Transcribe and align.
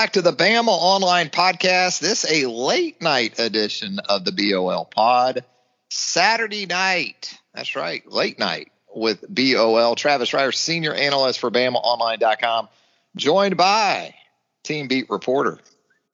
Back 0.00 0.12
to 0.12 0.22
the 0.22 0.32
Bama 0.32 0.68
Online 0.68 1.28
Podcast. 1.28 2.00
This 2.00 2.24
a 2.24 2.46
late 2.46 3.02
night 3.02 3.38
edition 3.38 3.98
of 4.08 4.24
the 4.24 4.32
BOL 4.32 4.86
Pod. 4.86 5.44
Saturday 5.90 6.64
night. 6.64 7.38
That's 7.52 7.76
right, 7.76 8.10
late 8.10 8.38
night 8.38 8.72
with 8.94 9.22
BOL. 9.28 9.96
Travis 9.96 10.30
Reier, 10.30 10.54
senior 10.54 10.94
analyst 10.94 11.38
for 11.38 11.50
BamaOnline.com, 11.50 12.70
joined 13.14 13.58
by 13.58 14.14
team 14.62 14.88
beat 14.88 15.10
reporter, 15.10 15.58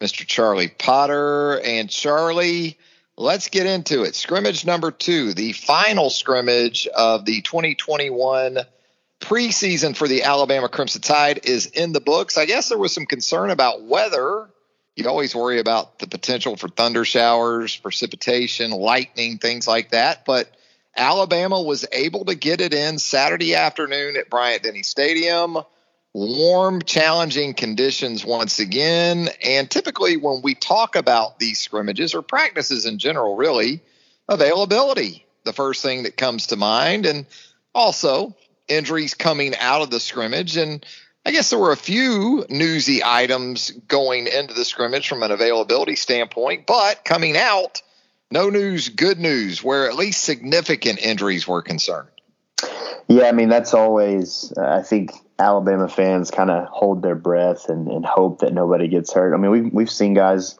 Mr. 0.00 0.26
Charlie 0.26 0.66
Potter. 0.66 1.60
And 1.60 1.88
Charlie, 1.88 2.78
let's 3.16 3.50
get 3.50 3.66
into 3.66 4.02
it. 4.02 4.16
Scrimmage 4.16 4.66
number 4.66 4.90
two, 4.90 5.32
the 5.32 5.52
final 5.52 6.10
scrimmage 6.10 6.88
of 6.88 7.24
the 7.24 7.40
2021 7.40 8.58
preseason 9.20 9.96
for 9.96 10.08
the 10.08 10.24
Alabama 10.24 10.68
Crimson 10.68 11.02
Tide 11.02 11.40
is 11.44 11.66
in 11.66 11.92
the 11.92 12.00
books. 12.00 12.36
I 12.36 12.44
guess 12.44 12.68
there 12.68 12.78
was 12.78 12.92
some 12.92 13.06
concern 13.06 13.50
about 13.50 13.82
weather. 13.82 14.48
You 14.94 15.08
always 15.08 15.34
worry 15.34 15.58
about 15.58 15.98
the 15.98 16.06
potential 16.06 16.56
for 16.56 16.68
thunder 16.68 17.04
showers, 17.04 17.76
precipitation, 17.76 18.70
lightning, 18.70 19.38
things 19.38 19.66
like 19.66 19.90
that. 19.90 20.24
But 20.24 20.50
Alabama 20.96 21.60
was 21.60 21.84
able 21.92 22.24
to 22.26 22.34
get 22.34 22.60
it 22.60 22.72
in 22.72 22.98
Saturday 22.98 23.54
afternoon 23.54 24.16
at 24.16 24.30
Bryant 24.30 24.62
Denny 24.62 24.82
Stadium. 24.82 25.58
Warm, 26.14 26.80
challenging 26.80 27.52
conditions 27.52 28.24
once 28.24 28.58
again. 28.58 29.28
And 29.44 29.70
typically, 29.70 30.16
when 30.16 30.40
we 30.40 30.54
talk 30.54 30.96
about 30.96 31.38
these 31.38 31.58
scrimmages 31.58 32.14
or 32.14 32.22
practices 32.22 32.86
in 32.86 32.98
general, 32.98 33.36
really, 33.36 33.82
availability, 34.26 35.26
the 35.44 35.52
first 35.52 35.82
thing 35.82 36.04
that 36.04 36.16
comes 36.16 36.46
to 36.46 36.56
mind. 36.56 37.04
And 37.04 37.26
also, 37.74 38.34
injuries 38.68 39.14
coming 39.14 39.54
out 39.58 39.82
of 39.82 39.90
the 39.90 40.00
scrimmage. 40.00 40.56
And 40.56 40.84
I 41.24 41.32
guess 41.32 41.50
there 41.50 41.58
were 41.58 41.72
a 41.72 41.76
few 41.76 42.44
newsy 42.48 43.02
items 43.04 43.70
going 43.70 44.26
into 44.26 44.54
the 44.54 44.64
scrimmage 44.64 45.08
from 45.08 45.22
an 45.22 45.30
availability 45.30 45.96
standpoint, 45.96 46.66
but 46.66 47.04
coming 47.04 47.36
out, 47.36 47.82
no 48.30 48.50
news, 48.50 48.88
good 48.88 49.18
news, 49.18 49.62
where 49.62 49.88
at 49.88 49.96
least 49.96 50.22
significant 50.22 50.98
injuries 50.98 51.46
were 51.46 51.62
concerned. 51.62 52.08
Yeah, 53.08 53.24
I 53.24 53.32
mean, 53.32 53.48
that's 53.48 53.72
always, 53.72 54.52
uh, 54.56 54.66
I 54.66 54.82
think 54.82 55.12
Alabama 55.38 55.88
fans 55.88 56.30
kind 56.30 56.50
of 56.50 56.66
hold 56.66 57.02
their 57.02 57.14
breath 57.14 57.68
and, 57.68 57.88
and, 57.88 58.04
hope 58.04 58.40
that 58.40 58.52
nobody 58.52 58.88
gets 58.88 59.12
hurt. 59.12 59.34
I 59.34 59.36
mean, 59.36 59.50
we've, 59.50 59.72
we've 59.72 59.90
seen 59.90 60.14
guys 60.14 60.58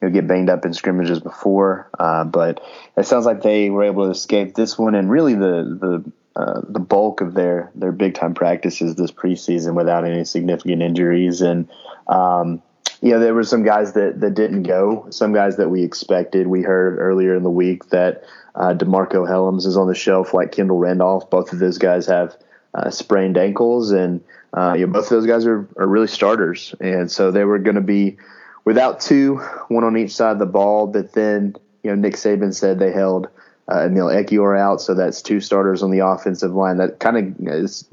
you 0.00 0.08
know, 0.08 0.10
get 0.10 0.28
banged 0.28 0.50
up 0.50 0.64
in 0.64 0.74
scrimmages 0.74 1.18
before, 1.18 1.90
uh, 1.98 2.24
but 2.24 2.60
it 2.96 3.06
sounds 3.06 3.26
like 3.26 3.42
they 3.42 3.70
were 3.70 3.84
able 3.84 4.04
to 4.04 4.10
escape 4.10 4.54
this 4.54 4.78
one. 4.78 4.94
And 4.94 5.10
really, 5.10 5.34
the, 5.34 5.78
the 5.80 6.12
uh, 6.38 6.60
the 6.68 6.78
bulk 6.78 7.20
of 7.20 7.34
their 7.34 7.72
their 7.74 7.90
big 7.90 8.14
time 8.14 8.32
practices 8.32 8.94
this 8.94 9.10
preseason 9.10 9.74
without 9.74 10.04
any 10.04 10.24
significant 10.24 10.82
injuries. 10.82 11.40
And 11.40 11.68
um, 12.06 12.62
you 13.00 13.10
know, 13.10 13.18
there 13.18 13.34
were 13.34 13.42
some 13.42 13.64
guys 13.64 13.94
that 13.94 14.20
that 14.20 14.34
didn't 14.34 14.62
go. 14.62 15.08
Some 15.10 15.32
guys 15.32 15.56
that 15.56 15.68
we 15.68 15.82
expected. 15.82 16.46
We 16.46 16.62
heard 16.62 17.00
earlier 17.00 17.34
in 17.34 17.42
the 17.42 17.50
week 17.50 17.88
that 17.90 18.22
uh, 18.54 18.72
DeMarcco 18.72 19.28
Hellams 19.28 19.66
is 19.66 19.76
on 19.76 19.88
the 19.88 19.96
shelf, 19.96 20.32
like 20.32 20.52
Kendall 20.52 20.78
Randolph. 20.78 21.28
Both 21.28 21.52
of 21.52 21.58
those 21.58 21.78
guys 21.78 22.06
have 22.06 22.36
uh, 22.72 22.90
sprained 22.90 23.36
ankles, 23.36 23.90
and 23.90 24.20
uh, 24.56 24.76
you 24.78 24.86
know, 24.86 24.92
both 24.92 25.06
of 25.06 25.10
those 25.10 25.26
guys 25.26 25.44
are 25.44 25.66
are 25.76 25.88
really 25.88 26.06
starters. 26.06 26.72
And 26.78 27.10
so 27.10 27.32
they 27.32 27.42
were 27.42 27.58
going 27.58 27.74
to 27.74 27.80
be 27.80 28.16
without 28.64 29.00
two, 29.00 29.38
one 29.66 29.82
on 29.82 29.96
each 29.96 30.14
side 30.14 30.32
of 30.32 30.38
the 30.38 30.46
ball. 30.46 30.86
But 30.86 31.14
then 31.14 31.56
you 31.82 31.90
know, 31.90 31.96
Nick 31.96 32.14
Saban 32.14 32.54
said 32.54 32.78
they 32.78 32.92
held 32.92 33.28
uh, 33.70 33.84
Emil 33.84 34.06
Ekiyor 34.06 34.58
out, 34.58 34.80
so 34.80 34.94
that's 34.94 35.20
two 35.20 35.40
starters 35.40 35.82
on 35.82 35.90
the 35.90 35.98
offensive 35.98 36.54
line. 36.54 36.78
That 36.78 37.00
kind 37.00 37.16
of 37.16 37.48
is 37.48 37.84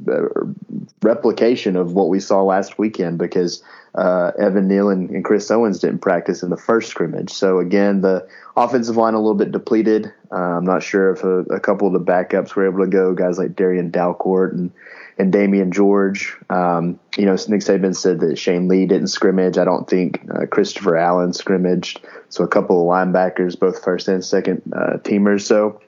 replication 1.01 1.75
of 1.75 1.93
what 1.93 2.09
we 2.09 2.19
saw 2.19 2.43
last 2.43 2.79
weekend 2.79 3.17
because 3.17 3.61
uh, 3.95 4.31
Evan 4.39 4.67
Neal 4.67 4.89
and, 4.89 5.09
and, 5.09 5.23
Chris 5.23 5.49
Owens 5.49 5.79
didn't 5.79 5.99
practice 5.99 6.43
in 6.43 6.49
the 6.49 6.57
first 6.57 6.89
scrimmage. 6.89 7.31
So 7.31 7.59
again, 7.59 8.01
the 8.01 8.27
offensive 8.57 8.97
line 8.97 9.13
a 9.13 9.19
little 9.19 9.35
bit 9.35 9.51
depleted. 9.51 10.11
Uh, 10.31 10.57
I'm 10.57 10.65
not 10.65 10.83
sure 10.83 11.11
if 11.11 11.23
a, 11.23 11.39
a, 11.43 11.59
couple 11.61 11.87
of 11.87 11.93
the 11.93 11.99
backups 12.11 12.55
were 12.55 12.65
able 12.65 12.79
to 12.79 12.87
go, 12.87 13.13
guys 13.13 13.37
like 13.37 13.55
Darrian 13.55 13.91
Dalcourt 13.91 14.51
and 14.51 14.71
and 15.17 15.33
Damieon 15.33 15.71
George. 15.71 16.35
Um, 16.49 16.99
you 17.17 17.25
know, 17.25 17.33
Nick 17.47 17.61
Saban 17.61 17.95
said 17.95 18.19
that 18.19 18.37
Shane 18.37 18.67
Lee 18.67 18.85
didn't 18.85 19.07
scrimmage. 19.07 19.57
I 19.57 19.63
don't 19.63 19.89
think 19.89 20.21
uh, 20.33 20.45
Christopher 20.47 20.97
Allen 20.97 21.33
scrimmaged. 21.33 22.01
So 22.29 22.43
a 22.43 22.47
couple 22.47 22.81
of 22.81 22.87
linebackers, 22.87 23.57
both 23.57 23.83
first 23.83 24.07
and 24.07 24.23
second 24.23 24.61
uh, 24.75 24.97
teamers. 24.97 25.41
So, 25.41 25.81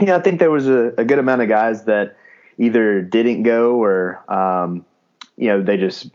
you 0.00 0.06
know, 0.06 0.16
I 0.16 0.20
think 0.20 0.40
there 0.40 0.50
was 0.50 0.66
a, 0.66 0.92
a, 0.98 1.04
good 1.04 1.20
amount 1.20 1.42
of 1.42 1.48
guys 1.48 1.84
that 1.84 2.16
either 2.58 3.00
didn't 3.00 3.44
go 3.44 3.76
or, 3.82 4.24
um, 4.32 4.84
you 5.36 5.48
know, 5.48 5.62
they 5.62 5.76
just 5.76 6.10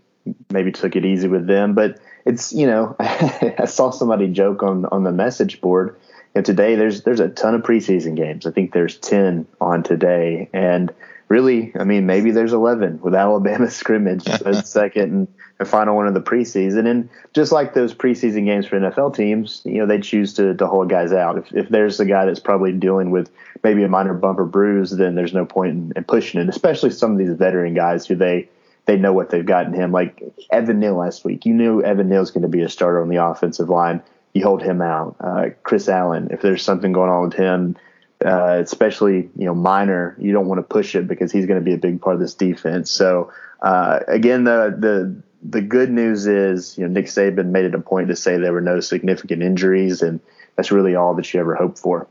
maybe 0.52 0.72
took 0.72 0.98
it 0.98 1.06
easy 1.06 1.30
with 1.30 1.48
them. 1.48 1.75
But 1.75 2.00
it's, 2.25 2.52
you 2.52 2.68
know, 2.68 2.96
I 3.00 3.66
saw 3.66 3.92
somebody 3.92 4.28
joke 4.28 4.64
on 4.64 4.86
on 4.86 5.03
the 5.03 5.12
message 5.12 5.62
board. 5.62 5.96
And 6.36 6.46
today 6.46 6.75
there's 6.75 7.03
there's 7.03 7.19
a 7.19 7.30
ton 7.30 7.56
of 7.56 7.62
preseason 7.62 8.16
games. 8.16 8.46
I 8.46 8.52
think 8.52 8.72
there's 8.72 8.98
ten 8.98 9.48
on 9.59 9.81
today, 9.81 10.48
and 10.53 10.94
really, 11.30 11.72
I 11.80 11.84
mean, 11.84 12.06
maybe 12.06 12.32
there's 12.32 12.54
11 12.54 13.00
with 13.02 13.16
Alabama 13.16 13.70
scrimmage, 13.72 14.24
second 14.66 15.14
and, 15.14 15.28
and 15.60 15.68
final 15.68 15.96
one 15.96 16.08
of 16.08 16.14
the 16.14 16.22
preseason. 16.22 16.90
And 16.90 17.08
just 17.34 17.52
like 17.52 17.74
those 17.74 17.94
preseason 17.94 18.46
games 18.46 18.66
for 18.66 18.80
NFL 18.80 19.16
teams, 19.16 19.62
you 19.64 19.78
know, 19.78 19.86
they 19.86 20.00
choose 20.00 20.34
to, 20.34 20.54
to 20.56 20.68
hold 20.68 20.90
guys 20.90 21.14
out. 21.14 21.38
If, 21.38 21.54
if 21.54 21.70
there's 21.70 22.00
a 22.00 22.06
guy 22.06 22.26
that's 22.26 22.40
probably 22.40 22.74
dealing 22.74 23.12
with 23.12 23.32
maybe 23.64 23.84
a 23.84 23.88
minor 23.88 24.14
bump 24.14 24.40
or 24.40 24.46
bruise, 24.46 24.92
then 24.92 25.16
there's 25.16 25.34
no 25.34 25.46
point 25.46 25.72
in, 25.72 25.94
in 25.96 26.04
pushing 26.04 26.42
it, 26.42 26.50
especially 26.50 26.90
some 26.90 27.12
of 27.14 27.18
these 27.18 27.34
veteran 27.34 27.74
guys 27.74 28.08
who 28.08 28.16
they, 28.16 28.50
they 28.86 28.98
know 28.98 29.14
what 29.14 29.30
they've 29.30 29.46
gotten 29.46 29.74
him. 29.74 29.92
Like 29.92 30.24
Evan 30.52 30.80
Neal 30.80 30.96
last 30.96 31.24
week, 31.24 31.46
you 31.46 31.54
knew 31.54 31.84
Evan 31.84 32.10
Neal's 32.10 32.32
going 32.32 32.42
to 32.42 32.48
be 32.48 32.62
a 32.62 32.70
starter 32.70 33.02
on 33.02 33.10
the 33.10 33.24
offensive 33.24 33.70
line. 33.70 34.02
You 34.34 34.44
hold 34.44 34.64
him 34.64 34.82
out. 34.82 35.16
Uh, 35.20 35.50
Chris 35.64 35.88
Allen, 35.88 36.30
if 36.32 36.42
there's 36.42 36.64
something 36.64 36.92
going 36.92 37.10
on 37.10 37.24
with 37.24 37.34
him, 37.34 37.76
uh, 38.25 38.59
especially 38.62 39.30
you 39.35 39.46
know 39.46 39.56
minor, 39.56 40.16
you 40.19 40.31
don't 40.31 40.47
want 40.47 40.59
to 40.59 40.63
push 40.63 40.96
it 40.96 41.07
because 41.07 41.31
he's 41.31 41.46
going 41.46 41.59
to 41.59 41.63
be 41.63 41.74
a 41.74 41.78
big 41.78 42.02
part 42.02 42.16
of 42.16 42.19
this 42.19 42.34
defense. 42.34 42.91
So 42.91 43.31
uh, 43.62 44.00
again, 44.07 44.44
the 44.44 44.75
the 44.78 45.24
the 45.41 45.62
good 45.62 45.90
news 45.90 46.28
is 46.28 46.78
you 46.78 46.85
know 46.85 46.91
Nick 46.91 47.06
Saban 47.06 47.47
made 47.47 47.66
it 47.66 47.75
a 47.75 47.80
point 47.80 48.09
to 48.09 48.16
say 48.16 48.38
there 48.38 48.53
were 48.53 48.62
no 48.62 48.80
significant 48.80 49.41
injuries, 49.41 50.02
and 50.02 50.19
that's 50.56 50.72
really 50.72 50.96
all 50.96 51.16
that 51.16 51.34
you 51.34 51.40
ever 51.40 51.56
hope 51.56 51.78
for. 51.78 52.07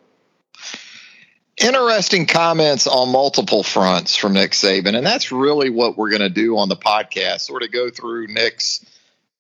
Interesting 1.58 2.26
comments 2.26 2.86
on 2.86 3.10
multiple 3.10 3.64
fronts 3.64 4.16
from 4.16 4.32
Nick 4.32 4.52
Saban, 4.52 4.96
and 4.96 5.04
that's 5.04 5.32
really 5.32 5.70
what 5.70 5.98
we're 5.98 6.10
going 6.10 6.22
to 6.22 6.30
do 6.30 6.56
on 6.56 6.68
the 6.68 6.76
podcast. 6.76 7.40
Sort 7.40 7.64
of 7.64 7.72
go 7.72 7.90
through 7.90 8.28
Nick's 8.28 8.84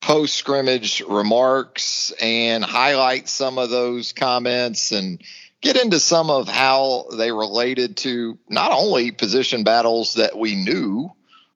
post 0.00 0.34
scrimmage 0.34 1.00
remarks 1.08 2.12
and 2.20 2.64
highlight 2.64 3.28
some 3.28 3.58
of 3.58 3.70
those 3.70 4.12
comments 4.12 4.92
and 4.92 5.22
get 5.60 5.76
into 5.76 5.98
some 5.98 6.30
of 6.30 6.48
how 6.48 7.06
they 7.16 7.32
related 7.32 7.96
to 7.98 8.38
not 8.48 8.72
only 8.72 9.10
position 9.10 9.64
battles 9.64 10.14
that 10.14 10.36
we 10.36 10.54
knew 10.54 11.10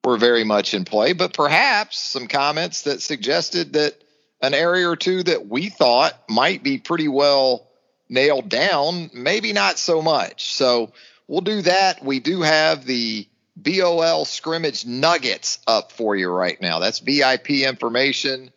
were 0.05 0.17
very 0.17 0.44
much 0.44 0.75
in 0.75 0.85
play, 0.85 1.12
but 1.12 1.35
perhaps 1.35 1.99
some 1.99 2.27
comments 2.27 2.82
that 2.82 3.00
suggested 3.00 3.75
that 3.75 3.94
an 4.41 4.55
area 4.55 4.88
or 4.88 4.97
two 4.97 5.23
that 5.23 5.47
we 5.47 5.69
thought 5.69 6.12
might 6.29 6.62
be 6.62 6.79
pretty 6.79 7.06
well 7.06 7.69
nailed 8.09 8.49
down, 8.49 9.11
maybe 9.15 9.53
not 9.53 9.79
so 9.79 10.03
much. 10.03 10.53
So 10.53 10.93
we'll 11.29 11.41
do 11.41 11.62
that. 11.62 12.05
We 12.05 12.19
do 12.19 12.43
have 12.43 12.85
the 12.85 13.29
BOL 13.56 14.25
scrimmage 14.25 14.85
nuggets 14.85 15.61
up 15.67 15.93
for 15.93 16.17
you 16.17 16.29
right 16.29 16.61
now. 16.61 16.81
That's 16.81 16.99
VIP 16.99 17.50
information 17.50 18.50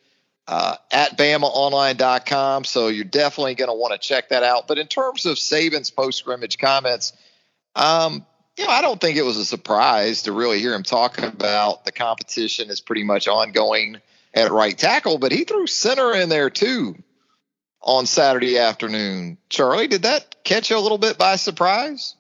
uh, 0.48 0.76
at 0.92 1.18
BamaOnline.com. 1.18 2.64
So 2.64 2.88
you're 2.88 3.04
definitely 3.04 3.56
going 3.56 3.70
to 3.70 3.76
want 3.76 4.00
to 4.00 4.08
check 4.08 4.30
that 4.30 4.44
out. 4.44 4.68
But 4.68 4.78
in 4.78 4.88
terms 4.88 5.26
of 5.26 5.38
Saban's 5.38 5.90
post 5.92 6.20
scrimmage 6.20 6.58
comments, 6.58 7.14
um, 7.76 8.26
you 8.58 8.66
know, 8.66 8.72
I 8.72 8.82
don't 8.82 9.02
think 9.02 9.18
it 9.18 9.26
was 9.26 9.38
a 9.38 9.46
surprise 9.46 10.24
to 10.24 10.32
really 10.32 10.60
hear 10.60 10.74
him 10.74 10.84
talk 10.84 11.18
about 11.18 11.86
the 11.86 11.92
competition 11.92 12.70
is 12.70 12.80
pretty 12.80 13.04
much 13.04 13.28
ongoing 13.28 13.98
at 14.34 14.52
right 14.52 14.78
tackle, 14.78 15.18
but 15.18 15.32
he 15.32 15.44
threw 15.44 15.68
center 15.68 16.14
in 16.14 16.30
there 16.30 16.50
too 16.50 16.96
on 17.82 18.06
Saturday 18.06 18.58
afternoon. 18.58 19.38
Charlie, 19.50 19.88
did 19.88 20.04
that 20.04 20.44
catch 20.44 20.70
you 20.70 20.78
a 20.78 20.80
little 20.80 20.98
bit 20.98 21.18
by 21.18 21.36
surprise? 21.36 22.16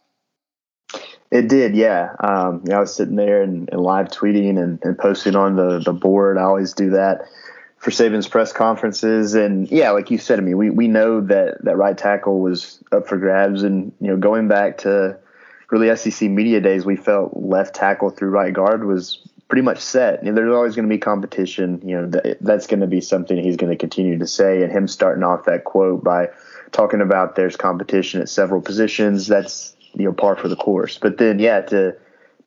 It 1.31 1.49
did, 1.49 1.75
yeah. 1.75 2.15
Um, 2.19 2.61
you 2.63 2.71
know, 2.71 2.77
I 2.77 2.79
was 2.81 2.95
sitting 2.95 3.15
there 3.15 3.41
and, 3.41 3.67
and 3.71 3.81
live 3.81 4.07
tweeting 4.07 4.61
and, 4.61 4.79
and, 4.83 4.97
posting 4.97 5.35
on 5.35 5.55
the, 5.55 5.79
the 5.79 5.91
board. 5.91 6.37
I 6.37 6.43
always 6.43 6.73
do 6.73 6.91
that 6.91 7.23
for 7.85 7.91
Saban's 7.91 8.27
press 8.27 8.51
conferences. 8.51 9.35
And 9.35 9.69
yeah, 9.69 9.91
like 9.91 10.09
you 10.09 10.17
said, 10.17 10.39
I 10.39 10.41
mean, 10.41 10.57
we, 10.57 10.71
we 10.71 10.87
know 10.87 11.21
that, 11.21 11.63
that 11.65 11.77
right 11.77 11.95
tackle 11.95 12.39
was 12.39 12.83
up 12.91 13.07
for 13.07 13.15
grabs. 13.15 13.61
And, 13.61 13.91
you 14.01 14.07
know, 14.07 14.17
going 14.17 14.47
back 14.47 14.79
to 14.79 15.19
really 15.69 15.95
SEC 15.95 16.27
media 16.31 16.59
days, 16.59 16.83
we 16.83 16.95
felt 16.95 17.37
left 17.37 17.75
tackle 17.75 18.09
through 18.09 18.29
right 18.29 18.51
guard 18.51 18.85
was 18.85 19.19
pretty 19.49 19.61
much 19.61 19.77
set. 19.77 20.23
You 20.23 20.31
know, 20.31 20.35
there's 20.35 20.51
always 20.51 20.75
going 20.75 20.89
to 20.89 20.95
be 20.95 20.97
competition. 20.97 21.79
You 21.87 22.01
know, 22.01 22.07
that, 22.07 22.37
that's 22.41 22.65
going 22.65 22.79
to 22.79 22.87
be 22.87 23.01
something 23.01 23.37
he's 23.37 23.55
going 23.55 23.71
to 23.71 23.77
continue 23.77 24.17
to 24.17 24.25
say. 24.25 24.63
And 24.63 24.71
him 24.71 24.87
starting 24.87 25.23
off 25.23 25.45
that 25.45 25.63
quote 25.63 26.03
by 26.03 26.29
talking 26.71 27.01
about 27.01 27.35
there's 27.35 27.55
competition 27.55 28.19
at 28.19 28.29
several 28.29 28.61
positions, 28.61 29.27
that's, 29.27 29.75
you 29.93 30.05
know, 30.05 30.11
par 30.11 30.37
for 30.37 30.47
the 30.47 30.55
course. 30.55 30.97
But 30.97 31.19
then, 31.19 31.37
yeah, 31.37 31.61
to, 31.61 31.95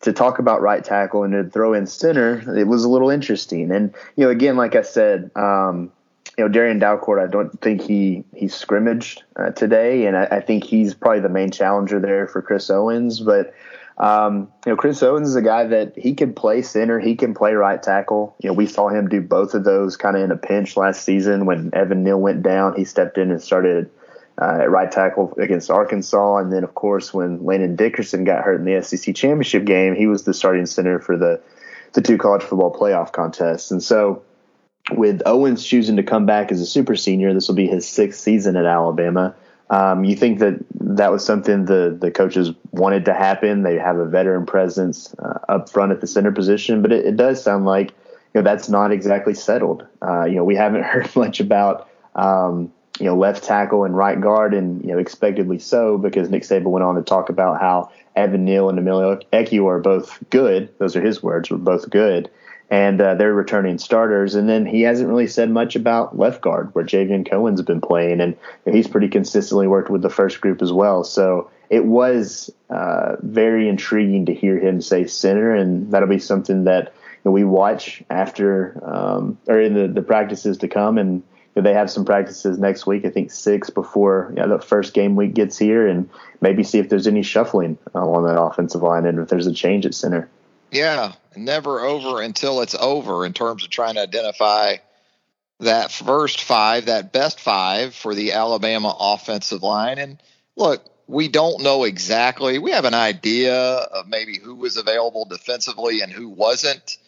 to 0.01 0.13
talk 0.13 0.39
about 0.39 0.63
right 0.63 0.85
tackle 0.85 1.25
and 1.25 1.33
to 1.33 1.45
throw 1.45 1.73
in 1.73 1.87
center, 1.87 2.57
it 2.57 2.67
was 2.67 2.85
a 2.85 2.89
little 2.89 3.11
interesting. 3.11 3.73
And, 3.73 3.95
you 4.17 4.25
know, 4.25 4.31
again, 4.31 4.57
like 4.57 4.77
I 4.77 4.83
said, 4.83 5.31
um, 5.35 5.91
you 6.37 6.45
know, 6.45 6.49
Darrian 6.49 6.79
Dalcourt, 6.79 7.23
I 7.23 7.27
don't 7.27 7.61
think 7.61 7.83
he 7.83 8.25
he 8.33 8.47
scrimmaged 8.47 9.25
uh, 9.35 9.51
today, 9.51 10.07
and 10.07 10.17
I, 10.17 10.25
I, 10.27 10.41
think 10.41 10.63
he's 10.63 10.95
probably 10.95 11.19
the 11.19 11.29
main 11.29 11.51
challenger 11.51 11.99
there 11.99 12.29
for 12.29 12.41
Chris 12.43 12.71
Owens. 12.71 13.19
But 13.19 13.53
um, 13.99 14.49
you 14.65 14.73
know, 14.73 14.77
Chris 14.77 15.03
Owens 15.03 15.29
is 15.29 15.35
a 15.35 15.43
guy 15.43 15.65
that 15.65 15.99
he 15.99 16.15
can 16.15 16.33
play 16.33 16.63
center, 16.63 17.01
he 17.01 17.17
can 17.17 17.35
play 17.35 17.55
right 17.55 17.83
tackle. 17.83 18.37
You 18.39 18.51
know, 18.51 18.55
we 18.55 18.67
saw 18.67 18.89
him 18.89 19.09
do 19.09 19.21
both 19.21 19.55
of 19.55 19.65
those 19.65 19.97
kind 19.97 20.17
of 20.17 20.23
in 20.23 20.31
a 20.31 20.37
pinch 20.37 20.77
last 20.77 21.03
season 21.03 21.45
when 21.45 21.71
Evan 21.73 22.05
Neal 22.05 22.21
went 22.21 22.45
down. 22.45 22.77
He 22.77 22.85
stepped 22.85 23.19
in 23.19 23.33
and 23.33 23.43
started 23.43 23.91
uh, 24.41 24.59
at 24.63 24.71
right 24.71 24.91
tackle 24.91 25.35
against 25.39 25.71
Arkansas, 25.71 26.37
and 26.37 26.53
then 26.53 26.65
of 26.65 26.75
course 26.75 27.13
when 27.13 27.45
Landon 27.45 27.77
Dickerson 27.77 28.25
got 28.25 28.45
hurt 28.45 28.61
in 28.61 28.65
the 28.65 28.83
SEC 28.83 29.15
championship 29.15 29.65
game, 29.65 29.95
he 29.95 30.07
was 30.07 30.25
the 30.25 30.35
starting 30.35 30.67
center 30.67 30.99
for 30.99 31.17
the 31.17 31.41
the 31.95 32.03
two 32.03 32.19
college 32.19 32.43
football 32.43 32.73
playoff 32.73 33.13
contests. 33.13 33.71
And 33.71 33.83
so, 33.83 34.23
with 34.93 35.23
Owens 35.27 35.65
choosing 35.65 35.97
to 35.97 36.03
come 36.03 36.27
back 36.27 36.53
as 36.53 36.61
a 36.61 36.67
super 36.67 36.97
senior, 36.97 37.35
this 37.35 37.49
will 37.49 37.55
be 37.55 37.67
his 37.67 37.89
sixth 37.89 38.21
season 38.21 38.57
at 38.57 38.65
Alabama. 38.65 39.35
Um, 39.71 40.05
you 40.05 40.17
think 40.17 40.39
that 40.39 40.59
that 40.81 41.13
was 41.13 41.25
something 41.25 41.67
the 41.67 41.97
the 41.99 42.11
coaches 42.11 42.53
wanted 42.71 43.05
to 43.07 43.15
happen? 43.15 43.63
They 43.63 43.77
have 43.77 43.99
a 43.99 44.07
veteran 44.07 44.47
presence 44.47 45.15
uh, 45.19 45.41
up 45.49 45.69
front 45.69 45.93
at 45.93 46.01
the 46.01 46.07
center 46.07 46.33
position, 46.33 46.81
but 46.81 46.93
it, 46.93 47.05
it, 47.05 47.17
does 47.17 47.43
sound 47.43 47.67
like 47.67 47.91
you 47.91 48.41
know 48.41 48.43
that's 48.43 48.69
not 48.71 48.93
exactly 48.93 49.35
settled. 49.35 49.87
Uh, 50.01 50.25
you 50.25 50.37
know, 50.37 50.45
we 50.45 50.55
haven't 50.55 50.83
heard 50.85 51.15
much 51.15 51.41
about 51.41 51.91
um, 52.15 52.73
you 52.99 53.07
know 53.07 53.17
left 53.17 53.45
tackle 53.45 53.85
and 53.85 53.97
right 53.97 54.21
guard, 54.21 54.55
and 54.55 54.83
you 54.83 54.89
know 54.89 54.99
expectedly 54.99 55.59
so 55.59 55.99
because 55.99 56.31
Nick 56.31 56.43
Saban 56.43 56.71
went 56.71 56.85
on 56.85 56.97
to 56.97 57.03
talk 57.03 57.29
about 57.29 57.61
how 57.61 57.91
Evan 58.17 58.45
Neal 58.45 58.69
and 58.69 58.79
Emil 58.79 59.21
Ekiyor 59.33 59.77
are 59.77 59.81
both 59.81 60.19
good. 60.31 60.69
Those 60.79 60.97
are 60.97 61.03
his 61.03 61.23
words. 61.23 61.51
Were 61.51 61.59
both 61.59 61.91
good 61.91 62.31
and 62.71 63.01
uh, 63.01 63.15
they're 63.15 63.33
returning 63.33 63.79
starters. 63.79 64.35
And 64.35 64.49
then 64.49 64.67
he 64.67 64.83
hasn't 64.83 65.09
really 65.09 65.27
said 65.27 65.51
much 65.51 65.77
about 65.77 66.19
left 66.19 66.43
guard, 66.43 66.75
where 66.75 66.85
Javion 66.85 67.29
Cohen's 67.29 67.63
been 67.63 67.81
playing, 67.81 68.21
and 68.21 68.37
he's 68.67 68.89
pretty 68.89 69.09
consistently 69.09 69.67
worked 69.67 69.91
with 69.91 70.03
the 70.03 70.11
first 70.11 70.41
group 70.41 70.61
as 70.61 70.73
well. 70.73 71.05
So 71.05 71.51
it 71.71 71.85
was 71.85 72.51
uh, 72.69 73.17
very 73.23 73.69
intriguing 73.69 74.27
to 74.27 74.35
hear 74.35 74.59
him 74.59 74.83
say 74.83 75.07
center, 75.07 75.55
and 75.55 75.91
that'll 75.91 76.09
be 76.09 76.19
something 76.19 76.65
that 76.65 76.85
you 76.85 77.21
know, 77.25 77.31
we 77.31 77.45
watch 77.45 78.03
after 78.11 78.79
um, 78.85 79.39
or 79.47 79.61
in 79.61 79.75
the, 79.75 79.89
the 79.89 80.03
practices 80.03 80.59
to 80.59 80.69
come. 80.69 80.99
And 80.99 81.23
know, 81.61 81.69
they 81.69 81.75
have 81.75 81.91
some 81.91 82.05
practices 82.05 82.59
next 82.59 82.87
week, 82.87 83.05
I 83.05 83.11
think 83.11 83.31
six 83.31 83.71
before 83.71 84.29
you 84.31 84.43
know, 84.43 84.49
the 84.57 84.65
first 84.65 84.95
game 84.95 85.17
week 85.17 85.35
gets 85.35 85.59
here, 85.59 85.87
and 85.87 86.09
maybe 86.41 86.65
see 86.65 86.79
if 86.79 86.89
there's 86.89 87.07
any 87.07 87.23
shuffling 87.23 87.79
on 87.95 88.25
that 88.25 88.41
offensive 88.41 88.83
line 88.83 89.07
and 89.07 89.19
if 89.19 89.29
there's 89.29 89.47
a 89.47 89.53
change 89.53 89.87
at 89.87 89.95
center. 89.95 90.29
Yeah, 90.71 91.13
never 91.37 91.81
over 91.81 92.21
until 92.23 92.61
it's 92.61 92.75
over 92.75 93.25
in 93.25 93.33
terms 93.33 93.65
of 93.65 93.71
trying 93.71 93.95
to 93.95 94.03
identify 94.03 94.77
that 95.61 95.91
first 95.91 96.43
five, 96.43 96.87
that 96.87 97.13
best 97.13 97.41
five 97.41 97.95
for 97.95 98.15
the 98.15 98.33
Alabama 98.33 98.95
offensive 98.99 99.63
line. 99.63 99.99
And 99.99 100.23
look, 100.57 100.85
we 101.07 101.29
don't 101.29 101.63
know 101.63 101.85
exactly. 101.85 102.59
We 102.59 102.73
have 102.73 102.85
an 102.85 102.95
idea 102.95 103.57
of 103.57 104.07
maybe 104.07 104.39
who 104.39 104.55
was 104.55 104.77
available 104.77 105.25
defensively 105.25 106.03
and 106.03 106.13
who 106.13 106.29
wasn't. 106.29 106.99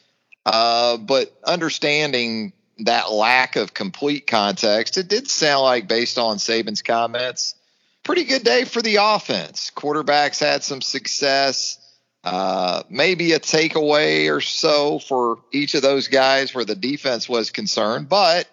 Uh, 0.46 0.96
but 0.96 1.32
understanding 1.44 2.54
that 2.84 3.10
lack 3.10 3.56
of 3.56 3.74
complete 3.74 4.26
context, 4.26 4.96
it 4.96 5.08
did 5.08 5.28
sound 5.28 5.62
like, 5.62 5.88
based 5.88 6.18
on 6.18 6.38
Saban's 6.38 6.82
comments, 6.82 7.54
pretty 8.02 8.24
good 8.24 8.44
day 8.44 8.64
for 8.64 8.82
the 8.82 8.96
offense. 8.96 9.70
Quarterbacks 9.74 10.40
had 10.40 10.62
some 10.62 10.80
success 10.80 11.78
uh, 12.22 12.82
maybe 12.90 13.32
a 13.32 13.40
takeaway 13.40 14.34
or 14.34 14.40
so 14.40 14.98
for 14.98 15.38
each 15.52 15.74
of 15.74 15.82
those 15.82 16.08
guys 16.08 16.54
where 16.54 16.64
the 16.64 16.74
defense 16.74 17.28
was 17.28 17.50
concerned. 17.50 18.08
But 18.08 18.46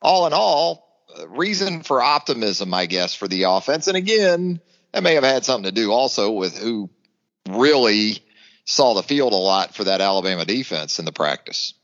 all 0.00 0.26
in 0.26 0.32
all, 0.32 0.88
reason 1.28 1.82
for 1.82 2.00
optimism, 2.00 2.72
I 2.72 2.86
guess, 2.86 3.14
for 3.14 3.28
the 3.28 3.44
offense. 3.44 3.86
And 3.86 3.96
again, 3.96 4.60
that 4.92 5.02
may 5.02 5.14
have 5.14 5.24
had 5.24 5.44
something 5.44 5.70
to 5.70 5.80
do 5.80 5.92
also 5.92 6.30
with 6.32 6.56
who 6.56 6.88
really 7.48 8.18
saw 8.64 8.94
the 8.94 9.02
field 9.02 9.32
a 9.32 9.36
lot 9.36 9.74
for 9.74 9.84
that 9.84 10.00
Alabama 10.00 10.44
defense 10.44 10.98
in 10.98 11.04
the 11.04 11.12
practice. 11.12 11.74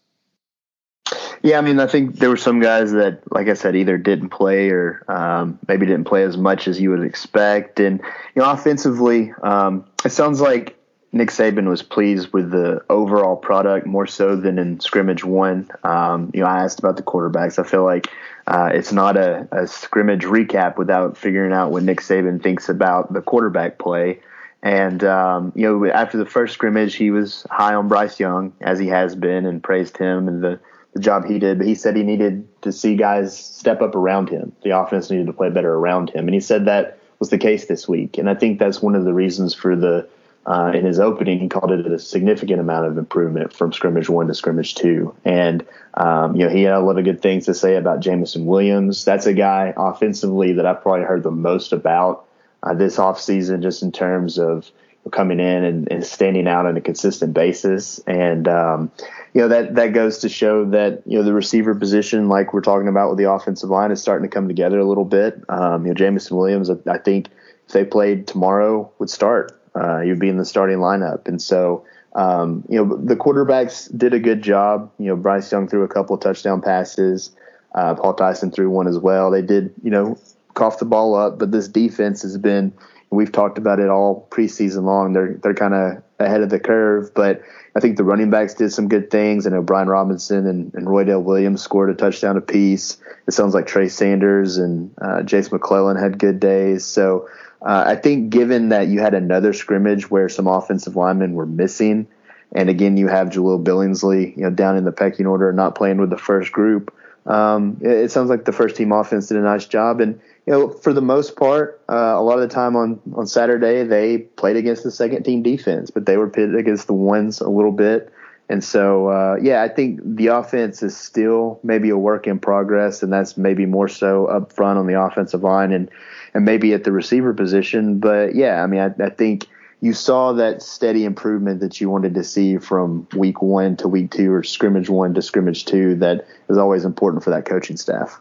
Yeah, 1.43 1.59
I 1.59 1.61
mean, 1.61 1.79
I 1.79 1.87
think 1.87 2.17
there 2.17 2.31
were 2.31 2.37
some 2.37 2.61
guys 2.61 2.93
that, 2.93 3.21
like 3.33 3.49
I 3.49 3.55
said, 3.55 3.77
either 3.77 3.97
didn't 3.97 4.31
play 4.31 4.71
or 4.71 5.05
um, 5.09 5.59
maybe 5.69 5.87
didn't 5.87 6.05
play 6.05 6.25
as 6.25 6.37
much 6.37 6.67
as 6.67 6.81
you 6.81 6.91
would 6.91 7.03
expect. 7.03 7.81
And 7.81 8.01
you 8.35 8.43
know, 8.43 8.51
offensively, 8.51 9.33
um, 9.43 9.85
it 10.05 10.11
sounds 10.11 10.41
like 10.41 10.77
Nick 11.13 11.31
Saban 11.31 11.69
was 11.69 11.83
pleased 11.83 12.33
with 12.33 12.51
the 12.51 12.85
overall 12.91 13.37
product 13.37 13.87
more 13.87 14.07
so 14.07 14.37
than 14.37 14.59
in 14.59 14.81
scrimmage 14.81 15.25
one. 15.25 15.69
Um, 15.85 16.31
you 16.35 16.41
know, 16.41 16.47
I 16.47 16.65
asked 16.65 16.81
about 16.81 16.97
the 16.97 17.03
quarterbacks. 17.03 17.59
I 17.59 17.63
feel 17.63 17.85
like 17.85 18.09
uh, 18.47 18.71
it's 18.73 18.93
not 18.93 19.17
a, 19.17 19.49
a, 19.53 19.67
scrimmage 19.67 20.25
recap 20.25 20.77
without 20.77 21.17
figuring 21.17 21.53
out 21.53 21.71
what 21.71 21.83
Nick 21.83 22.01
Saban 22.01 22.43
thinks 22.43 22.69
about 22.69 23.13
the 23.13 23.21
quarterback 23.21 23.79
play. 23.79 24.21
And 24.63 25.05
um, 25.05 25.53
you 25.55 25.63
know, 25.63 25.91
after 25.91 26.19
the 26.19 26.27
first 26.27 26.55
scrimmage, 26.55 26.97
he 26.97 27.11
was 27.11 27.47
high 27.51 27.75
on 27.75 27.89
Bryce 27.89 28.19
Young 28.19 28.53
as 28.61 28.79
he 28.79 28.89
has 28.89 29.15
been, 29.15 29.47
and 29.47 29.63
praised 29.63 29.97
him 29.97 30.29
and 30.29 30.43
the 30.43 30.59
the 30.93 31.01
job 31.01 31.27
he 31.27 31.39
did. 31.39 31.59
But 31.59 31.67
he 31.67 31.75
said 31.75 31.97
he 31.97 32.03
needed 32.03 32.49
to 32.63 32.73
see 32.73 32.97
guys 32.97 33.37
step 33.37 33.83
up 33.83 33.95
around 33.95 34.29
him. 34.29 34.53
The 34.63 34.79
offense 34.79 35.11
needed 35.11 35.27
to 35.27 35.33
play 35.33 35.51
better 35.51 35.73
around 35.73 36.11
him, 36.11 36.27
and 36.27 36.35
he 36.35 36.41
said 36.41 36.65
that 36.67 36.99
was 37.19 37.31
the 37.31 37.39
case 37.39 37.67
this 37.67 37.89
week. 37.89 38.19
And 38.19 38.31
I 38.31 38.35
think 38.35 38.59
that's 38.59 38.81
one 38.81 38.95
of 38.95 39.05
the 39.05 39.15
reasons 39.15 39.55
for 39.55 39.75
the 39.75 40.09
uh, 40.49 40.73
in 40.75 40.87
his 40.87 40.99
opening, 40.99 41.39
he 41.39 41.49
called 41.49 41.71
it 41.71 41.87
a 41.87 41.99
significant 41.99 42.59
amount 42.59 42.87
of 42.87 42.97
improvement 42.97 43.53
from 43.53 43.71
scrimmage 43.71 44.09
one 44.09 44.29
to 44.29 44.35
scrimmage 44.35 44.75
two. 44.75 45.15
And, 45.23 45.67
um, 45.93 46.37
you 46.37 46.45
know, 46.47 46.51
he 46.51 46.63
had 46.63 46.73
a 46.73 46.81
lot 46.81 46.99
of 46.99 47.05
good 47.05 47.21
things 47.21 47.45
to 47.47 47.55
say 47.55 47.77
about 47.77 48.01
Jameson 48.01 48.47
Williams. 48.47 49.05
That's 49.05 49.27
a 49.27 49.35
guy 49.35 49.75
offensively 49.77 50.55
that 50.55 50.65
I've 50.65 50.81
probably 50.81 51.05
heard 51.05 51.23
the 51.23 51.31
most 51.31 51.75
about 51.75 52.25
uh, 52.63 52.73
this 52.73 52.97
offseason, 52.97 53.61
just 53.61 53.83
in 53.83 53.93
terms 53.93 54.39
of 54.39 54.71
coming 55.11 55.41
in 55.41 55.65
and, 55.65 55.91
and, 55.91 56.05
standing 56.05 56.47
out 56.47 56.67
on 56.67 56.77
a 56.77 56.81
consistent 56.81 57.33
basis. 57.33 57.99
And, 58.07 58.47
um, 58.47 58.93
you 59.33 59.41
know, 59.41 59.49
that, 59.49 59.75
that 59.77 59.93
goes 59.95 60.19
to 60.19 60.29
show 60.29 60.65
that, 60.67 61.03
you 61.07 61.19
know, 61.19 61.25
the 61.25 61.33
receiver 61.33 61.75
position, 61.75 62.29
like 62.29 62.53
we're 62.53 62.61
talking 62.61 62.89
about 62.89 63.11
with 63.11 63.19
the 63.19 63.31
offensive 63.31 63.71
line, 63.71 63.91
is 63.91 64.01
starting 64.03 64.29
to 64.29 64.35
come 64.35 64.49
together 64.49 64.79
a 64.79 64.85
little 64.85 65.05
bit. 65.05 65.43
Um, 65.49 65.87
you 65.87 65.93
know, 65.93 65.95
Jameson 65.95 66.37
Williams, 66.37 66.71
I 66.87 66.99
think 66.99 67.29
if 67.67 67.73
they 67.73 67.85
played 67.85 68.27
tomorrow, 68.27 68.91
would 68.99 69.11
start. 69.11 69.59
Uh, 69.75 70.01
you'd 70.01 70.19
be 70.19 70.29
in 70.29 70.37
the 70.37 70.45
starting 70.45 70.79
lineup. 70.79 71.29
And 71.29 71.41
so, 71.41 71.85
um, 72.15 72.65
you 72.69 72.83
know, 72.83 72.97
the 72.97 73.17
quarterbacks 73.17 73.97
did 73.97 74.13
a 74.13 74.19
good 74.19 74.43
job. 74.43 74.91
You 74.99 75.07
know, 75.07 75.17
Bryce 75.17 75.51
Young 75.53 75.69
threw 75.69 75.85
a 75.85 75.89
couple 75.89 76.17
of 76.17 76.21
touchdown 76.21 76.61
passes. 76.61 77.31
Uh, 77.75 77.95
Paul 77.95 78.15
Tyson 78.15 78.51
threw 78.51 78.71
one 78.71 78.89
as 78.89 78.99
well. 78.99 79.31
They 79.31 79.43
did, 79.43 79.73
you 79.83 79.91
know, 79.91 80.19
cough 80.55 80.79
the 80.79 80.85
ball 80.85 81.15
up, 81.15 81.39
but 81.39 81.53
this 81.53 81.69
defense 81.69 82.23
has 82.23 82.37
been. 82.37 82.73
We've 83.11 83.33
talked 83.33 83.59
about 83.59 83.81
it 83.81 83.89
all 83.89 84.29
preseason 84.31 84.85
long. 84.85 85.13
They're 85.13 85.35
they're 85.43 85.55
kind 85.55 85.75
of 85.75 86.03
ahead 86.19 86.43
of 86.43 86.51
the 86.51 86.61
curve, 86.61 87.13
but 87.15 87.43
I 87.75 87.81
think 87.81 87.97
the 87.97 88.05
running 88.05 88.29
backs 88.29 88.55
did 88.55 88.73
some 88.73 88.89
good 88.89 89.11
things. 89.11 89.47
I 89.47 89.51
know 89.51 89.63
Brian 89.63 89.89
Robinson 89.89 90.47
and, 90.47 90.75
and 90.75 90.87
Roydell 90.87 91.23
Williams 91.23 91.63
scored 91.63 91.91
a 91.91 91.95
touchdown 91.95 92.37
apiece. 92.37 92.99
It 93.27 93.33
sounds 93.33 93.55
like 93.55 93.67
Trey 93.67 93.89
Sanders 93.89 94.59
and 94.59 94.93
uh, 95.01 95.23
Jase 95.23 95.53
McClellan 95.53 95.97
had 95.97 96.19
good 96.19 96.41
days. 96.41 96.85
So 96.85 97.29
uh, 97.63 97.85
I 97.87 97.97
think 97.97 98.31
given 98.31 98.71
that 98.71 98.89
you 98.89 99.01
had 99.01 99.15
another 99.15 99.53
scrimmage 99.53 100.11
where 100.11 100.29
some 100.29 100.47
offensive 100.47 100.97
linemen 100.97 101.35
were 101.35 101.47
missing, 101.47 102.09
and 102.53 102.69
again 102.69 102.97
you 102.97 103.09
have 103.09 103.29
Jahleel 103.29 103.63
Billingsley, 103.63 104.37
you 104.37 104.43
know, 104.43 104.51
down 104.51 104.77
in 104.77 104.85
the 104.85 104.93
pecking 104.93 105.27
order, 105.27 105.53
not 105.53 105.75
playing 105.75 105.99
with 105.99 106.11
the 106.11 106.19
first 106.19 106.53
group. 106.53 106.95
Um, 107.27 107.79
it, 107.83 107.91
it, 107.91 108.11
sounds 108.11 108.31
like 108.31 108.45
the 108.45 108.53
first 108.53 108.77
team 108.77 108.91
offense 108.91 109.29
did 109.29 109.37
a 109.37 109.43
nice 109.43 109.67
job, 109.67 110.01
and 110.01 110.21
you 110.49 110.55
know, 110.55 110.71
for 110.71 110.95
the 110.95 111.03
most 111.03 111.37
part, 111.37 111.79
uh, 111.91 112.15
a 112.17 112.23
lot 112.23 112.39
of 112.39 112.49
the 112.49 112.55
time 112.55 112.75
on 112.75 112.99
on 113.15 113.27
Saturday 113.27 113.85
they 113.85 114.17
played 114.17 114.57
against 114.57 114.83
the 114.83 114.91
second 114.91 115.23
team 115.23 115.43
defense, 115.43 115.91
but 115.91 116.07
they 116.07 116.17
were 116.17 116.31
pitted 116.31 116.55
against 116.55 116.87
the 116.87 116.95
ones 116.95 117.43
a 117.43 117.51
little 117.51 117.71
bit. 117.71 118.11
And 118.49 118.65
so, 118.65 119.09
uh, 119.09 119.37
yeah, 119.43 119.63
I 119.63 119.69
think 119.69 120.01
the 120.03 120.29
offense 120.29 120.83
is 120.83 120.97
still 120.97 121.61
maybe 121.63 121.91
a 121.91 121.99
work 121.99 122.27
in 122.27 122.39
progress, 122.39 123.03
and 123.03 123.13
that's 123.13 123.37
maybe 123.37 123.67
more 123.67 123.89
so 123.89 124.25
up 124.25 124.51
front 124.51 124.79
on 124.79 124.87
the 124.87 124.99
offensive 124.99 125.43
line 125.43 125.71
and 125.71 125.91
and 126.33 126.47
maybe 126.47 126.73
at 126.73 126.85
the 126.85 126.93
receiver 126.93 127.35
position. 127.35 127.99
But 127.99 128.35
yeah, 128.35 128.63
I 128.63 128.67
mean, 128.67 128.81
I, 128.81 129.05
I 129.05 129.11
think 129.11 129.49
you 129.83 129.93
saw 129.93 130.33
that 130.33 130.63
steady 130.63 131.05
improvement 131.05 131.61
that 131.61 131.79
you 131.79 131.91
wanted 131.91 132.15
to 132.15 132.25
see 132.25 132.57
from 132.57 133.07
week 133.15 133.43
one 133.43 133.77
to 133.77 133.87
week 133.87 134.13
two 134.13 134.33
or 134.33 134.43
scrimmage 134.43 134.89
one 134.89 135.13
to 135.13 135.21
scrimmage 135.21 135.67
two 135.67 135.95
that 135.97 136.27
is 136.49 136.57
always 136.57 136.87
important 136.87 137.23
for 137.23 137.29
that 137.29 137.45
coaching 137.45 137.77
staff. 137.77 138.19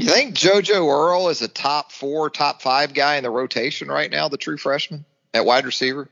You 0.00 0.08
think 0.08 0.34
JoJo 0.34 0.88
Earle 0.88 1.28
is 1.28 1.42
a 1.42 1.48
top 1.48 1.92
four, 1.92 2.30
top 2.30 2.62
five 2.62 2.94
guy 2.94 3.16
in 3.16 3.22
the 3.22 3.28
rotation 3.28 3.88
right 3.88 4.10
now, 4.10 4.28
the 4.28 4.38
true 4.38 4.56
freshman 4.56 5.04
at 5.34 5.44
wide 5.44 5.66
receiver? 5.66 6.08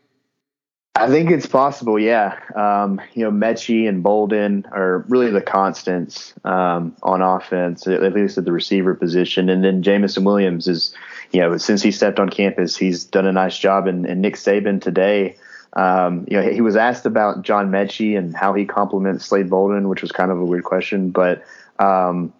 I 0.94 1.08
think 1.08 1.30
it's 1.30 1.46
possible, 1.46 1.98
yeah. 1.98 2.38
Um, 2.54 3.00
you 3.14 3.24
know, 3.24 3.30
Metchie 3.30 3.88
and 3.88 4.02
Bolden 4.02 4.66
are 4.72 5.06
really 5.08 5.30
the 5.30 5.40
constants 5.40 6.34
um, 6.44 6.96
on 7.02 7.22
offense, 7.22 7.86
at 7.86 8.12
least 8.12 8.36
at 8.36 8.44
the 8.44 8.52
receiver 8.52 8.94
position. 8.94 9.48
And 9.48 9.64
then 9.64 9.82
Jameson 9.82 10.22
Williams 10.22 10.68
is, 10.68 10.94
you 11.32 11.40
know, 11.40 11.56
since 11.56 11.80
he 11.80 11.90
stepped 11.90 12.20
on 12.20 12.28
campus, 12.28 12.76
he's 12.76 13.04
done 13.04 13.26
a 13.26 13.32
nice 13.32 13.56
job. 13.56 13.86
And, 13.86 14.04
and 14.04 14.20
Nick 14.20 14.34
Saban 14.34 14.82
today, 14.82 15.36
um, 15.72 16.26
you 16.28 16.38
know, 16.38 16.46
he 16.46 16.60
was 16.60 16.76
asked 16.76 17.06
about 17.06 17.40
John 17.40 17.70
Metchie 17.70 18.18
and 18.18 18.36
how 18.36 18.52
he 18.52 18.66
complements 18.66 19.24
Slade 19.24 19.48
Bolden, 19.48 19.88
which 19.88 20.02
was 20.02 20.12
kind 20.12 20.30
of 20.30 20.38
a 20.38 20.44
weird 20.44 20.64
question. 20.64 21.08
But 21.08 21.42
um, 21.78 22.34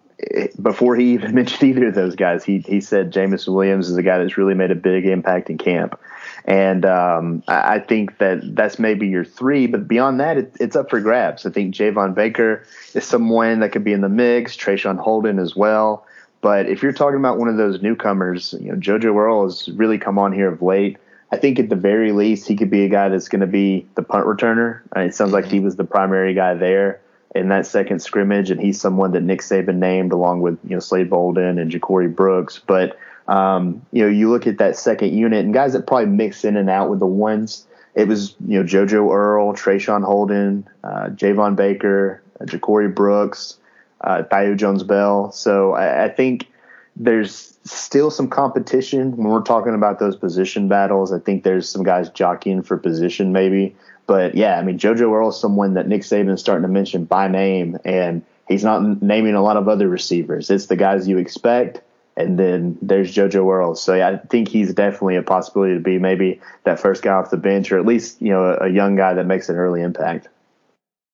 before 0.61 0.95
he 0.95 1.13
even 1.13 1.33
mentioned 1.35 1.69
either 1.69 1.87
of 1.87 1.95
those 1.95 2.15
guys, 2.15 2.43
he 2.43 2.59
he 2.59 2.81
said 2.81 3.11
Jameson 3.11 3.53
Williams 3.53 3.89
is 3.89 3.97
a 3.97 4.03
guy 4.03 4.17
that's 4.17 4.37
really 4.37 4.53
made 4.53 4.71
a 4.71 4.75
big 4.75 5.05
impact 5.05 5.49
in 5.49 5.57
camp. 5.57 5.99
And 6.45 6.85
um, 6.85 7.43
I 7.47 7.79
think 7.79 8.17
that 8.17 8.55
that's 8.55 8.79
maybe 8.79 9.07
your 9.07 9.25
three, 9.25 9.67
but 9.67 9.87
beyond 9.87 10.19
that, 10.19 10.37
it, 10.37 10.55
it's 10.59 10.75
up 10.75 10.89
for 10.89 10.99
grabs. 10.99 11.45
I 11.45 11.51
think 11.51 11.75
Javon 11.75 12.15
Baker 12.15 12.65
is 12.93 13.05
someone 13.05 13.59
that 13.59 13.71
could 13.71 13.83
be 13.83 13.93
in 13.93 14.01
the 14.01 14.09
mix, 14.09 14.57
Traeshon 14.57 14.97
Holden 14.97 15.37
as 15.37 15.55
well. 15.55 16.05
But 16.41 16.67
if 16.67 16.81
you're 16.81 16.93
talking 16.93 17.19
about 17.19 17.37
one 17.37 17.49
of 17.49 17.57
those 17.57 17.81
newcomers, 17.81 18.55
you 18.59 18.71
know, 18.71 18.77
JoJo 18.77 19.15
Earle 19.15 19.43
has 19.43 19.67
really 19.69 19.97
come 19.97 20.17
on 20.17 20.31
here 20.31 20.51
of 20.51 20.61
late. 20.61 20.97
I 21.31 21.37
think 21.37 21.59
at 21.59 21.69
the 21.69 21.75
very 21.75 22.13
least, 22.13 22.47
he 22.47 22.55
could 22.55 22.71
be 22.71 22.85
a 22.85 22.89
guy 22.89 23.09
that's 23.09 23.27
going 23.27 23.41
to 23.41 23.47
be 23.47 23.85
the 23.95 24.01
punt 24.01 24.25
returner. 24.25 24.81
Uh, 24.95 25.01
it 25.01 25.13
sounds 25.13 25.33
like 25.33 25.45
he 25.45 25.59
was 25.59 25.75
the 25.75 25.83
primary 25.83 26.33
guy 26.33 26.55
there 26.55 27.01
in 27.35 27.49
that 27.49 27.65
second 27.65 27.99
scrimmage, 27.99 28.49
and 28.49 28.59
he's 28.59 28.79
someone 28.79 29.11
that 29.11 29.21
Nick 29.21 29.41
Saban 29.41 29.75
named 29.75 30.11
along 30.11 30.41
with 30.41 30.57
you 30.63 30.71
know 30.71 30.79
Slade 30.79 31.09
Bolden 31.09 31.59
and 31.59 31.71
Ja'Corey 31.71 32.13
Brooks. 32.13 32.59
But 32.65 32.97
um, 33.27 33.85
you 33.91 34.03
know, 34.03 34.09
you 34.09 34.29
look 34.29 34.47
at 34.47 34.57
that 34.57 34.77
second 34.77 35.13
unit 35.13 35.45
and 35.45 35.53
guys 35.53 35.73
that 35.73 35.85
probably 35.85 36.07
mix 36.07 36.43
in 36.43 36.57
and 36.57 36.69
out 36.69 36.89
with 36.89 36.99
the 36.99 37.05
ones. 37.05 37.65
It 37.95 38.07
was 38.07 38.35
you 38.47 38.59
know 38.59 38.65
JoJo 38.65 39.13
Earle, 39.13 39.53
Traeshon 39.53 40.03
Holden, 40.03 40.67
uh, 40.83 41.09
Javon 41.09 41.55
Baker, 41.55 42.21
uh, 42.39 42.45
Ja'Corey 42.45 42.93
Brooks, 42.93 43.57
uh, 44.01 44.23
Jones 44.55 44.83
Bell. 44.83 45.31
So 45.31 45.73
I, 45.73 46.05
I 46.05 46.09
think 46.09 46.47
there's 46.95 47.57
still 47.63 48.11
some 48.11 48.27
competition 48.27 49.15
when 49.15 49.27
we're 49.27 49.41
talking 49.41 49.73
about 49.73 49.99
those 49.99 50.15
position 50.15 50.67
battles. 50.67 51.11
I 51.11 51.19
think 51.19 51.43
there's 51.43 51.69
some 51.69 51.83
guys 51.83 52.09
jockeying 52.09 52.63
for 52.63 52.77
position 52.77 53.31
maybe. 53.31 53.75
But 54.09 54.33
yeah, 54.33 54.57
I 54.57 54.63
mean, 54.63 54.79
JoJo 54.79 55.01
Earle 55.01 55.29
is 55.29 55.39
someone 55.39 55.75
that 55.75 55.87
Nick 55.87 56.01
Saban 56.01 56.33
is 56.33 56.39
starting 56.39 56.63
to 56.63 56.67
mention 56.67 57.05
by 57.05 57.27
name, 57.27 57.77
and 57.85 58.23
he's 58.47 58.63
not 58.63 59.03
naming 59.03 59.35
a 59.35 59.43
lot 59.43 59.55
of 59.55 59.67
other 59.67 59.87
receivers. 59.87 60.49
It's 60.49 60.65
the 60.65 60.75
guys 60.75 61.07
you 61.07 61.19
expect 61.19 61.81
and 62.17 62.39
then 62.39 62.77
there's 62.81 63.13
JoJo 63.13 63.47
Earle. 63.53 63.75
So 63.75 63.93
yeah, 63.93 64.09
I 64.09 64.17
think 64.17 64.47
he's 64.47 64.73
definitely 64.73 65.17
a 65.17 65.21
possibility 65.21 65.75
to 65.75 65.79
be 65.79 65.99
maybe 65.99 66.41
that 66.63 66.79
first 66.79 67.03
guy 67.03 67.13
off 67.13 67.29
the 67.29 67.37
bench, 67.37 67.71
or 67.71 67.77
at 67.77 67.85
least 67.85 68.19
you 68.19 68.29
know 68.29 68.45
a, 68.45 68.65
a 68.65 68.67
young 68.67 68.95
guy 68.95 69.13
that 69.13 69.27
makes 69.27 69.47
an 69.47 69.57
early 69.57 69.83
impact. 69.83 70.27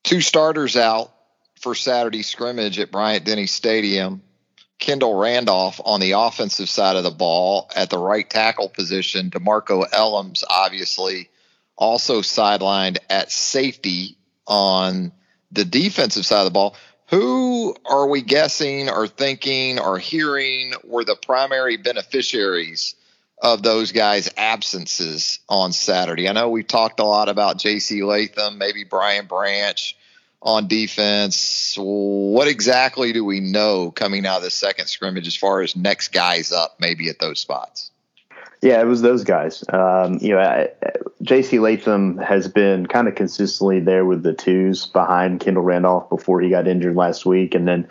Two 0.06 0.22
starters 0.22 0.78
out 0.78 1.12
for 1.60 1.76
Saturday 1.76 2.22
scrimmage 2.22 2.80
at 2.80 2.92
Bryant 2.92 3.26
Denny 3.26 3.46
Stadium. 3.46 4.22
Kendall 4.80 5.16
Randolph 5.16 5.82
on 5.84 6.00
the 6.00 6.14
offensive 6.14 6.70
side 6.70 6.96
of 6.96 7.04
the 7.04 7.12
ball 7.12 7.70
at 7.76 7.90
the 7.90 7.98
right 7.98 8.30
tackle 8.30 8.70
position. 8.70 9.30
DeMarcco 9.32 9.90
Hellams, 9.92 10.44
obviously 10.50 11.30
also 11.78 12.22
sidelined 12.22 12.98
at 13.10 13.32
safety 13.32 14.18
on 14.48 15.12
the 15.52 15.66
defensive 15.66 16.26
side 16.26 16.40
of 16.40 16.46
the 16.46 16.52
ball. 16.52 16.76
Who 17.10 17.76
are 17.86 18.08
we 18.08 18.22
guessing 18.22 18.90
or 18.90 19.08
thinking 19.08 19.80
or 19.80 20.00
hearing 20.00 20.74
were 20.84 21.06
the 21.06 21.16
primary 21.16 21.78
beneficiaries 21.78 22.96
of 23.42 23.62
those 23.62 23.92
guys' 23.92 24.30
absences 24.38 25.40
on 25.48 25.72
Saturday? 25.72 26.28
I 26.28 26.34
know 26.34 26.50
we've 26.50 26.68
talked 26.68 27.00
a 27.00 27.06
lot 27.06 27.30
about 27.30 27.60
J.C. 27.60 28.04
Latham, 28.04 28.58
maybe 28.58 28.84
Brian 28.84 29.28
Branch 29.28 29.96
on 30.42 30.68
defense. 30.68 31.76
What 31.78 32.48
exactly 32.48 33.14
do 33.14 33.24
we 33.24 33.40
know 33.40 33.92
coming 33.92 34.26
out 34.26 34.38
of 34.38 34.44
the 34.44 34.52
second 34.52 34.88
scrimmage 34.88 35.28
as 35.28 35.36
far 35.36 35.62
as 35.62 35.76
next 35.76 36.10
guys 36.10 36.52
up, 36.52 36.78
maybe 36.80 37.10
at 37.10 37.20
those 37.20 37.40
spots? 37.40 37.92
Yeah, 38.62 38.82
it 38.82 38.86
was 38.86 39.02
those 39.02 39.24
guys. 39.24 39.64
Um, 39.70 40.18
you 40.22 40.30
know, 40.30 40.68
J.C. 41.22 41.60
Latham 41.60 42.18
has 42.18 42.48
been 42.48 42.86
kind 42.86 43.08
of 43.08 43.16
consistently 43.16 43.80
there 43.80 44.06
with 44.06 44.24
the 44.24 44.34
twos 44.34 44.86
behind 44.86 45.40
Kendall 45.40 45.64
Randolph 45.64 46.10
before 46.10 46.40
he 46.42 46.50
got 46.50 46.68
injured 46.68 46.96
last 46.96 47.26
week, 47.26 47.56
and 47.56 47.68
then, 47.68 47.88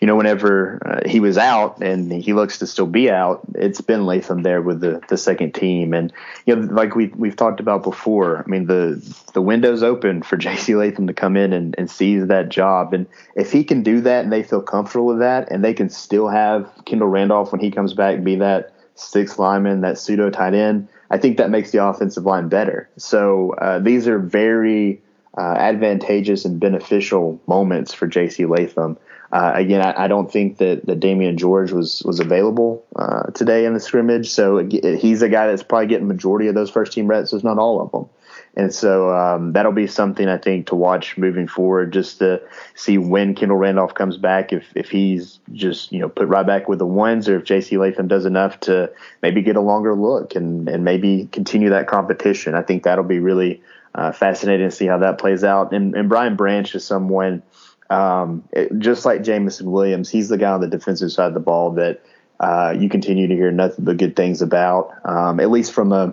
you 0.00 0.06
know, 0.06 0.16
whenever 0.16 0.80
uh, 0.86 1.08
he 1.08 1.20
was 1.20 1.36
out 1.36 1.82
and 1.82 2.12
he 2.12 2.32
looks 2.32 2.58
to 2.58 2.66
still 2.66 2.86
be 2.86 3.10
out, 3.10 3.40
it's 3.54 3.80
been 3.80 4.06
Latham 4.06 4.42
there 4.42 4.62
with 4.62 4.80
the, 4.80 5.00
the 5.08 5.16
second 5.16 5.54
team, 5.54 5.92
and 5.92 6.12
you 6.44 6.54
know, 6.54 6.72
like 6.72 6.94
we 6.94 7.06
we've 7.08 7.36
talked 7.36 7.60
about 7.60 7.82
before. 7.82 8.38
I 8.38 8.48
mean, 8.48 8.66
the 8.66 9.02
the 9.32 9.42
window's 9.42 9.82
open 9.82 10.22
for 10.22 10.36
J.C. 10.46 10.74
Latham 10.76 11.06
to 11.08 11.14
come 11.14 11.36
in 11.36 11.52
and, 11.52 11.74
and 11.76 11.90
seize 11.90 12.26
that 12.28 12.48
job, 12.48 12.94
and 12.94 13.06
if 13.34 13.50
he 13.52 13.64
can 13.64 13.82
do 13.82 14.00
that 14.02 14.24
and 14.24 14.32
they 14.32 14.42
feel 14.42 14.62
comfortable 14.62 15.06
with 15.06 15.18
that, 15.18 15.50
and 15.50 15.64
they 15.64 15.74
can 15.74 15.90
still 15.90 16.28
have 16.28 16.70
Kendall 16.84 17.08
Randolph 17.08 17.52
when 17.52 17.60
he 17.60 17.70
comes 17.70 17.94
back 17.94 18.22
be 18.22 18.36
that 18.36 18.75
six 18.96 19.38
lineman, 19.38 19.82
that 19.82 19.98
pseudo 19.98 20.30
tight 20.30 20.54
end, 20.54 20.88
I 21.10 21.18
think 21.18 21.36
that 21.38 21.50
makes 21.50 21.70
the 21.70 21.84
offensive 21.84 22.24
line 22.24 22.48
better. 22.48 22.88
So 22.96 23.52
uh, 23.52 23.78
these 23.78 24.08
are 24.08 24.18
very 24.18 25.00
uh, 25.36 25.54
advantageous 25.58 26.44
and 26.44 26.58
beneficial 26.58 27.40
moments 27.46 27.92
for 27.92 28.06
J.C. 28.06 28.46
Latham. 28.46 28.96
Uh, 29.32 29.52
again, 29.54 29.82
I, 29.82 30.04
I, 30.04 30.08
don't 30.08 30.30
think 30.30 30.58
that, 30.58 30.86
that 30.86 31.00
Damieon 31.00 31.36
George 31.36 31.72
was 31.72 32.02
was 32.04 32.20
available 32.20 32.84
uh, 32.94 33.24
today 33.32 33.66
in 33.66 33.74
the 33.74 33.80
scrimmage, 33.80 34.30
so 34.30 34.64
he's 34.64 35.20
a 35.20 35.28
guy 35.28 35.48
that's 35.48 35.64
probably 35.64 35.88
getting 35.88 36.06
majority 36.06 36.46
of 36.46 36.54
those 36.54 36.70
first 36.70 36.92
team 36.92 37.08
reps, 37.08 37.32
if 37.32 37.42
not 37.42 37.58
all 37.58 37.82
of 37.82 37.90
them. 37.90 38.08
And 38.56 38.72
so 38.72 39.14
um, 39.14 39.52
that'll 39.52 39.72
be 39.72 39.86
something 39.86 40.28
I 40.28 40.38
think 40.38 40.68
to 40.68 40.74
watch 40.74 41.18
moving 41.18 41.46
forward, 41.46 41.92
just 41.92 42.18
to 42.20 42.40
see 42.74 42.96
when 42.96 43.34
Kendall 43.34 43.58
Randolph 43.58 43.94
comes 43.94 44.16
back, 44.16 44.52
if 44.52 44.64
if 44.74 44.90
he's 44.90 45.40
just 45.52 45.92
you 45.92 46.00
know 46.00 46.08
put 46.08 46.26
right 46.28 46.46
back 46.46 46.66
with 46.66 46.78
the 46.78 46.86
ones, 46.86 47.28
or 47.28 47.36
if 47.36 47.44
J.C. 47.44 47.76
Latham 47.76 48.08
does 48.08 48.24
enough 48.24 48.58
to 48.60 48.90
maybe 49.22 49.42
get 49.42 49.56
a 49.56 49.60
longer 49.60 49.94
look 49.94 50.34
and 50.34 50.68
and 50.68 50.84
maybe 50.84 51.28
continue 51.32 51.68
that 51.70 51.86
competition. 51.86 52.54
I 52.54 52.62
think 52.62 52.84
that'll 52.84 53.04
be 53.04 53.18
really 53.18 53.62
uh, 53.94 54.12
fascinating 54.12 54.68
to 54.68 54.74
see 54.74 54.86
how 54.86 54.98
that 54.98 55.18
plays 55.18 55.44
out. 55.44 55.72
And, 55.72 55.94
and 55.94 56.08
Brian 56.08 56.36
Branch 56.36 56.74
is 56.74 56.84
someone 56.84 57.42
um, 57.90 58.44
it, 58.52 58.78
just 58.78 59.04
like 59.04 59.22
Jameson 59.22 59.70
Williams, 59.70 60.10
he's 60.10 60.28
the 60.28 60.38
guy 60.38 60.50
on 60.50 60.60
the 60.60 60.66
defensive 60.66 61.12
side 61.12 61.28
of 61.28 61.34
the 61.34 61.40
ball 61.40 61.72
that 61.72 62.02
uh, 62.40 62.74
you 62.76 62.88
continue 62.88 63.26
to 63.26 63.34
hear 63.34 63.50
nothing 63.50 63.84
but 63.84 63.96
good 63.96 64.16
things 64.16 64.42
about, 64.42 64.92
um, 65.04 65.40
at 65.40 65.50
least 65.50 65.72
from 65.72 65.92
a 65.92 66.12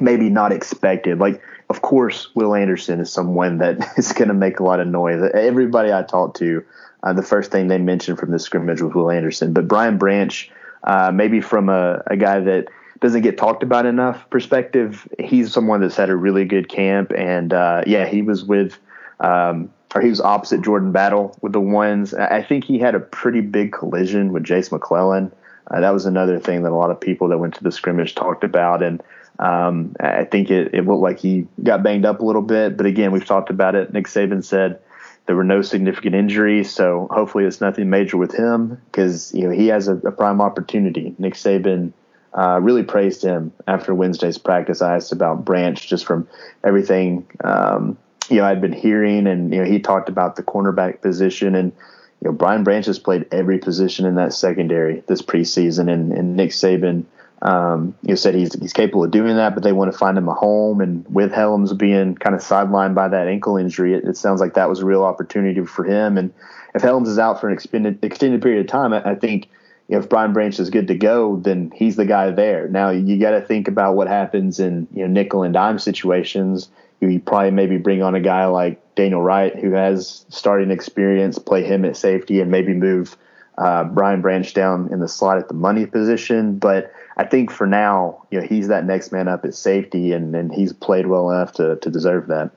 maybe 0.00 0.28
not 0.28 0.52
expected. 0.52 1.18
Like 1.18 1.42
of 1.70 1.82
course, 1.82 2.34
Will 2.34 2.54
Anderson 2.54 3.00
is 3.00 3.12
someone 3.12 3.58
that 3.58 3.78
is 3.98 4.12
going 4.12 4.28
to 4.28 4.34
make 4.34 4.60
a 4.60 4.64
lot 4.64 4.80
of 4.80 4.86
noise. 4.86 5.22
Everybody 5.34 5.92
I 5.92 6.02
talked 6.02 6.36
to, 6.38 6.64
uh, 7.02 7.12
the 7.12 7.22
first 7.22 7.50
thing 7.50 7.68
they 7.68 7.78
mentioned 7.78 8.18
from 8.18 8.30
the 8.30 8.38
scrimmage 8.38 8.80
was 8.80 8.94
Will 8.94 9.10
Anderson. 9.10 9.52
But 9.52 9.68
Brian 9.68 9.98
Branch, 9.98 10.50
uh, 10.84 11.12
maybe 11.12 11.40
from 11.40 11.68
a, 11.68 12.02
a, 12.06 12.16
guy 12.16 12.40
that 12.40 12.68
doesn't 13.00 13.22
get 13.22 13.36
talked 13.36 13.62
about 13.62 13.86
enough 13.86 14.28
perspective, 14.30 15.06
he's 15.18 15.52
someone 15.52 15.80
that's 15.80 15.96
had 15.96 16.10
a 16.10 16.16
really 16.16 16.44
good 16.44 16.68
camp. 16.68 17.12
And 17.16 17.52
uh, 17.52 17.82
yeah, 17.86 18.06
he 18.06 18.22
was 18.22 18.44
with, 18.44 18.78
um, 19.20 19.70
or 19.94 20.00
he 20.00 20.08
was 20.08 20.20
opposite 20.20 20.62
Jordan 20.62 20.92
Battle 20.92 21.36
with 21.40 21.52
the 21.52 21.60
ones. 21.60 22.14
I 22.14 22.42
think 22.42 22.64
he 22.64 22.78
had 22.78 22.94
a 22.94 23.00
pretty 23.00 23.40
big 23.40 23.72
collision 23.72 24.32
with 24.32 24.44
Jase 24.44 24.72
McClellan. 24.72 25.32
Uh, 25.70 25.80
that 25.80 25.90
was 25.90 26.06
another 26.06 26.38
thing 26.38 26.62
that 26.62 26.72
a 26.72 26.74
lot 26.74 26.90
of 26.90 27.00
people 27.00 27.28
that 27.28 27.38
went 27.38 27.54
to 27.54 27.64
the 27.64 27.72
scrimmage 27.72 28.14
talked 28.14 28.42
about. 28.42 28.82
And 28.82 29.02
um, 29.38 29.94
I 30.00 30.24
think 30.24 30.50
it, 30.50 30.74
it 30.74 30.86
looked 30.86 31.02
like 31.02 31.20
he 31.20 31.46
got 31.62 31.82
banged 31.82 32.04
up 32.04 32.20
a 32.20 32.24
little 32.24 32.42
bit, 32.42 32.76
but 32.76 32.86
again, 32.86 33.12
we've 33.12 33.24
talked 33.24 33.50
about 33.50 33.74
it. 33.74 33.92
Nick 33.92 34.06
Saban 34.06 34.44
said 34.44 34.80
there 35.26 35.36
were 35.36 35.44
no 35.44 35.62
significant 35.62 36.14
injuries, 36.14 36.70
so 36.70 37.06
hopefully 37.10 37.44
it's 37.44 37.60
nothing 37.60 37.88
major 37.88 38.16
with 38.16 38.34
him 38.34 38.80
because 38.86 39.32
you 39.34 39.44
know 39.44 39.50
he 39.50 39.68
has 39.68 39.86
a, 39.86 39.96
a 39.98 40.10
prime 40.10 40.40
opportunity. 40.40 41.14
Nick 41.18 41.34
Saban 41.34 41.92
uh, 42.36 42.58
really 42.60 42.82
praised 42.82 43.22
him 43.22 43.52
after 43.66 43.94
Wednesday's 43.94 44.38
practice. 44.38 44.82
I 44.82 44.96
asked 44.96 45.12
about 45.12 45.44
Branch 45.44 45.86
just 45.86 46.04
from 46.04 46.26
everything 46.64 47.26
um, 47.44 47.96
you 48.28 48.36
know 48.36 48.44
I'd 48.44 48.60
been 48.60 48.72
hearing, 48.72 49.28
and 49.28 49.52
you 49.52 49.60
know 49.60 49.70
he 49.70 49.78
talked 49.78 50.08
about 50.08 50.36
the 50.36 50.42
cornerback 50.42 51.00
position 51.00 51.54
and. 51.54 51.72
You 52.20 52.30
know, 52.30 52.36
Brian 52.36 52.64
Branch 52.64 52.84
has 52.86 52.98
played 52.98 53.28
every 53.30 53.58
position 53.58 54.04
in 54.04 54.16
that 54.16 54.32
secondary 54.32 55.04
this 55.06 55.22
preseason, 55.22 55.88
and, 55.88 56.12
and 56.12 56.34
Nick 56.34 56.50
Saban 56.50 57.04
um, 57.42 57.94
you 58.02 58.16
said 58.16 58.34
he's 58.34 58.54
he's 58.54 58.72
capable 58.72 59.04
of 59.04 59.10
doing 59.10 59.36
that, 59.36 59.54
but 59.54 59.62
they 59.62 59.72
want 59.72 59.92
to 59.92 59.98
find 59.98 60.18
him 60.18 60.28
a 60.28 60.34
home. 60.34 60.80
And 60.80 61.06
with 61.08 61.30
Hellams 61.30 61.76
being 61.76 62.16
kind 62.16 62.34
of 62.34 62.42
sidelined 62.42 62.94
by 62.94 63.08
that 63.08 63.28
ankle 63.28 63.56
injury, 63.56 63.94
it, 63.94 64.04
it, 64.04 64.16
sounds 64.16 64.40
like 64.40 64.54
that 64.54 64.68
was 64.68 64.80
a 64.80 64.86
real 64.86 65.04
opportunity 65.04 65.64
for 65.64 65.84
him. 65.84 66.18
And 66.18 66.32
if 66.74 66.82
Hellams 66.82 67.06
is 67.06 67.18
out 67.18 67.40
for 67.40 67.48
an 67.48 67.54
extended 67.54 68.04
extended 68.04 68.42
period 68.42 68.60
of 68.60 68.66
time, 68.66 68.92
I, 68.92 69.10
I 69.10 69.14
think 69.14 69.48
if 69.88 70.08
Brian 70.08 70.32
Branch 70.32 70.58
is 70.58 70.68
good 70.68 70.88
to 70.88 70.96
go, 70.96 71.36
then 71.36 71.72
he's 71.74 71.96
the 71.96 72.04
guy 72.04 72.30
there. 72.32 72.68
Now 72.68 72.90
you 72.90 73.18
got 73.20 73.30
to 73.30 73.40
think 73.40 73.68
about 73.68 73.94
what 73.94 74.08
happens 74.08 74.58
in 74.58 74.88
you 74.92 75.02
know 75.02 75.08
nickel 75.12 75.44
and 75.44 75.54
dime 75.54 75.78
situations. 75.78 76.68
You, 77.00 77.08
you 77.08 77.20
probably 77.20 77.52
maybe 77.52 77.76
bring 77.76 78.02
on 78.02 78.16
a 78.16 78.20
guy 78.20 78.46
like 78.46 78.82
Daniel 78.96 79.22
Wright 79.22 79.54
who 79.54 79.70
has 79.72 80.26
starting 80.28 80.72
experience, 80.72 81.38
play 81.38 81.62
him 81.62 81.84
at 81.84 81.96
safety, 81.96 82.40
and 82.40 82.50
maybe 82.50 82.74
move 82.74 83.16
uh, 83.58 83.84
Brian 83.84 84.22
Branch 84.22 84.52
down 84.54 84.92
in 84.92 84.98
the 84.98 85.08
slot 85.08 85.38
at 85.38 85.46
the 85.46 85.54
money 85.54 85.86
position. 85.86 86.58
But 86.58 86.92
I 87.18 87.24
think 87.24 87.50
for 87.50 87.66
now, 87.66 88.26
you 88.30 88.40
know, 88.40 88.46
he's 88.46 88.68
that 88.68 88.84
next 88.84 89.10
man 89.10 89.26
up 89.26 89.44
at 89.44 89.54
safety, 89.54 90.12
and, 90.12 90.34
and 90.34 90.52
he's 90.52 90.72
played 90.72 91.06
well 91.06 91.30
enough 91.30 91.52
to 91.54 91.76
to 91.76 91.90
deserve 91.90 92.28
that. 92.28 92.50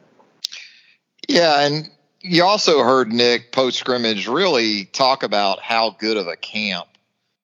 Yeah, 1.27 1.65
and 1.65 1.89
you 2.21 2.43
also 2.43 2.83
heard 2.83 3.11
Nick 3.11 3.51
post 3.51 3.79
scrimmage 3.79 4.27
really 4.27 4.85
talk 4.85 5.23
about 5.23 5.61
how 5.61 5.91
good 5.91 6.17
of 6.17 6.27
a 6.27 6.35
camp 6.35 6.87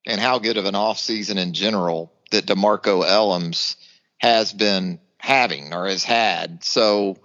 and 0.05 0.21
how 0.21 0.39
good 0.39 0.57
of 0.57 0.65
an 0.65 0.75
offseason 0.75 1.37
in 1.37 1.53
general 1.53 2.11
that 2.31 2.45
DeMarcco 2.45 3.03
Hellams 3.03 3.75
has 4.19 4.53
been 4.53 4.99
having 5.17 5.73
or 5.73 5.87
has 5.87 6.03
had. 6.03 6.63
So, 6.63 7.17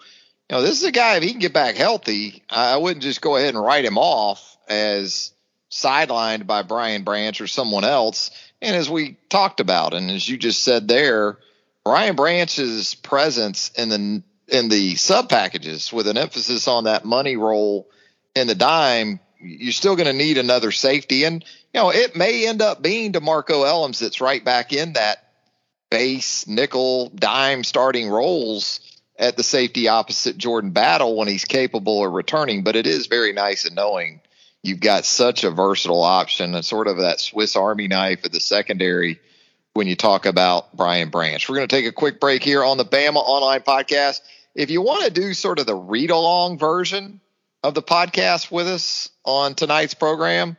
you 0.51 0.57
know, 0.57 0.63
this 0.63 0.79
is 0.81 0.85
a 0.85 0.93
guy, 0.93 1.17
if 1.17 1.23
he 1.23 1.31
can 1.31 1.41
get 1.41 1.53
back 1.53 1.77
healthy, 1.77 2.43
I 2.51 2.77
wouldn't 2.77 3.03
just 3.03 3.21
go 3.21 3.37
ahead 3.37 3.55
and 3.55 3.63
write 3.63 3.85
him 3.85 3.99
off 3.99 4.57
as 4.69 5.33
sidelined 5.71 6.47
by 6.47 6.63
Brian 6.63 7.05
Branch 7.05 7.41
or 7.41 7.47
someone 7.47 7.85
else. 7.85 8.31
And 8.63 8.77
as 8.77 8.89
we 8.89 9.17
talked 9.29 9.59
about, 9.61 9.93
and 9.93 10.11
as 10.11 10.27
you 10.27 10.39
just 10.39 10.63
said 10.63 10.87
there, 10.87 11.37
Brian 11.85 12.15
Branch's 12.15 12.95
presence 12.95 13.71
in 13.77 13.89
the 13.89 14.23
in 14.49 14.69
the 14.69 14.95
sub 14.95 15.29
packages 15.29 15.93
with 15.93 16.07
an 16.07 16.17
emphasis 16.17 16.69
on 16.69 16.85
that 16.85 17.05
money 17.05 17.37
roll 17.37 17.89
in 18.37 18.47
the 18.47 18.55
dime, 18.55 19.19
you're 19.41 19.73
still 19.73 19.97
going 19.97 20.07
to 20.07 20.13
need 20.13 20.39
another 20.39 20.71
safety. 20.71 21.25
And, 21.25 21.45
you 21.75 21.81
know, 21.81 21.91
it 21.91 22.15
may 22.15 22.47
end 22.47 22.63
up 22.63 22.83
being 22.83 23.13
DeMarcco 23.13 23.65
Hellams 23.65 23.99
that's 23.99 24.21
right 24.21 24.45
back 24.45 24.73
in 24.73 24.93
that 24.93 25.25
base 25.91 26.47
nickel 26.47 27.09
dime 27.09 27.65
starting 27.65 28.09
roles 28.09 28.81
at 29.19 29.37
the 29.37 29.43
safety 29.43 29.89
opposite 29.89 30.39
Jordan 30.39 30.71
Battle 30.71 31.17
when 31.17 31.29
he's 31.29 31.45
capable 31.45 32.05
of 32.05 32.13
returning. 32.13 32.63
But 32.63 32.77
it 32.77 32.87
is 32.87 33.07
very 33.07 33.33
nice 33.33 33.65
in 33.65 33.75
knowing 33.75 34.21
you've 34.63 34.81
got 34.81 35.05
such 35.05 35.45
a 35.45 35.51
versatile 35.51 36.03
option 36.03 36.55
and 36.55 36.65
sort 36.65 36.89
of 36.89 36.99
that 36.99 37.21
Swiss 37.21 37.57
Army 37.57 37.89
knife 37.89 38.25
at 38.25 38.33
the 38.33 38.41
secondary 38.41 39.21
when 39.75 39.87
you 39.87 39.97
talk 39.97 40.27
about 40.27 40.77
Brian 40.77 41.11
Branch. 41.11 41.47
We're 41.49 41.57
going 41.57 41.69
to 41.69 41.77
take 41.77 41.87
a 41.87 41.93
quick 41.93 42.21
break 42.21 42.43
here 42.43 42.63
on 42.63 42.79
the 42.79 42.85
Bama 42.85 43.17
Online 43.17 43.61
Podcast. 43.61 44.21
If 44.55 44.71
you 44.71 44.83
want 44.83 45.05
to 45.05 45.11
do 45.11 45.35
sort 45.35 45.59
of 45.59 45.67
the 45.67 45.75
read 45.75 46.11
along 46.11 46.59
version 46.59 47.21
of 47.63 47.75
the 47.75 47.83
podcast 47.83 48.51
with 48.51 48.69
us 48.69 49.09
on 49.25 49.55
tonight's 49.55 49.95
program, 49.95 50.57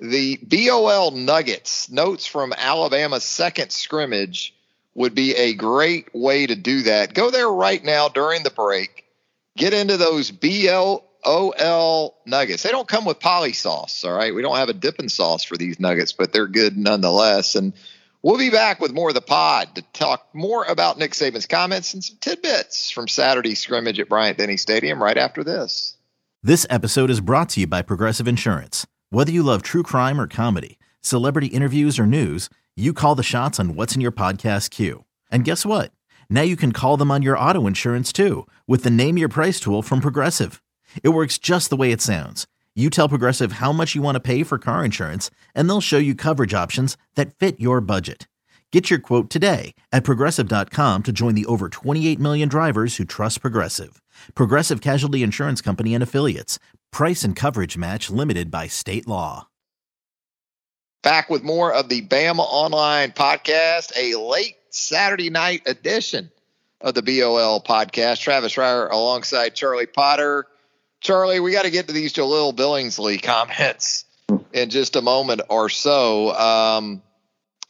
the 0.00 0.38
BOL 0.42 1.12
Nuggets 1.12 1.90
notes 1.90 2.26
from 2.26 2.52
Alabama's 2.56 3.24
second 3.24 3.70
scrimmage 3.70 4.54
would 4.94 5.14
be 5.14 5.34
a 5.34 5.54
great 5.54 6.14
way 6.14 6.46
to 6.46 6.54
do 6.54 6.82
that. 6.82 7.14
Go 7.14 7.30
there 7.30 7.48
right 7.48 7.84
now 7.84 8.08
during 8.08 8.42
the 8.42 8.50
break. 8.50 9.04
Get 9.56 9.74
into 9.74 9.96
those 9.96 10.30
BLOL 11.24 12.16
nuggets. 12.26 12.62
They 12.62 12.70
don't 12.70 12.88
come 12.88 13.04
with 13.04 13.20
poly 13.20 13.52
sauce, 13.52 14.04
all 14.04 14.12
right? 14.12 14.34
We 14.34 14.42
don't 14.42 14.56
have 14.56 14.68
a 14.68 14.74
dipping 14.74 15.08
sauce 15.08 15.44
for 15.44 15.56
these 15.56 15.80
nuggets, 15.80 16.12
but 16.12 16.32
they're 16.32 16.46
good 16.46 16.76
nonetheless. 16.76 17.54
And 17.54 17.72
We'll 18.24 18.38
be 18.38 18.48
back 18.48 18.80
with 18.80 18.94
more 18.94 19.10
of 19.10 19.14
the 19.14 19.20
pod 19.20 19.74
to 19.74 19.82
talk 19.92 20.30
more 20.32 20.64
about 20.64 20.96
Nick 20.96 21.12
Saban's 21.12 21.44
comments 21.44 21.92
and 21.92 22.02
some 22.02 22.16
tidbits 22.22 22.90
from 22.90 23.06
Saturday's 23.06 23.60
scrimmage 23.60 24.00
at 24.00 24.08
Bryant 24.08 24.38
Denny 24.38 24.56
Stadium 24.56 25.02
right 25.02 25.18
after 25.18 25.44
this. 25.44 25.98
This 26.42 26.66
episode 26.70 27.10
is 27.10 27.20
brought 27.20 27.50
to 27.50 27.60
you 27.60 27.66
by 27.66 27.82
Progressive 27.82 28.26
Insurance. 28.26 28.86
Whether 29.10 29.30
you 29.30 29.42
love 29.42 29.60
true 29.60 29.82
crime 29.82 30.18
or 30.18 30.26
comedy, 30.26 30.78
celebrity 31.02 31.48
interviews 31.48 31.98
or 31.98 32.06
news, 32.06 32.48
you 32.74 32.94
call 32.94 33.14
the 33.14 33.22
shots 33.22 33.60
on 33.60 33.74
what's 33.74 33.94
in 33.94 34.00
your 34.00 34.10
podcast 34.10 34.70
queue. 34.70 35.04
And 35.30 35.44
guess 35.44 35.66
what? 35.66 35.92
Now 36.30 36.40
you 36.40 36.56
can 36.56 36.72
call 36.72 36.96
them 36.96 37.10
on 37.10 37.20
your 37.20 37.38
auto 37.38 37.66
insurance 37.66 38.10
too 38.10 38.46
with 38.66 38.84
the 38.84 38.90
Name 38.90 39.18
Your 39.18 39.28
Price 39.28 39.60
tool 39.60 39.82
from 39.82 40.00
Progressive. 40.00 40.62
It 41.02 41.10
works 41.10 41.38
just 41.38 41.70
the 41.70 41.76
way 41.76 41.92
it 41.92 42.00
sounds 42.00 42.46
you 42.76 42.90
tell 42.90 43.08
Progressive 43.08 43.52
how 43.52 43.72
much 43.72 43.94
you 43.94 44.02
want 44.02 44.16
to 44.16 44.20
pay 44.20 44.42
for 44.42 44.58
car 44.58 44.84
insurance, 44.84 45.30
and 45.54 45.68
they'll 45.68 45.80
show 45.80 45.98
you 45.98 46.14
coverage 46.14 46.52
options 46.52 46.96
that 47.14 47.34
fit 47.34 47.60
your 47.60 47.80
budget. 47.80 48.26
Get 48.72 48.90
your 48.90 48.98
quote 48.98 49.30
today 49.30 49.74
at 49.92 50.02
progressive.com 50.02 51.02
to 51.04 51.12
join 51.12 51.36
the 51.36 51.46
over 51.46 51.68
28 51.68 52.18
million 52.18 52.48
drivers 52.48 52.96
who 52.96 53.04
trust 53.04 53.40
Progressive. 53.40 54.02
Progressive 54.34 54.80
Casualty 54.80 55.22
Insurance 55.22 55.60
Company 55.60 55.94
and 55.94 56.02
Affiliates. 56.02 56.58
Price 56.90 57.22
and 57.22 57.36
coverage 57.36 57.78
match 57.78 58.10
limited 58.10 58.50
by 58.50 58.66
state 58.66 59.06
law. 59.06 59.46
Back 61.04 61.30
with 61.30 61.44
more 61.44 61.72
of 61.72 61.88
the 61.88 62.02
Bama 62.02 62.40
Online 62.40 63.12
podcast, 63.12 63.92
a 63.96 64.16
late 64.18 64.56
Saturday 64.70 65.30
night 65.30 65.62
edition 65.66 66.32
of 66.80 66.94
the 66.94 67.02
BOL 67.02 67.62
podcast. 67.62 68.20
Travis 68.20 68.54
Reier 68.56 68.90
alongside 68.90 69.54
Charlie 69.54 69.86
Potter. 69.86 70.48
Charlie, 71.04 71.38
we 71.38 71.52
got 71.52 71.64
to 71.64 71.70
get 71.70 71.86
to 71.88 71.92
these 71.92 72.14
Jahleel 72.14 72.56
Billingsley 72.56 73.22
comments 73.22 74.06
in 74.54 74.70
just 74.70 74.96
a 74.96 75.02
moment 75.02 75.42
or 75.50 75.68
so. 75.68 76.34
Um, 76.34 77.02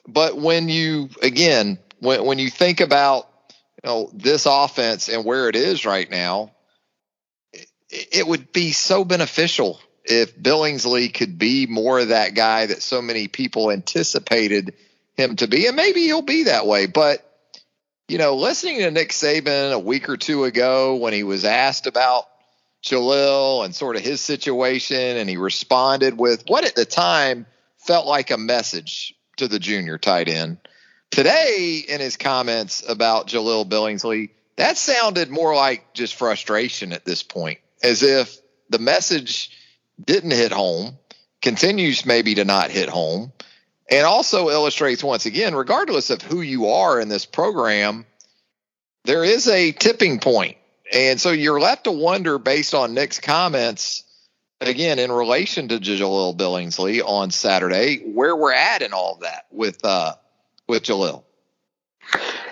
but 0.06 0.36
when 0.36 0.68
you 0.68 1.10
again, 1.20 1.80
when 1.98 2.24
when 2.24 2.38
you 2.38 2.48
think 2.48 2.80
about 2.80 3.28
you 3.82 3.90
know 3.90 4.10
this 4.14 4.46
offense 4.46 5.08
and 5.08 5.24
where 5.24 5.48
it 5.48 5.56
is 5.56 5.84
right 5.84 6.08
now, 6.08 6.52
it, 7.52 8.08
it 8.12 8.26
would 8.26 8.52
be 8.52 8.70
so 8.70 9.04
beneficial 9.04 9.80
if 10.04 10.38
Billingsley 10.38 11.12
could 11.12 11.36
be 11.36 11.66
more 11.66 11.98
of 11.98 12.08
that 12.08 12.36
guy 12.36 12.66
that 12.66 12.82
so 12.82 13.02
many 13.02 13.26
people 13.26 13.72
anticipated 13.72 14.74
him 15.16 15.34
to 15.36 15.48
be, 15.48 15.66
and 15.66 15.74
maybe 15.74 16.02
he'll 16.02 16.22
be 16.22 16.44
that 16.44 16.68
way. 16.68 16.86
But 16.86 17.28
you 18.06 18.18
know, 18.18 18.36
listening 18.36 18.78
to 18.78 18.92
Nick 18.92 19.10
Saban 19.10 19.72
a 19.72 19.78
week 19.80 20.08
or 20.08 20.16
two 20.16 20.44
ago 20.44 20.94
when 20.94 21.12
he 21.12 21.24
was 21.24 21.44
asked 21.44 21.88
about 21.88 22.28
Jahleel 22.84 23.64
and 23.64 23.74
sort 23.74 23.96
of 23.96 24.02
his 24.02 24.20
situation, 24.20 25.16
and 25.16 25.28
he 25.28 25.36
responded 25.36 26.18
with 26.18 26.44
what 26.46 26.64
at 26.64 26.74
the 26.74 26.84
time 26.84 27.46
felt 27.78 28.06
like 28.06 28.30
a 28.30 28.38
message 28.38 29.14
to 29.38 29.48
the 29.48 29.58
junior 29.58 29.98
tight 29.98 30.28
end. 30.28 30.58
Today, 31.10 31.82
in 31.88 32.00
his 32.00 32.16
comments 32.16 32.82
about 32.86 33.28
Jahleel 33.28 33.68
Billingsley, 33.68 34.30
that 34.56 34.76
sounded 34.76 35.30
more 35.30 35.54
like 35.54 35.94
just 35.94 36.14
frustration 36.14 36.92
at 36.92 37.04
this 37.04 37.22
point, 37.22 37.58
as 37.82 38.02
if 38.02 38.36
the 38.68 38.78
message 38.78 39.50
didn't 40.04 40.32
hit 40.32 40.52
home, 40.52 40.98
continues 41.40 42.04
maybe 42.04 42.34
to 42.34 42.44
not 42.44 42.70
hit 42.70 42.88
home, 42.88 43.32
and 43.90 44.06
also 44.06 44.50
illustrates 44.50 45.04
once 45.04 45.26
again, 45.26 45.54
regardless 45.54 46.10
of 46.10 46.22
who 46.22 46.40
you 46.40 46.68
are 46.68 47.00
in 47.00 47.08
this 47.08 47.26
program, 47.26 48.06
there 49.04 49.24
is 49.24 49.48
a 49.48 49.72
tipping 49.72 50.20
point 50.20 50.56
and 50.92 51.20
so 51.20 51.30
you're 51.30 51.60
left 51.60 51.84
to 51.84 51.92
wonder, 51.92 52.38
based 52.38 52.74
on 52.74 52.94
Nick's 52.94 53.20
comments, 53.20 54.04
again 54.60 54.98
in 54.98 55.10
relation 55.12 55.68
to 55.68 55.78
Jahleel 55.78 56.36
Billingsley 56.36 57.02
on 57.04 57.30
Saturday, 57.30 57.98
where 57.98 58.36
we're 58.36 58.52
at 58.52 58.82
in 58.82 58.92
all 58.92 59.14
of 59.14 59.20
that 59.20 59.46
with 59.50 59.84
uh, 59.84 60.14
with 60.68 60.84
Jahleel. 60.84 61.22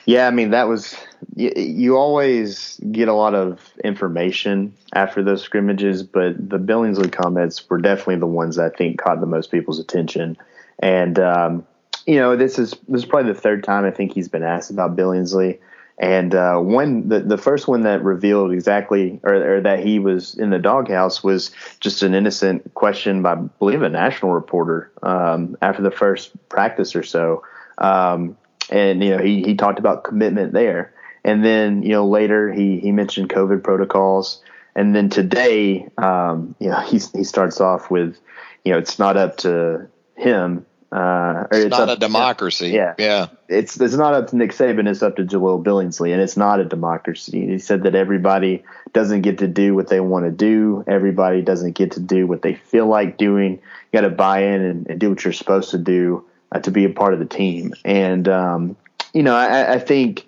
Yeah, 0.05 0.27
I 0.27 0.31
mean 0.31 0.51
that 0.51 0.69
was 0.69 0.97
you, 1.37 1.53
you, 1.57 1.97
always 1.97 2.81
get 2.91 3.09
a 3.09 3.13
lot 3.13 3.35
of 3.35 3.61
information 3.85 4.75
after 4.95 5.23
those 5.23 5.43
scrimmages, 5.43 6.03
but 6.03 6.35
the 6.37 6.59
Billingsley 6.59 7.13
comments 7.13 7.69
were 7.71 7.79
definitely 7.79 8.17
the 8.17 8.27
ones 8.27 8.59
I 8.59 8.71
think 8.71 8.99
caught 8.99 9.21
the 9.21 9.27
most 9.27 9.51
people's 9.51 9.79
attention. 9.79 10.37
And 10.81 11.19
um, 11.19 11.67
you 12.07 12.17
know, 12.17 12.37
this 12.37 12.59
is 12.59 12.75
this 12.89 13.03
is 13.03 13.05
probably 13.05 13.33
the 13.33 13.41
third 13.41 13.63
time 13.63 13.85
I 13.85 13.91
think 13.91 14.13
he's 14.13 14.29
been 14.29 14.43
asked 14.43 14.71
about 14.71 14.97
Billingsley. 14.97 15.59
And 15.99 16.35
uh, 16.35 16.59
when 16.59 17.09
the 17.09 17.21
the 17.21 17.37
first 17.37 17.69
one 17.69 17.83
that 17.83 18.03
revealed 18.03 18.53
exactly 18.53 19.21
or, 19.23 19.57
or, 19.57 19.61
that 19.61 19.85
he 19.85 19.99
was 19.99 20.35
in 20.35 20.51
the 20.51 20.59
doghouse 20.59 21.23
was 21.23 21.51
just 21.81 22.03
an 22.03 22.15
innocent 22.15 22.75
question 22.75 23.23
by 23.23 23.33
I 23.33 23.37
believe 23.37 23.83
a 23.83 23.89
national 23.89 24.33
reporter 24.33 24.91
um, 25.03 25.57
after 25.61 25.83
the 25.83 25.91
first 25.91 26.33
practice 26.49 26.97
or 26.97 27.03
so, 27.03 27.43
um, 27.79 28.37
and 28.71 29.05
you 29.05 29.11
know 29.11 29.23
he 29.23 29.43
he 29.43 29.55
talked 29.55 29.79
about 29.79 30.05
commitment 30.05 30.55
there, 30.55 30.95
and 31.25 31.45
then 31.45 31.83
you 31.83 31.91
know 31.91 32.07
later 32.07 32.51
he 32.51 32.81
he 32.81 32.91
mentioned 32.91 33.29
COVID 33.29 33.63
protocols, 33.63 34.43
and 34.75 34.97
then 34.97 35.11
today 35.11 35.89
um, 35.99 36.55
you 36.59 36.71
know 36.71 36.81
he 36.81 37.01
he 37.15 37.23
starts 37.23 37.61
off 37.61 37.91
with 37.91 38.19
you 38.65 38.73
know 38.73 38.79
it's 38.79 38.99
not 38.99 39.19
up 39.19 39.37
to 39.39 39.87
him 40.17 40.65
uh, 40.93 41.47
it's, 41.51 41.65
it's, 41.65 41.79
not 41.79 41.89
a 41.89 41.97
democracy. 41.97 42.69
Yeah, 42.69 42.95
yeah. 42.99 43.29
It's 43.49 43.81
it's 43.81 43.95
not 43.95 44.13
up 44.13 44.29
to 44.29 44.37
Nick 44.37 44.53
Saban. 44.53 44.87
It's 44.87 45.03
up 45.03 45.17
to 45.17 45.25
Jahleel 45.25 45.65
Billingsley, 45.65 46.13
and 46.13 46.21
it's 46.21 46.37
not 46.37 46.61
a 46.61 46.67
democracy. 46.67 47.47
He 47.47 47.59
said 47.59 47.85
that 47.85 47.95
everybody 47.95 48.63
doesn't 48.93 49.23
get 49.23 49.39
to 49.39 49.49
do 49.49 49.75
what 49.75 49.89
they 49.89 50.01
want 50.01 50.27
to 50.27 50.31
do. 50.31 50.85
Everybody 50.87 51.41
doesn't 51.41 51.73
get 51.73 51.93
to 51.93 52.01
do 52.01 52.27
what 52.27 52.43
they 52.43 52.55
feel 52.55 52.87
like 52.87 53.17
doing. 53.17 53.53
You 53.53 54.01
got 54.01 54.03
to 54.03 54.11
buy 54.11 54.41
in 54.45 54.61
and, 54.61 54.87
and, 54.87 55.01
do 55.01 55.09
what 55.09 55.25
you're 55.25 55.33
supposed 55.33 55.71
to 55.71 55.79
do 55.79 56.27
uh, 56.53 56.61
to 56.61 56.71
be 56.71 56.85
a 56.85 56.91
part 56.91 57.15
of 57.15 57.21
the 57.21 57.27
team. 57.27 57.73
And 57.87 58.29
um, 58.29 58.77
you 59.15 59.23
know, 59.23 59.35
I, 59.35 59.75
I 59.75 59.79
think 59.79 60.27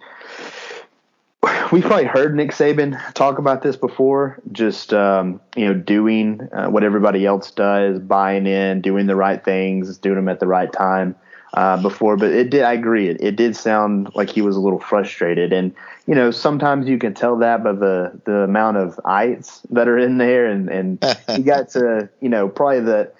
we've 1.74 1.82
probably 1.82 2.04
heard 2.04 2.36
Nick 2.36 2.52
Saban 2.52 3.12
talk 3.14 3.38
about 3.38 3.62
this 3.62 3.76
before. 3.76 4.38
Just 4.52 4.94
um, 4.94 5.40
you 5.56 5.66
know, 5.66 5.74
doing 5.74 6.48
uh, 6.52 6.68
what 6.68 6.84
everybody 6.84 7.26
else 7.26 7.50
does, 7.50 7.98
buying 7.98 8.46
in, 8.46 8.80
doing 8.80 9.06
the 9.06 9.16
right 9.16 9.44
things, 9.44 9.98
doing 9.98 10.14
them 10.14 10.28
at 10.28 10.38
the 10.38 10.46
right 10.46 10.72
time. 10.72 11.16
Uh, 11.52 11.80
before, 11.80 12.16
but 12.16 12.32
it 12.32 12.50
did. 12.50 12.62
I 12.62 12.72
agree. 12.72 13.08
It, 13.08 13.18
it 13.20 13.36
did 13.36 13.54
sound 13.54 14.10
like 14.16 14.28
he 14.28 14.42
was 14.42 14.56
a 14.56 14.60
little 14.60 14.80
frustrated, 14.80 15.52
and 15.52 15.72
you 16.04 16.16
know, 16.16 16.32
sometimes 16.32 16.88
you 16.88 16.98
can 16.98 17.14
tell 17.14 17.38
that 17.38 17.62
by 17.62 17.70
the 17.70 18.20
the 18.24 18.38
amount 18.38 18.78
of 18.78 18.98
ites 19.04 19.60
that 19.70 19.86
are 19.86 19.96
in 19.96 20.18
there, 20.18 20.46
and 20.46 20.68
and 20.68 21.04
he 21.28 21.44
got 21.44 21.68
to 21.70 22.08
you 22.20 22.28
know 22.28 22.48
probably 22.48 22.80
the 22.80 23.12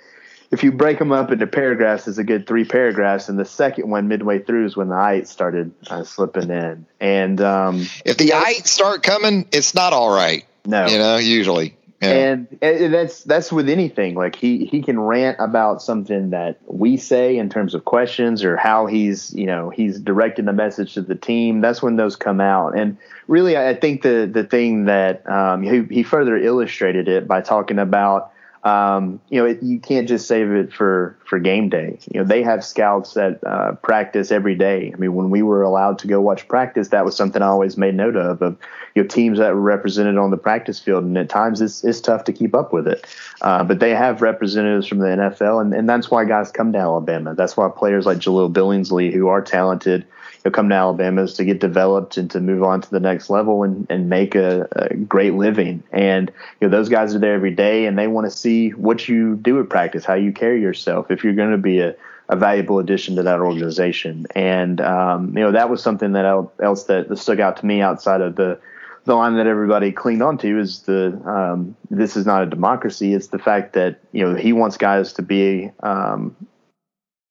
if 0.51 0.63
you 0.63 0.73
break 0.73 0.99
them 0.99 1.13
up 1.13 1.33
into 1.33 1.47
paragraphs, 1.47 2.07
it's 2.07 2.19
a 2.19 2.25
good 2.25 2.47
three 2.47 2.65
paragraphs, 2.65 3.29
and 3.29 3.39
the 3.39 3.45
second 3.45 3.91
one 3.91 4.09
midway 4.09 4.39
through 4.39 4.67
is 4.67 4.77
when 4.77 4.89
the 4.89 4.97
ites 4.97 5.31
started 5.31 5.73
uh, 5.89 6.05
slipping 6.05 6.51
in. 6.51 6.87
And 7.01 7.41
um, 7.41 7.87
if 8.05 8.17
the 8.17 8.35
ites 8.35 8.71
start 8.71 9.03
coming, 9.03 9.49
it's 9.53 9.75
not 9.75 9.93
all 9.93 10.15
right. 10.15 10.45
No, 10.67 10.87
you 10.87 10.99
know, 10.99 11.17
usually. 11.17 11.77
Yeah. 12.03 12.11
And, 12.11 12.59
and 12.61 12.93
that's 12.93 13.25
that's 13.25 13.51
with 13.51 13.69
anything. 13.69 14.15
Like 14.15 14.37
he 14.37 14.67
he 14.67 14.83
can 14.83 15.01
rant 15.01 15.39
about 15.41 15.81
something 15.81 16.31
that 16.31 16.59
we 16.67 16.97
say 16.97 17.37
in 17.37 17.49
terms 17.49 17.75
of 17.75 17.85
questions 17.85 18.45
or 18.45 18.57
how 18.57 18.87
he's 18.87 19.33
you 19.35 19.47
know 19.47 19.71
he's 19.71 20.01
directing 20.01 20.45
the 20.45 20.53
message 20.53 20.95
to 20.95 21.03
the 21.03 21.15
team. 21.15 21.61
That's 21.61 21.83
when 21.83 21.97
those 21.97 22.17
come 22.17 22.41
out. 22.41 22.77
And 22.77 22.99
really, 23.27 23.57
I 23.57 23.75
think 23.75 24.03
the 24.03 24.29
the 24.31 24.45
thing 24.45 24.85
that 24.85 25.29
um, 25.29 25.63
he 25.63 25.83
he 25.95 26.03
further 26.03 26.37
illustrated 26.37 27.09
it 27.09 27.27
by 27.27 27.41
talking 27.41 27.79
about 27.79 28.33
um, 28.65 29.21
you 29.29 29.39
know, 29.39 29.47
it, 29.47 29.63
you 29.63 29.79
can't 29.79 30.09
just 30.09 30.27
save 30.27 30.51
it 30.51 30.73
for, 30.73 31.19
for 31.27 31.39
game 31.39 31.69
day. 31.69 31.99
You 32.11 32.21
know, 32.21 32.27
they 32.27 32.43
have 32.43 32.65
scouts 32.65 33.13
that 33.13 33.45
uh, 33.45 33.73
practice 33.83 34.33
every 34.33 34.55
day. 34.55 34.91
I 34.93 34.97
mean, 34.97 35.15
when 35.15 35.29
we 35.29 35.43
were 35.43 35.63
allowed 35.63 35.99
to 35.99 36.07
go 36.07 36.19
watch 36.23 36.49
practice, 36.49 36.89
that 36.89 37.05
was 37.05 37.15
something 37.15 37.43
I 37.43 37.47
always 37.47 37.77
made 37.77 37.95
note 37.95 38.17
of, 38.17 38.41
of, 38.41 38.57
you 38.95 39.03
know, 39.03 39.09
teams 39.09 39.39
that 39.39 39.55
were 39.55 39.61
represented 39.61 40.17
on 40.17 40.31
the 40.31 40.39
practice 40.39 40.81
field. 40.81 41.05
And 41.05 41.19
at 41.19 41.29
times 41.29 41.61
it's, 41.61 41.85
it's 41.85 42.01
tough 42.01 42.25
to 42.25 42.33
keep 42.33 42.55
up 42.55 42.73
with 42.73 42.89
it. 42.89 43.07
Uh, 43.43 43.65
but 43.65 43.81
they 43.81 43.91
have 43.91 44.23
representatives 44.23 44.87
from 44.87 44.99
the 44.99 45.09
NFL, 45.09 45.61
and, 45.61 45.75
and 45.75 45.87
that's 45.87 46.11
why 46.11 46.25
guys 46.25 46.51
come 46.51 46.73
to 46.73 46.79
Alabama. 46.79 47.35
That's 47.35 47.59
why 47.59 47.69
players 47.69 48.07
like 48.07 48.19
Jahleel 48.19 48.51
Billingsley, 48.51 49.13
who 49.13 49.29
are 49.29 49.43
talented, 49.43 50.07
know, 50.45 50.51
come 50.51 50.69
to 50.69 50.75
Alabama 50.75 51.23
is 51.23 51.35
to 51.35 51.45
get 51.45 51.61
developed 51.61 52.17
and 52.17 52.31
to 52.31 52.41
move 52.41 52.63
on 52.63 52.81
to 52.81 52.91
the 52.91 53.01
next 53.01 53.31
level 53.31 53.63
and, 53.63 53.87
and 53.89 54.09
make 54.09 54.35
a, 54.35 54.69
a 54.73 54.95
great 54.95 55.35
living. 55.35 55.83
And 55.93 56.31
you 56.61 56.69
know 56.69 56.77
those 56.77 56.89
guys 56.89 57.15
are 57.15 57.19
there 57.19 57.35
every 57.35 57.55
day, 57.55 57.87
and 57.87 57.99
they 57.99 58.07
want 58.07 58.27
to 58.27 58.31
see 58.31 58.71
what 58.71 59.09
you 59.09 59.37
do 59.37 59.61
at 59.61 59.69
practice, 59.69 60.05
how 60.05 60.15
you 60.15 60.33
carry 60.33 60.61
yourself, 60.61 61.11
if 61.11 61.25
you're 61.25 61.35
going 61.35 61.53
to 61.53 61.59
be 61.59 61.81
a, 61.81 61.95
a 62.29 62.37
valuable 62.37 62.79
addition 62.79 63.17
to 63.17 63.23
that 63.23 63.41
organization. 63.41 64.27
And 64.35 64.81
um, 64.81 65.37
you 65.37 65.43
know 65.43 65.53
that 65.53 65.71
was 65.71 65.83
something 65.83 66.13
that 66.13 66.25
else 66.63 66.85
that, 66.85 67.17
stuck 67.19 67.39
out 67.39 67.57
to 67.59 67.67
me 67.67 67.81
outside 67.81 68.21
of 68.21 68.37
the 68.37 68.61
the 69.05 69.15
line 69.15 69.37
that 69.37 69.47
everybody 69.47 69.93
clinged 69.93 70.23
onto 70.23 70.59
is 70.59 70.83
the 70.83 71.21
um, 71.27 71.77
this 71.91 72.17
is 72.17 72.27
not 72.27 72.43
a 72.43 72.47
democracy. 72.47 73.15
It's 73.15 73.29
the 73.29 73.39
fact 73.39 73.75
that 73.75 74.01
you 74.13 74.25
know 74.25 74.35
he 74.35 74.53
wants 74.53 74.77
guys 74.77 75.13
to 75.15 75.23
be 75.23 75.71
um, 75.81 76.35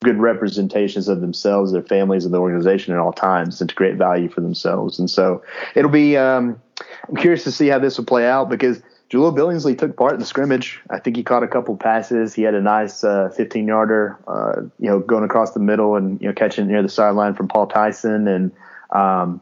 good 0.04 0.20
representations 0.20 1.08
of 1.08 1.22
themselves, 1.22 1.72
their 1.72 1.82
families, 1.82 2.26
and 2.26 2.34
the 2.34 2.40
organization 2.40 2.94
at 2.94 3.00
all 3.00 3.14
times, 3.14 3.62
and 3.62 3.70
to 3.70 3.76
create 3.76 3.96
value 3.96 4.30
for 4.30 4.42
themselves. 4.42 5.00
And 5.00 5.10
so 5.10 5.44
it'll 5.76 5.92
be. 5.92 6.18
Um, 6.18 6.62
I'm 7.08 7.16
curious 7.16 7.44
to 7.44 7.52
see 7.52 7.68
how 7.68 7.80
this 7.80 7.98
will 7.98 8.06
play 8.06 8.28
out 8.28 8.50
because 8.50 8.82
Jahleel 9.14 9.36
Billingsley 9.38 9.78
took 9.78 9.96
part 9.96 10.14
in 10.14 10.20
the 10.20 10.26
scrimmage. 10.26 10.82
I 10.90 10.98
think 10.98 11.16
he 11.16 11.24
caught 11.24 11.44
a 11.44 11.48
couple 11.48 11.78
passes. 11.78 12.34
He 12.34 12.42
had 12.42 12.56
a 12.56 12.62
nice 12.62 13.04
uh, 13.04 13.30
15 13.30 13.68
yarder, 13.68 14.18
uh, 14.28 14.62
you 14.80 14.90
know, 14.90 15.00
going 15.00 15.24
across 15.24 15.52
the 15.52 15.60
middle 15.60 15.96
and 15.96 16.20
you 16.20 16.28
know 16.28 16.34
catching 16.34 16.68
near 16.68 16.82
the 16.82 16.90
sideline 16.90 17.36
from 17.36 17.48
Paul 17.48 17.68
Tyson. 17.68 18.28
And 18.28 18.52
um, 18.90 19.40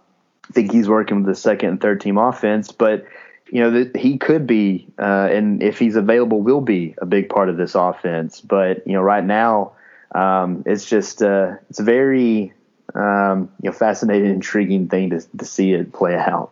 I 0.49 0.53
think 0.53 0.73
he's 0.73 0.89
working 0.89 1.17
with 1.17 1.25
the 1.25 1.35
second 1.35 1.69
and 1.69 1.81
third 1.81 2.01
team 2.01 2.17
offense, 2.17 2.71
but. 2.71 3.05
You 3.53 3.59
know 3.59 3.71
that 3.71 3.97
he 3.97 4.17
could 4.17 4.47
be, 4.47 4.87
uh, 4.97 5.27
and 5.29 5.61
if 5.61 5.77
he's 5.77 5.97
available, 5.97 6.41
will 6.41 6.61
be 6.61 6.95
a 7.01 7.05
big 7.05 7.27
part 7.27 7.49
of 7.49 7.57
this 7.57 7.75
offense. 7.75 8.39
But 8.39 8.87
you 8.87 8.93
know, 8.93 9.01
right 9.01 9.25
now, 9.25 9.73
um, 10.13 10.63
it's 10.65 10.85
just 10.85 11.21
uh, 11.21 11.55
it's 11.69 11.79
a 11.79 11.83
very 11.83 12.53
um, 12.93 13.49
you 13.61 13.69
know 13.69 13.71
fascinating, 13.71 14.29
intriguing 14.29 14.87
thing 14.87 15.11
to 15.11 15.21
to 15.37 15.45
see 15.45 15.73
it 15.73 15.93
play 15.93 16.15
out. 16.15 16.51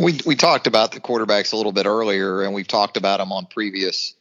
We 0.00 0.18
we 0.26 0.36
talked 0.36 0.66
about 0.66 0.92
the 0.92 1.00
quarterbacks 1.00 1.52
a 1.52 1.56
little 1.56 1.72
bit 1.72 1.86
earlier, 1.86 2.42
and 2.42 2.54
we've 2.54 2.68
talked 2.68 2.96
about 2.96 3.18
them 3.18 3.32
on 3.32 3.46
previous 3.46 4.14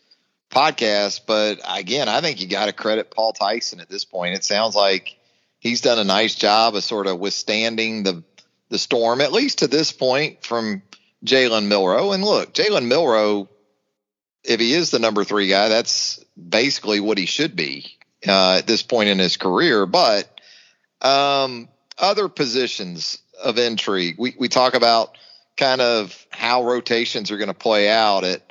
podcasts. 0.51 1.19
But 1.25 1.59
again, 1.67 2.07
I 2.07 2.21
think 2.21 2.41
you 2.41 2.47
got 2.47 2.67
to 2.67 2.73
credit 2.73 3.11
Paul 3.11 3.33
Tyson 3.33 3.79
at 3.79 3.89
this 3.89 4.05
point. 4.05 4.35
It 4.35 4.43
sounds 4.43 4.75
like 4.75 5.17
he's 5.59 5.81
done 5.81 5.99
a 5.99 6.03
nice 6.03 6.35
job 6.35 6.75
of 6.75 6.83
sort 6.83 7.07
of 7.07 7.19
withstanding 7.19 8.03
the 8.03 8.23
the 8.69 8.77
storm, 8.77 9.21
at 9.21 9.31
least 9.31 9.59
to 9.59 9.67
this 9.67 9.91
point, 9.91 10.43
from 10.43 10.83
Jalen 11.25 11.67
Milroe. 11.67 12.11
And 12.11 12.23
look, 12.23 12.53
Jalen 12.53 12.87
Milroe, 12.87 13.49
if 14.43 14.59
he 14.59 14.73
is 14.73 14.91
the 14.91 14.99
number 14.99 15.23
three 15.23 15.47
guy, 15.47 15.69
that's 15.69 16.23
basically 16.37 16.99
what 16.99 17.17
he 17.17 17.25
should 17.25 17.55
be 17.55 17.96
uh, 18.29 18.55
at 18.59 18.67
this 18.67 18.83
point 18.83 19.09
in 19.09 19.19
his 19.19 19.37
career. 19.37 19.85
But 19.85 20.39
um, 21.01 21.69
other 21.97 22.27
positions 22.27 23.19
of 23.43 23.57
intrigue, 23.57 24.15
we, 24.17 24.35
we 24.37 24.47
talk 24.47 24.73
about 24.73 25.17
kind 25.57 25.81
of 25.81 26.25
how 26.29 26.63
rotations 26.63 27.31
are 27.31 27.37
going 27.37 27.47
to 27.47 27.53
play 27.53 27.89
out 27.89 28.23
at 28.23 28.41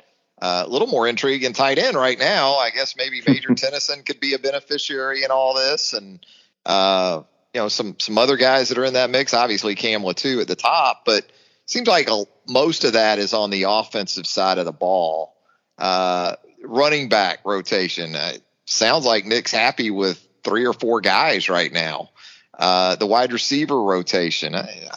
uh, 0.41 0.63
a 0.65 0.69
little 0.69 0.87
more 0.87 1.07
intrigue 1.07 1.43
in 1.43 1.53
tight 1.53 1.79
end 1.79 1.97
right 1.97 2.19
now. 2.19 2.55
I 2.55 2.69
guess 2.69 2.95
maybe 2.95 3.21
Major 3.25 3.49
Tennison 3.55 4.05
could 4.05 4.19
be 4.19 4.33
a 4.33 4.39
beneficiary 4.39 5.23
in 5.23 5.31
all 5.31 5.55
this, 5.55 5.93
and 5.93 6.23
uh, 6.65 7.23
you 7.53 7.61
know 7.61 7.69
some 7.69 7.95
some 7.97 8.17
other 8.17 8.37
guys 8.37 8.69
that 8.69 8.77
are 8.77 8.85
in 8.85 8.93
that 8.93 9.09
mix. 9.09 9.33
Obviously, 9.33 9.73
Cam 9.73 10.03
too 10.13 10.39
at 10.41 10.47
the 10.47 10.55
top, 10.55 11.03
but 11.05 11.25
seems 11.65 11.87
like 11.87 12.09
a, 12.09 12.25
most 12.47 12.83
of 12.83 12.93
that 12.93 13.17
is 13.19 13.33
on 13.33 13.49
the 13.49 13.63
offensive 13.63 14.27
side 14.27 14.59
of 14.59 14.65
the 14.65 14.71
ball. 14.71 15.35
Uh, 15.77 16.35
running 16.63 17.09
back 17.09 17.39
rotation. 17.45 18.15
Uh, 18.15 18.33
sounds 18.67 19.05
like 19.05 19.25
Nick's 19.25 19.51
happy 19.51 19.89
with 19.89 20.23
three 20.43 20.65
or 20.65 20.73
four 20.73 21.01
guys 21.01 21.49
right 21.49 21.71
now. 21.71 22.09
Uh, 22.53 22.95
the 22.95 23.07
wide 23.07 23.33
receiver 23.33 23.81
rotation. 23.81 24.55
I, 24.55 24.87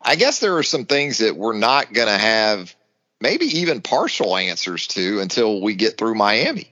I 0.00 0.16
guess 0.16 0.40
there 0.40 0.56
are 0.58 0.62
some 0.62 0.86
things 0.86 1.18
that 1.18 1.36
we're 1.36 1.56
not 1.56 1.92
going 1.92 2.08
to 2.08 2.18
have 2.18 2.74
maybe 3.20 3.46
even 3.60 3.80
partial 3.80 4.36
answers 4.36 4.86
to 4.88 5.20
until 5.20 5.60
we 5.60 5.74
get 5.74 5.96
through 5.96 6.14
Miami. 6.14 6.68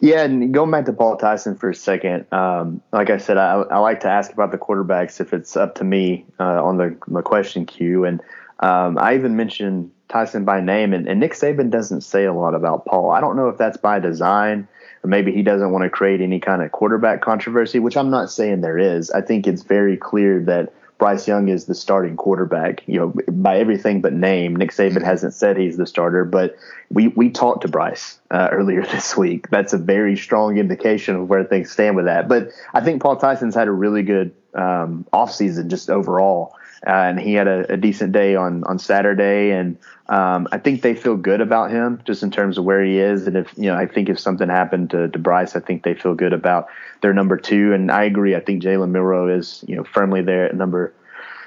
Yeah, 0.00 0.22
and 0.22 0.52
going 0.52 0.70
back 0.70 0.86
to 0.86 0.92
Paul 0.92 1.16
Tyson 1.16 1.56
for 1.56 1.70
a 1.70 1.74
second, 1.74 2.26
um, 2.32 2.82
like 2.92 3.10
I 3.10 3.18
said, 3.18 3.36
I, 3.36 3.62
I, 3.62 3.78
like 3.78 4.00
to 4.00 4.08
ask 4.08 4.32
about 4.32 4.50
the 4.50 4.58
quarterbacks 4.58 5.20
if 5.20 5.32
it's 5.32 5.56
up 5.56 5.76
to 5.76 5.84
me 5.84 6.26
uh, 6.38 6.62
on 6.62 6.76
the, 6.76 6.96
the 7.08 7.22
question 7.22 7.64
queue. 7.64 8.04
And 8.04 8.20
um, 8.60 8.98
I 8.98 9.14
even 9.14 9.36
mentioned 9.36 9.92
Tyson 10.08 10.44
by 10.44 10.60
name, 10.60 10.92
and, 10.92 11.08
and 11.08 11.20
Nick 11.20 11.32
Saban 11.32 11.70
doesn't 11.70 12.02
say 12.02 12.24
a 12.24 12.32
lot 12.32 12.54
about 12.54 12.84
Paul. 12.84 13.10
I 13.10 13.20
don't 13.20 13.36
know 13.36 13.48
if 13.48 13.56
that's 13.56 13.76
by 13.76 13.98
design 13.98 14.68
or 15.04 15.08
maybe 15.08 15.32
he 15.32 15.42
doesn't 15.42 15.70
want 15.70 15.84
to 15.84 15.90
create 15.90 16.22
any 16.22 16.40
kind 16.40 16.62
of 16.62 16.72
quarterback 16.72 17.20
controversy, 17.20 17.78
which 17.78 17.96
I'm 17.96 18.10
not 18.10 18.30
saying 18.30 18.62
there 18.62 18.78
is. 18.78 19.10
I 19.10 19.20
think 19.20 19.46
it's 19.46 19.62
very 19.62 19.98
clear 19.98 20.40
that 20.44 20.72
Bryce 20.96 21.28
Young 21.28 21.48
is 21.48 21.66
the 21.66 21.74
starting 21.74 22.16
quarterback, 22.16 22.82
you 22.86 22.98
know, 22.98 23.14
by 23.28 23.58
everything 23.58 24.00
but 24.00 24.14
name. 24.14 24.56
Nick 24.56 24.70
Saban 24.70 25.04
hasn't 25.04 25.34
said 25.34 25.58
he's 25.58 25.76
the 25.76 25.86
starter, 25.86 26.24
but 26.24 26.56
we, 26.88 27.08
we 27.08 27.28
talked 27.28 27.62
to 27.62 27.68
Bryce 27.68 28.18
uh, 28.30 28.48
earlier 28.52 28.82
this 28.86 29.14
week. 29.16 29.50
That's 29.50 29.74
a 29.74 29.78
very 29.78 30.16
strong 30.16 30.56
indication 30.56 31.16
of 31.16 31.28
where 31.28 31.44
things 31.44 31.70
stand 31.70 31.96
with 31.96 32.06
that. 32.06 32.26
But 32.26 32.50
I 32.72 32.80
think 32.80 33.02
Paul 33.02 33.16
Tyson's 33.16 33.54
had 33.54 33.68
a 33.68 33.72
really 33.72 34.02
good 34.02 34.34
um, 34.54 35.04
offseason 35.12 35.68
just 35.68 35.90
overall. 35.90 36.56
Uh, 36.86 36.90
and 36.90 37.20
he 37.20 37.34
had 37.34 37.48
a, 37.48 37.72
a, 37.72 37.76
decent 37.76 38.12
day 38.12 38.36
on, 38.36 38.62
on 38.64 38.78
Saturday. 38.78 39.52
And 39.52 39.78
um, 40.08 40.46
I 40.52 40.58
think 40.58 40.82
they 40.82 40.94
feel 40.94 41.16
good 41.16 41.40
about 41.40 41.70
him 41.70 42.02
just 42.04 42.22
in 42.22 42.30
terms 42.30 42.58
of 42.58 42.64
where 42.64 42.84
he 42.84 42.98
is. 42.98 43.26
And 43.26 43.36
if, 43.36 43.52
you 43.56 43.64
know, 43.64 43.76
I 43.76 43.86
think 43.86 44.08
if 44.10 44.20
something 44.20 44.48
happened 44.48 44.90
to, 44.90 45.08
to 45.08 45.18
Bryce, 45.18 45.56
I 45.56 45.60
think 45.60 45.82
they 45.82 45.94
feel 45.94 46.14
good 46.14 46.34
about 46.34 46.68
their 47.00 47.14
number 47.14 47.38
two. 47.38 47.72
And 47.72 47.90
I 47.90 48.04
agree. 48.04 48.36
I 48.36 48.40
think 48.40 48.62
Jalen 48.62 48.90
Milroe 48.90 49.28
is, 49.28 49.64
you 49.66 49.76
know, 49.76 49.84
firmly 49.84 50.20
there 50.20 50.46
at 50.46 50.54
number, 50.54 50.92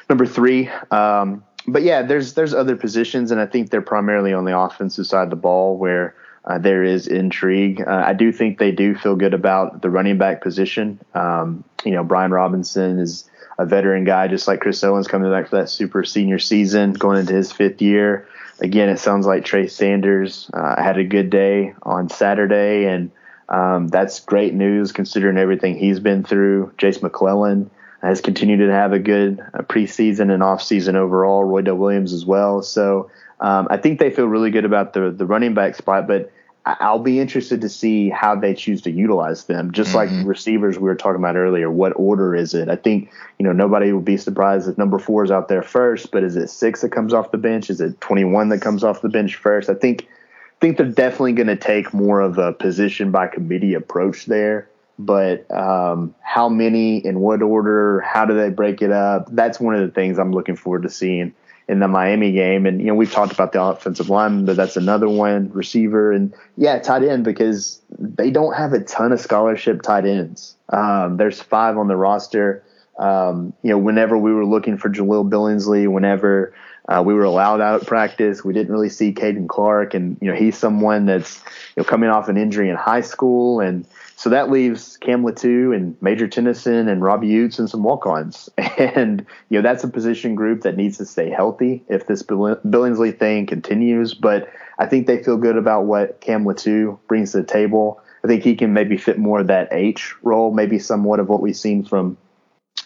number 0.10 0.26
three. 0.26 0.70
Um, 0.90 1.44
but 1.68 1.84
yeah, 1.84 2.02
there's, 2.02 2.34
there's 2.34 2.54
other 2.54 2.76
positions 2.76 3.30
and 3.30 3.40
I 3.40 3.46
think 3.46 3.70
they're 3.70 3.82
primarily 3.82 4.34
on 4.34 4.46
the 4.46 4.58
offensive 4.58 5.06
side 5.06 5.26
of 5.26 5.30
the 5.30 5.36
ball 5.36 5.78
where, 5.78 6.16
uh, 6.46 6.58
there 6.58 6.82
is 6.82 7.08
intrigue. 7.08 7.84
Uh, 7.86 8.04
I 8.06 8.14
do 8.14 8.32
think 8.32 8.58
they 8.58 8.72
do 8.72 8.96
feel 8.96 9.18
good 9.18 9.34
about 9.34 9.82
the 9.82 9.90
running 9.90 10.18
back 10.18 10.42
position. 10.42 10.98
Um, 11.14 11.66
you 11.88 11.96
know, 11.96 12.04
Brian 12.04 12.32
Robinson 12.32 13.00
is 13.00 13.30
a 13.58 13.66
veteran 13.66 14.04
guy, 14.04 14.28
just 14.28 14.48
like 14.48 14.62
Chris 14.62 14.84
Owens 14.84 15.08
coming 15.08 15.32
back 15.32 15.50
for 15.50 15.58
that 15.58 15.70
super 15.70 16.04
senior 16.04 16.38
season, 16.38 16.94
going 16.94 17.20
into 17.20 17.34
his 17.34 17.52
fifth 17.52 17.82
year 17.82 18.28
again, 18.60 18.90
it 18.90 19.00
sounds 19.00 19.26
like 19.26 19.46
Trey 19.46 19.68
Sanders 19.68 20.50
uh, 20.54 20.82
had 20.82 20.98
a 20.98 21.04
good 21.04 21.30
day 21.30 21.74
on 21.84 22.10
Saturday, 22.10 22.86
and 22.86 23.12
um, 23.50 23.88
that's 23.88 24.20
great 24.22 24.54
news 24.54 24.92
considering 24.92 25.38
everything 25.38 25.78
he's 25.78 26.00
been 26.00 26.24
through. 26.24 26.74
Jase 26.78 27.02
McClellan 27.02 27.70
has 28.02 28.22
continued 28.22 28.58
to 28.58 28.72
have 28.72 28.94
a 28.94 29.00
good 29.00 29.40
uh, 29.40 29.64
preseason 29.64 30.32
and 30.32 30.44
offseason 30.44 30.96
overall. 30.96 31.44
Roy 31.44 31.62
Roydell 31.62 31.78
Williams 31.78 32.14
as 32.14 32.26
well. 32.26 32.62
So 32.62 33.10
um, 33.40 33.68
I 33.70 33.78
think 33.78 34.00
they 34.00 34.12
feel 34.12 34.28
really 34.28 34.52
good 34.52 34.66
about 34.66 34.94
the 34.94 35.12
the 35.12 35.26
running 35.26 35.54
back 35.54 35.76
spot, 35.76 36.08
but 36.08 36.32
I'll 36.68 37.00
be 37.00 37.20
interested 37.20 37.62
to 37.62 37.70
see 37.70 38.10
how 38.10 38.36
they 38.36 38.54
choose 38.54 38.82
to 38.82 38.92
utilize 38.92 39.46
them. 39.46 39.72
Just 39.72 39.94
mm-hmm. 39.94 40.18
like 40.18 40.28
receivers 40.28 40.78
we 40.78 40.84
were 40.84 40.96
talking 40.96 41.18
about 41.18 41.38
earlier, 41.38 41.72
what 41.72 41.94
order 41.96 42.36
is 42.36 42.54
it? 42.54 42.68
I 42.68 42.76
think 42.76 43.10
you 43.40 43.46
know 43.46 43.54
nobody 43.54 43.94
would 43.94 44.04
be 44.04 44.18
surprised 44.18 44.68
if 44.68 44.78
number 44.78 45.00
four 45.00 45.24
is 45.24 45.32
out 45.32 45.48
there 45.48 45.62
first, 45.62 46.12
but 46.12 46.24
is 46.24 46.36
it 46.36 46.50
six 46.50 46.82
that 46.82 46.90
comes 46.90 47.14
off 47.14 47.32
the 47.32 47.38
bench? 47.38 47.70
Is 47.70 47.80
it 47.80 48.02
twenty 48.02 48.26
one 48.26 48.50
that 48.50 48.62
comes 48.62 48.84
off 48.84 49.02
the 49.02 49.10
bench 49.10 49.36
first? 49.36 49.70
I 49.70 49.76
think 49.76 50.04
I 50.04 50.60
think 50.60 50.78
they're 50.78 50.88
definitely 50.88 51.34
going 51.34 51.48
to 51.48 51.56
take 51.56 51.94
more 51.94 52.20
of 52.20 52.38
a 52.38 52.52
position 52.52 53.12
by 53.12 53.28
committee 53.28 53.74
approach 53.74 54.26
there. 54.26 54.68
But 55.00 55.50
um, 55.56 56.16
how 56.22 56.50
many 56.50 56.98
in 56.98 57.20
what 57.22 57.42
order? 57.42 58.02
How 58.02 58.26
do 58.26 58.36
they 58.36 58.50
break 58.50 58.82
it 58.82 58.92
up? 58.92 59.30
That's 59.32 59.60
one 59.60 59.76
of 59.76 59.82
the 59.82 59.94
things 59.94 60.20
I'm 60.20 60.34
looking 60.34 60.58
forward 60.58 60.84
to 60.84 60.90
seeing 60.90 61.34
in 61.68 61.80
the 61.80 61.88
Miami 61.88 62.32
game. 62.32 62.66
And, 62.66 62.80
you 62.80 62.88
know, 62.88 62.96
we've 62.96 63.12
talked 63.12 63.34
about 63.34 63.52
the 63.52 63.62
offensive 63.62 64.10
line, 64.10 64.46
but 64.46 64.56
that's 64.56 64.78
another 64.78 65.10
one, 65.10 65.50
receiver, 65.52 66.12
and 66.12 66.34
yeah, 66.56 66.80
tight 66.80 67.04
end, 67.04 67.24
because 67.24 67.82
they 68.00 68.32
don't 68.32 68.54
have 68.54 68.74
a 68.74 68.80
ton 68.80 69.12
of 69.12 69.20
scholarship 69.20 69.82
tight 69.82 70.06
ends. 70.06 70.56
Um, 70.70 71.18
there's 71.18 71.42
five 71.42 71.78
on 71.78 71.88
the 71.88 71.96
roster. 71.96 72.64
Um, 72.98 73.54
you 73.64 73.70
know, 73.70 73.78
whenever 73.78 74.18
we 74.18 74.34
were 74.34 74.46
looking 74.46 74.78
for 74.78 74.90
Jahleel 74.90 75.30
Billingsley, 75.30 75.88
whenever 75.92 76.54
uh, 76.88 77.04
we 77.06 77.14
were 77.14 77.26
allowed 77.26 77.62
out 77.62 77.82
at 77.82 77.88
practice, 77.88 78.44
we 78.44 78.54
didn't 78.54 78.72
really 78.72 78.90
see 78.90 79.14
Caden 79.14 79.48
Clark, 79.48 79.94
and 79.94 80.18
you 80.22 80.32
know 80.32 80.36
he's 80.36 80.58
someone 80.58 81.06
that's 81.06 81.38
you 81.76 81.84
know 81.84 81.84
coming 81.84 82.10
off 82.10 82.30
an 82.30 82.38
injury 82.38 82.70
in 82.70 82.76
high 82.76 83.02
school, 83.02 83.60
and 83.60 83.86
so 84.18 84.32
that 84.32 84.50
leaves 84.50 84.98
Cam 84.98 85.22
Latu 85.22 85.76
and 85.76 85.96
Major 86.02 86.28
Tennison 86.28 86.92
and 86.92 87.04
Robbie 87.04 87.30
Ouzts 87.30 87.60
and 87.60 87.70
some 87.70 87.84
walk-ons. 87.84 88.50
And, 88.78 89.26
you 89.50 89.58
know, 89.58 89.62
that's 89.62 89.84
a 89.84 89.88
position 89.88 90.34
group 90.34 90.62
that 90.62 90.76
needs 90.76 90.98
to 90.98 91.06
stay 91.06 91.30
healthy 91.30 91.84
if 91.88 92.08
this 92.08 92.24
Billingsley 92.24 93.18
thing 93.18 93.46
continues. 93.46 94.16
But 94.16 94.50
I 94.80 94.88
think 94.88 95.06
they 95.06 95.22
feel 95.22 95.38
good 95.38 95.56
about 95.56 95.86
what 95.86 96.20
Cam 96.20 96.46
Latu 96.46 96.98
brings 97.08 97.32
to 97.32 97.38
the 97.38 97.44
table. 97.44 98.02
I 98.24 98.28
think 98.28 98.44
he 98.44 98.56
can 98.56 98.74
maybe 98.74 98.98
fit 98.98 99.20
more 99.20 99.40
of 99.40 99.48
that 99.48 99.70
H 99.72 100.16
role, 100.24 100.52
maybe 100.52 100.80
somewhat 100.80 101.20
of 101.20 101.30
what 101.30 101.42
we've 101.42 101.56
seen 101.56 101.84
from 101.84 102.18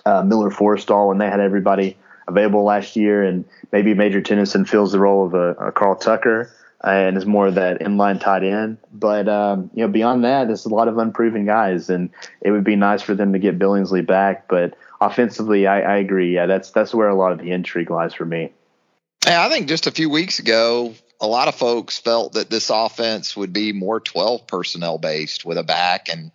uh, 0.06 0.24
Miller 0.24 0.50
Forristall 0.50 1.08
when 1.08 1.18
they 1.18 1.30
had 1.30 1.40
everybody 1.40 1.98
available 2.28 2.66
last 2.66 2.98
year. 2.98 3.24
And 3.24 3.46
maybe 3.72 3.94
Major 3.94 4.22
Tennison 4.22 4.68
fills 4.68 4.92
the 4.92 5.00
role 5.00 5.26
of 5.26 5.34
a, 5.34 5.52
a 5.68 5.72
Carl 5.72 5.96
Tucker 5.96 6.52
and 6.84 7.18
is 7.18 7.26
more 7.26 7.48
of 7.48 7.56
that 7.56 7.80
inline 7.80 8.20
tight 8.20 8.44
end. 8.44 8.78
But 8.92 9.28
um, 9.28 9.70
you 9.74 9.86
know, 9.86 9.92
beyond 9.92 10.24
that, 10.24 10.48
there's 10.48 10.66
a 10.66 10.70
lot 10.70 10.88
of 10.88 10.98
unproven 10.98 11.46
guys, 11.46 11.90
and 11.90 12.10
it 12.42 12.52
would 12.52 12.64
be 12.64 12.76
nice 12.76 13.02
for 13.02 13.16
them 13.16 13.34
to 13.34 13.40
get 13.40 13.60
Billingsley 13.60 14.06
back. 14.06 14.48
But 14.48 14.76
offensively, 15.00 15.68
I, 15.68 15.82
I 15.82 15.98
agree. 15.98 16.36
Yeah, 16.36 16.46
that's 16.46 16.72
that's 16.72 16.94
where 16.94 17.10
a 17.10 17.16
lot 17.16 17.32
of 17.32 17.40
the 17.40 17.52
intrigue 17.52 17.90
lies 17.90 18.14
for 18.14 18.26
me. 18.26 18.52
Yeah, 19.26 19.46
I 19.46 19.50
think 19.50 19.68
just 19.68 19.88
a 19.88 19.92
few 19.92 20.10
weeks 20.10 20.40
ago, 20.40 20.94
a 21.20 21.28
lot 21.28 21.48
of 21.48 21.56
folks 21.56 22.00
felt 22.00 22.34
that 22.34 22.50
this 22.50 22.70
offense 22.72 23.38
would 23.38 23.54
be 23.54 23.72
more 23.72 24.00
12 24.00 24.48
personnel 24.48 24.98
based 24.98 25.46
with 25.46 25.60
a 25.60 25.64
back 25.64 26.10
and 26.10 26.32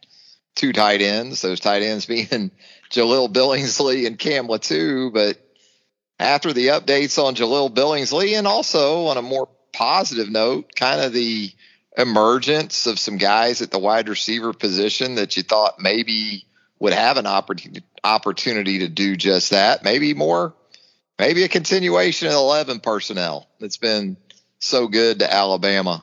two 0.55 0.73
tight 0.73 1.03
ends. 1.03 1.43
Those 1.43 1.61
tight 1.61 1.83
ends 1.83 2.07
being 2.07 2.51
Jahleel 2.91 3.33
Billingsley 3.33 4.07
and 4.07 4.19
Cam 4.19 4.47
Latu. 4.47 5.13
But 5.13 5.39
after 6.19 6.53
the 6.53 6.69
updates 6.69 7.23
on 7.23 7.35
Jahleel 7.35 7.75
Billingsley 7.75 8.39
and 8.39 8.47
also 8.47 9.07
on 9.07 9.17
a 9.17 9.23
more 9.23 9.49
positive 9.77 10.31
note, 10.31 10.75
kind 10.75 11.03
of 11.03 11.13
the 11.13 11.53
emergence 11.97 12.87
of 12.87 12.99
some 12.99 13.19
guys 13.19 13.61
at 13.61 13.71
the 13.71 13.79
wide 13.79 14.09
receiver 14.09 14.53
position 14.53 15.17
that 15.17 15.37
you 15.37 15.43
thought 15.43 15.79
maybe 15.79 16.47
would 16.79 16.95
have 16.95 17.19
an 17.19 17.27
opportunity 17.27 18.79
to 18.81 18.89
do 18.89 19.17
just 19.17 19.51
that. 19.51 19.85
Maybe 19.85 20.15
more, 20.15 20.55
maybe 21.19 21.43
a 21.43 21.49
continuation 21.49 22.29
of 22.29 22.35
11 22.35 22.81
personnel 22.81 23.49
that's 23.61 23.77
been 23.77 24.17
so 24.59 24.89
good 24.89 25.19
to 25.19 25.33
Alabama 25.33 26.03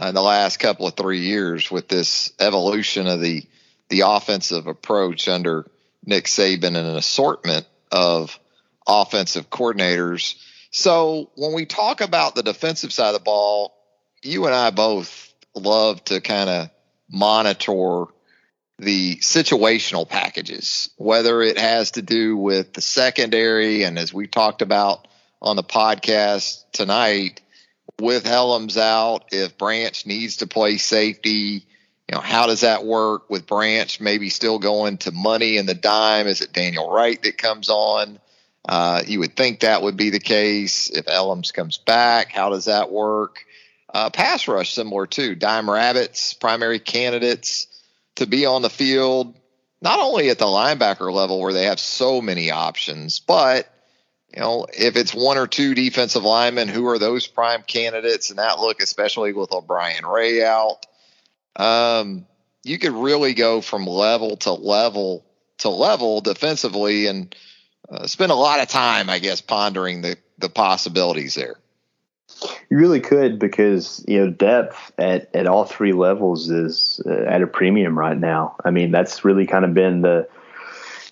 uh, 0.00 0.06
in 0.06 0.14
the 0.14 0.22
last 0.22 0.58
couple 0.58 0.86
of 0.86 0.94
three 0.94 1.20
years 1.20 1.70
with 1.70 1.88
this 1.88 2.32
evolution 2.40 3.06
of 3.06 3.20
the 3.20 3.44
the 3.90 4.00
offensive 4.06 4.66
approach 4.66 5.28
under 5.28 5.70
Nick 6.06 6.24
Saban 6.24 6.68
and 6.68 6.76
an 6.76 6.96
assortment 6.96 7.66
of 7.90 8.40
offensive 8.86 9.50
coordinators 9.50 10.34
so 10.72 11.30
when 11.36 11.52
we 11.52 11.66
talk 11.66 12.00
about 12.00 12.34
the 12.34 12.42
defensive 12.42 12.92
side 12.92 13.08
of 13.08 13.14
the 13.14 13.20
ball, 13.20 13.74
you 14.22 14.46
and 14.46 14.54
I 14.54 14.70
both 14.70 15.32
love 15.54 16.04
to 16.06 16.20
kind 16.20 16.48
of 16.50 16.70
monitor 17.10 18.06
the 18.78 19.16
situational 19.16 20.08
packages, 20.08 20.90
whether 20.96 21.42
it 21.42 21.58
has 21.58 21.92
to 21.92 22.02
do 22.02 22.36
with 22.36 22.72
the 22.72 22.80
secondary, 22.80 23.84
and 23.84 23.98
as 23.98 24.12
we 24.12 24.26
talked 24.26 24.62
about 24.62 25.06
on 25.40 25.56
the 25.56 25.62
podcast 25.62 26.64
tonight, 26.72 27.40
with 28.00 28.24
Hellams 28.24 28.76
out, 28.76 29.26
if 29.30 29.58
Branch 29.58 30.06
needs 30.06 30.38
to 30.38 30.46
play 30.46 30.78
safety, 30.78 31.66
you 32.08 32.14
know, 32.14 32.20
how 32.20 32.46
does 32.46 32.62
that 32.62 32.84
work 32.84 33.30
with 33.30 33.46
Branch 33.46 34.00
maybe 34.00 34.28
still 34.28 34.58
going 34.58 34.98
to 34.98 35.12
money 35.12 35.58
and 35.58 35.68
the 35.68 35.74
dime? 35.74 36.26
Is 36.26 36.40
it 36.40 36.52
Daniel 36.52 36.90
Wright 36.90 37.22
that 37.22 37.38
comes 37.38 37.68
on? 37.68 38.18
Uh, 38.68 39.02
you 39.06 39.18
would 39.18 39.36
think 39.36 39.60
that 39.60 39.82
would 39.82 39.96
be 39.96 40.10
the 40.10 40.20
case 40.20 40.88
if 40.90 41.06
Hellams 41.06 41.52
comes 41.52 41.78
back. 41.78 42.30
How 42.30 42.50
does 42.50 42.66
that 42.66 42.92
work? 42.92 43.44
Uh, 43.92 44.10
pass 44.10 44.48
rush 44.48 44.72
similar 44.72 45.06
too. 45.06 45.34
Dime 45.34 45.68
Rabbits, 45.68 46.34
primary 46.34 46.78
candidates 46.78 47.66
to 48.16 48.26
be 48.26 48.46
on 48.46 48.62
the 48.62 48.70
field, 48.70 49.34
not 49.80 49.98
only 49.98 50.30
at 50.30 50.38
the 50.38 50.46
linebacker 50.46 51.12
level 51.12 51.40
where 51.40 51.52
they 51.52 51.64
have 51.64 51.80
so 51.80 52.22
many 52.22 52.50
options, 52.50 53.20
but 53.20 53.68
you 54.32 54.40
know, 54.40 54.66
if 54.72 54.96
it's 54.96 55.12
one 55.12 55.36
or 55.36 55.46
two 55.46 55.74
defensive 55.74 56.24
linemen, 56.24 56.68
who 56.68 56.86
are 56.88 56.98
those 56.98 57.26
prime 57.26 57.62
candidates? 57.62 58.30
And 58.30 58.38
that 58.38 58.60
look, 58.60 58.80
especially 58.80 59.34
with 59.34 59.50
LaBryan 59.50 60.10
Ray 60.10 60.42
out, 60.42 60.86
um, 61.56 62.26
you 62.64 62.78
could 62.78 62.92
really 62.92 63.34
go 63.34 63.60
from 63.60 63.86
level 63.86 64.36
to 64.38 64.52
level 64.52 65.26
to 65.58 65.68
level 65.68 66.22
defensively 66.22 67.06
and 67.06 67.34
uh, 67.92 68.06
spend 68.06 68.32
a 68.32 68.36
lot 68.36 68.60
of 68.60 68.68
time, 68.68 69.10
I 69.10 69.18
guess, 69.18 69.40
pondering 69.40 70.00
the 70.02 70.16
the 70.38 70.48
possibilities 70.48 71.34
there. 71.34 71.56
You 72.70 72.78
really 72.78 73.00
could 73.00 73.38
because 73.38 74.04
you 74.08 74.18
know 74.18 74.30
depth 74.30 74.92
at, 74.98 75.32
at 75.34 75.46
all 75.46 75.64
three 75.64 75.92
levels 75.92 76.50
is 76.50 77.00
uh, 77.06 77.24
at 77.26 77.42
a 77.42 77.46
premium 77.46 77.98
right 77.98 78.18
now. 78.18 78.56
I 78.64 78.70
mean 78.70 78.90
that's 78.90 79.24
really 79.24 79.46
kind 79.46 79.64
of 79.64 79.74
been 79.74 80.00
the 80.00 80.28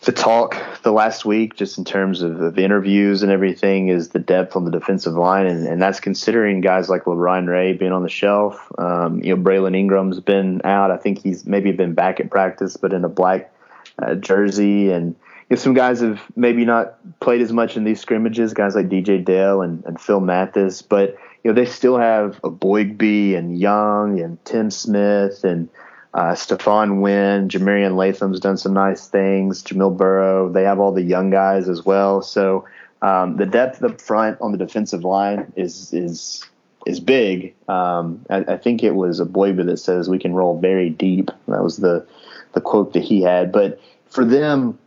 the 0.03 0.13
talk 0.13 0.57
the 0.83 0.93
last 0.93 1.27
week, 1.27 1.57
just 1.57 1.77
in 1.77 1.85
terms 1.85 2.23
of, 2.23 2.41
of 2.41 2.59
interviews 2.59 3.23
and 3.23 3.31
everything, 3.31 3.89
is 3.89 4.09
the 4.09 4.19
depth 4.19 4.57
on 4.57 4.65
the 4.65 4.71
defensive 4.71 5.13
line, 5.13 5.47
and, 5.47 5.67
and 5.67 5.83
that's 5.83 6.01
considering 6.01 6.63
guys 6.63 6.89
like 6.89 7.05
LaBryan 7.05 7.47
Ray 7.47 7.75
being 7.75 7.93
on 7.93 8.03
the 8.03 8.09
shelf. 8.09 8.73
Um, 8.79 9.23
you 9.23 9.37
know 9.37 9.43
Braylen 9.43 9.77
Ingram's 9.77 10.21
been 10.21 10.63
out. 10.65 10.91
I 10.91 10.97
think 10.97 11.23
he's 11.23 11.45
maybe 11.45 11.73
been 11.73 11.93
back 11.93 12.19
at 12.19 12.31
practice, 12.31 12.79
but 12.79 12.95
in 12.95 13.05
a 13.05 13.11
black 13.11 13.53
uh, 13.99 14.15
jersey 14.15 14.91
and 14.91 15.15
if 15.51 15.59
some 15.59 15.75
guys 15.75 16.01
have 16.01 16.23
maybe 16.37 16.65
not 16.65 16.97
played 17.21 17.43
as 17.43 17.53
much 17.53 17.77
in 17.77 17.83
these 17.83 18.01
scrimmages, 18.01 18.55
guys 18.55 18.77
like 18.77 18.89
DJ 18.89 19.23
Dale 19.23 19.63
and, 19.63 19.85
and 19.85 20.01
Phil 20.01 20.21
Mathis, 20.21 20.81
but 20.81 21.17
you 21.43 21.51
know 21.51 21.53
they 21.53 21.67
still 21.67 21.99
have 21.99 22.41
Eboigbe 22.43 23.37
and 23.37 23.59
Young 23.59 24.21
and 24.21 24.43
Tim 24.45 24.71
Smith 24.71 25.43
and 25.43 25.69
uh, 26.15 26.35
Stephon 26.35 27.01
Wynn, 27.01 27.49
Jah-Marien 27.49 27.97
Latham's 27.97 28.41
done 28.41 28.57
some 28.57 28.73
nice 28.73 29.09
things. 29.09 29.63
Jamil 29.63 29.97
Burroughs, 29.97 30.55
they 30.55 30.65
have 30.65 30.81
all 30.81 30.93
the 30.93 31.03
young 31.03 31.31
guys 31.31 31.69
as 31.69 31.85
well. 31.85 32.23
So 32.23 32.67
um, 33.03 33.37
the 33.37 33.47
depth 33.47 33.83
up 33.83 34.01
front 34.01 34.41
on 34.41 34.53
the 34.53 34.59
defensive 34.59 35.05
line 35.05 35.53
is 35.57 35.93
is 35.93 36.45
is 36.87 37.01
big. 37.01 37.55
Um, 37.69 38.25
I, 38.31 38.39
I, 38.39 38.57
think 38.57 38.83
it 38.83 38.95
was 38.95 39.21
Eboigbe 39.21 39.67
that 39.67 39.77
says 39.77 40.09
we 40.09 40.19
can 40.19 40.33
roll 40.33 40.59
very 40.59 40.91
deep. 40.91 41.31
That 41.49 41.63
was 41.63 41.79
the 41.79 42.07
the 42.53 42.61
quote 42.61 42.93
that 42.93 43.03
he 43.03 43.23
had. 43.23 43.53
But 43.53 43.81
for 44.11 44.25
them, 44.25 44.79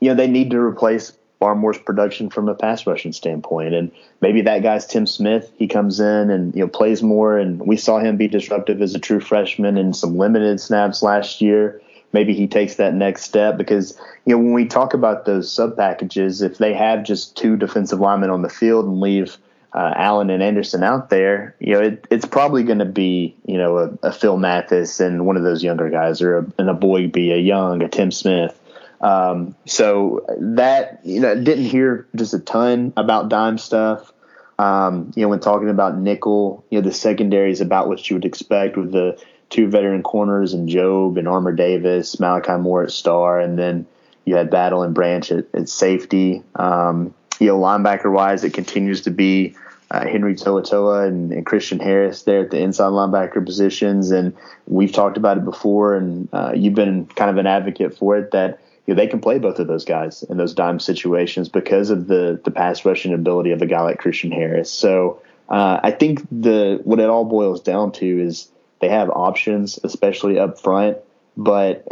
you 0.00 0.08
know, 0.08 0.14
they 0.14 0.28
need 0.28 0.50
to 0.50 0.58
replace 0.58 1.12
Barmore's 1.38 1.78
production 1.78 2.30
from 2.30 2.48
a 2.48 2.54
pass 2.54 2.86
rushing 2.86 3.12
standpoint. 3.12 3.74
And 3.74 3.90
maybe 4.20 4.42
that 4.42 4.62
guy's 4.62 4.86
Tim 4.86 5.06
Smith. 5.06 5.52
He 5.58 5.68
comes 5.68 6.00
in 6.00 6.30
and, 6.30 6.54
you 6.54 6.60
know, 6.60 6.68
plays 6.68 7.02
more. 7.02 7.38
And 7.38 7.60
we 7.60 7.76
saw 7.76 7.98
him 7.98 8.16
be 8.16 8.28
disruptive 8.28 8.80
as 8.80 8.94
a 8.94 8.98
true 8.98 9.20
freshman 9.20 9.76
in 9.76 9.92
some 9.92 10.16
limited 10.16 10.60
snaps 10.60 11.02
last 11.02 11.40
year. 11.40 11.82
Maybe 12.12 12.34
he 12.34 12.46
takes 12.46 12.76
that 12.76 12.94
next 12.94 13.24
step 13.24 13.58
because, 13.58 13.98
you 14.24 14.34
know, 14.34 14.38
when 14.38 14.54
we 14.54 14.66
talk 14.66 14.94
about 14.94 15.26
those 15.26 15.52
sub 15.52 15.76
packages, 15.76 16.40
if 16.40 16.56
they 16.56 16.72
have 16.72 17.04
just 17.04 17.36
two 17.36 17.56
defensive 17.56 18.00
linemen 18.00 18.30
on 18.30 18.42
the 18.42 18.48
field 18.48 18.86
and 18.86 19.00
leave 19.00 19.36
uh, 19.74 19.92
Allen 19.94 20.30
and 20.30 20.42
Anderson 20.42 20.82
out 20.82 21.10
there, 21.10 21.54
you 21.58 21.74
know, 21.74 21.80
it, 21.80 22.06
it's 22.10 22.24
probably 22.24 22.62
going 22.62 22.78
to 22.78 22.86
be, 22.86 23.36
you 23.44 23.58
know, 23.58 23.76
a, 23.76 24.08
a, 24.08 24.12
Phil 24.12 24.38
Mathis 24.38 25.00
and 25.00 25.26
one 25.26 25.36
of 25.36 25.42
those 25.42 25.62
younger 25.62 25.90
guys 25.90 26.22
or 26.22 26.38
a, 26.38 26.46
and 26.58 26.70
a 26.70 26.74
Eboigbe, 26.74 27.34
a 27.34 27.40
Young, 27.40 27.82
a 27.82 27.88
Tim 27.88 28.10
Smith 28.10 28.58
um, 29.00 29.54
so 29.64 30.24
that 30.38 31.00
you 31.04 31.20
know 31.20 31.34
didn't 31.34 31.64
hear 31.64 32.06
just 32.14 32.34
a 32.34 32.38
ton 32.38 32.92
about 32.96 33.28
dime 33.28 33.58
stuff. 33.58 34.12
Um, 34.58 35.12
you 35.14 35.22
know, 35.22 35.28
when 35.28 35.40
talking 35.40 35.68
about 35.68 35.98
nickel, 35.98 36.64
you 36.70 36.80
know 36.80 36.88
the 36.88 36.94
secondary 36.94 37.50
is 37.50 37.60
about 37.60 37.88
what 37.88 38.08
you 38.08 38.16
would 38.16 38.24
expect 38.24 38.76
with 38.76 38.92
the 38.92 39.20
two 39.50 39.68
veteran 39.68 40.02
corners 40.02 40.52
and 40.52 40.68
Jobe 40.68 41.18
and 41.18 41.28
Armour 41.28 41.52
Davis, 41.52 42.18
Malachi 42.18 42.56
Moore 42.56 42.84
at 42.84 42.90
star, 42.90 43.38
and 43.38 43.58
then 43.58 43.86
you 44.24 44.34
had 44.34 44.50
Battle 44.50 44.82
and 44.82 44.94
Branch 44.94 45.30
at, 45.30 45.46
at 45.54 45.68
safety. 45.68 46.42
Um, 46.56 47.14
you 47.38 47.48
know, 47.48 47.58
linebacker 47.58 48.10
wise, 48.10 48.44
it 48.44 48.54
continues 48.54 49.02
to 49.02 49.10
be 49.10 49.54
uh, 49.90 50.06
Henry 50.06 50.34
To'oTo'o 50.34 51.06
and, 51.06 51.32
and, 51.32 51.46
Christian 51.46 51.78
Harris 51.78 52.22
there 52.22 52.40
at 52.40 52.50
the 52.50 52.58
inside 52.58 52.88
linebacker 52.88 53.44
positions. 53.44 54.10
And 54.10 54.34
we've 54.66 54.92
talked 54.92 55.16
about 55.16 55.36
it 55.36 55.44
before, 55.44 55.94
and 55.94 56.28
uh, 56.32 56.52
you've 56.56 56.74
been 56.74 57.06
kind 57.06 57.30
of 57.30 57.36
an 57.36 57.46
advocate 57.46 57.96
for 57.96 58.16
it 58.16 58.32
that 58.32 58.58
you 58.86 58.94
know, 58.94 58.96
they 58.96 59.06
can 59.06 59.20
play 59.20 59.38
both 59.38 59.58
of 59.58 59.66
those 59.66 59.84
guys 59.84 60.22
in 60.22 60.36
those 60.36 60.54
dime 60.54 60.78
situations 60.78 61.48
because 61.48 61.90
of 61.90 62.06
the 62.06 62.40
the 62.44 62.50
pass 62.50 62.84
rushing 62.84 63.12
ability 63.12 63.50
of 63.50 63.62
a 63.62 63.66
guy 63.66 63.82
like 63.82 63.98
Christian 63.98 64.30
Harris. 64.30 64.70
So 64.70 65.20
uh, 65.48 65.80
I 65.82 65.90
think 65.90 66.26
the 66.30 66.80
what 66.84 67.00
it 67.00 67.08
all 67.08 67.24
boils 67.24 67.60
down 67.60 67.92
to 67.92 68.20
is 68.20 68.48
they 68.80 68.88
have 68.88 69.10
options, 69.10 69.78
especially 69.82 70.38
up 70.38 70.60
front. 70.60 70.98
But 71.36 71.86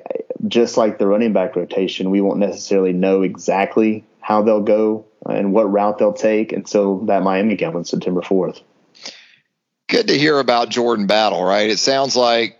just 0.46 0.76
like 0.76 0.98
the 0.98 1.07
running 1.07 1.33
back 1.33 1.57
rotation, 1.57 2.11
we 2.11 2.20
won't 2.20 2.38
necessarily 2.38 2.92
know 2.92 3.22
exactly 3.22 4.04
how 4.20 4.42
they'll 4.42 4.62
go 4.62 5.04
and 5.26 5.52
what 5.52 5.70
route 5.70 5.98
they'll 5.98 6.12
take 6.12 6.52
until 6.52 6.98
that 7.07 7.22
Miami 7.22 7.57
game 7.57 7.76
on 7.76 7.85
September 7.85 8.20
4th. 8.20 8.62
Good 9.88 10.09
to 10.09 10.18
hear 10.18 10.38
about 10.38 10.70
Jordan 10.70 11.07
Battle, 11.07 11.44
right? 11.44 11.68
It 11.68 11.78
sounds 11.78 12.16
like 12.16 12.59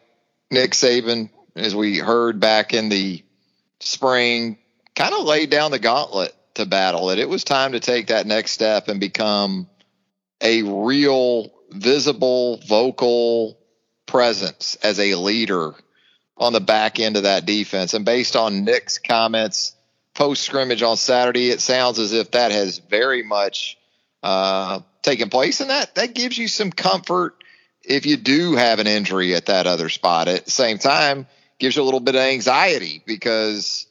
Nick 0.51 0.73
Saban, 0.73 1.31
as 1.57 1.75
we 1.75 1.99
heard 1.99 2.39
back 2.39 2.75
in 2.75 2.91
the 2.91 3.24
spring, 3.85 4.59
kind 4.95 5.15
of 5.15 5.25
laid 5.25 5.51
down 5.51 5.71
the 5.71 5.79
gauntlet 5.79 6.35
to 6.55 6.67
battle 6.67 7.11
it. 7.11 7.19
It 7.19 7.29
was 7.29 7.45
time 7.45 7.73
to 7.73 7.81
take 7.81 8.09
that 8.09 8.27
next 8.27 8.53
step 8.53 8.89
and 8.89 9.01
become 9.01 9.69
a 10.41 10.63
real, 10.63 11.53
visible, 11.71 12.59
vocal 12.67 13.59
presence 14.07 14.77
as 14.83 15.01
a 15.01 15.15
leader 15.15 15.75
on 16.37 16.53
the 16.53 16.61
back 16.61 16.99
end 17.01 17.17
of 17.17 17.23
that 17.25 17.47
defense. 17.47 17.95
And 17.95 18.05
based 18.05 18.37
on 18.37 18.65
Nick's 18.65 18.99
comments 18.99 19.75
post 20.15 20.43
scrimmage 20.43 20.83
on 20.83 20.97
Saturday, 20.97 21.51
it 21.51 21.61
sounds 21.61 21.99
as 21.99 22.13
if 22.13 22.33
that 22.33 22.53
has 22.53 22.79
very 22.79 23.23
much 23.23 23.79
uh, 24.23 24.81
taken 25.03 25.29
place, 25.29 25.61
and 25.61 25.71
that 25.71 25.97
that 25.97 26.15
gives 26.15 26.39
you 26.39 26.49
some 26.49 26.71
comfort 26.71 27.35
if 27.83 28.07
you 28.07 28.17
do 28.17 28.55
have 28.55 28.79
an 28.79 28.87
injury 28.87 29.35
at 29.35 29.47
that 29.47 29.67
other 29.67 29.89
spot. 29.89 30.29
At 30.29 30.47
the 30.47 30.51
same 30.51 30.79
time, 30.79 31.27
gives 31.59 31.77
you 31.77 31.83
a 31.83 31.85
little 31.85 32.01
bit 32.01 32.15
of 32.15 32.21
anxiety 32.21 33.03
because 33.07 33.87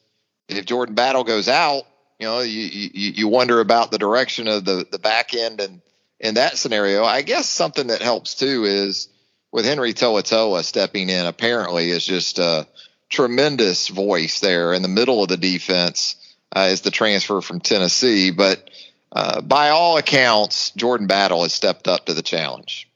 if 0.48 0.66
Jordan 0.66 0.94
Battle 0.94 1.24
goes 1.24 1.48
out, 1.48 1.84
you 2.18 2.26
know, 2.26 2.40
you, 2.40 2.62
you, 2.62 3.10
you 3.12 3.28
wonder 3.28 3.60
about 3.60 3.90
the 3.90 3.98
direction 3.98 4.48
of 4.48 4.64
the, 4.64 4.86
the 4.90 4.98
back 4.98 5.34
end 5.34 5.60
and 5.60 5.80
in 6.20 6.34
that 6.34 6.56
scenario. 6.56 7.04
I 7.04 7.22
guess 7.22 7.48
something 7.48 7.88
that 7.88 8.00
helps 8.00 8.34
too 8.34 8.64
is 8.64 9.08
with 9.52 9.64
Henry 9.64 9.92
To'oTo'o 9.92 10.62
stepping 10.62 11.10
in, 11.10 11.26
apparently 11.26 11.90
is 11.90 12.04
just 12.04 12.38
a 12.38 12.66
tremendous 13.10 13.88
voice 13.88 14.40
there 14.40 14.72
in 14.72 14.82
the 14.82 14.88
middle 14.88 15.22
of 15.22 15.28
the 15.28 15.36
defense 15.36 16.16
uh, 16.54 16.68
is 16.70 16.80
the 16.80 16.90
transfer 16.90 17.40
from 17.40 17.60
Tennessee. 17.60 18.30
But 18.30 18.70
uh, 19.12 19.40
by 19.40 19.70
all 19.70 19.96
accounts, 19.96 20.70
Jordan 20.70 21.06
Battle 21.06 21.42
has 21.42 21.52
stepped 21.52 21.88
up 21.88 22.06
to 22.06 22.14
the 22.14 22.22
challenge. 22.22 22.88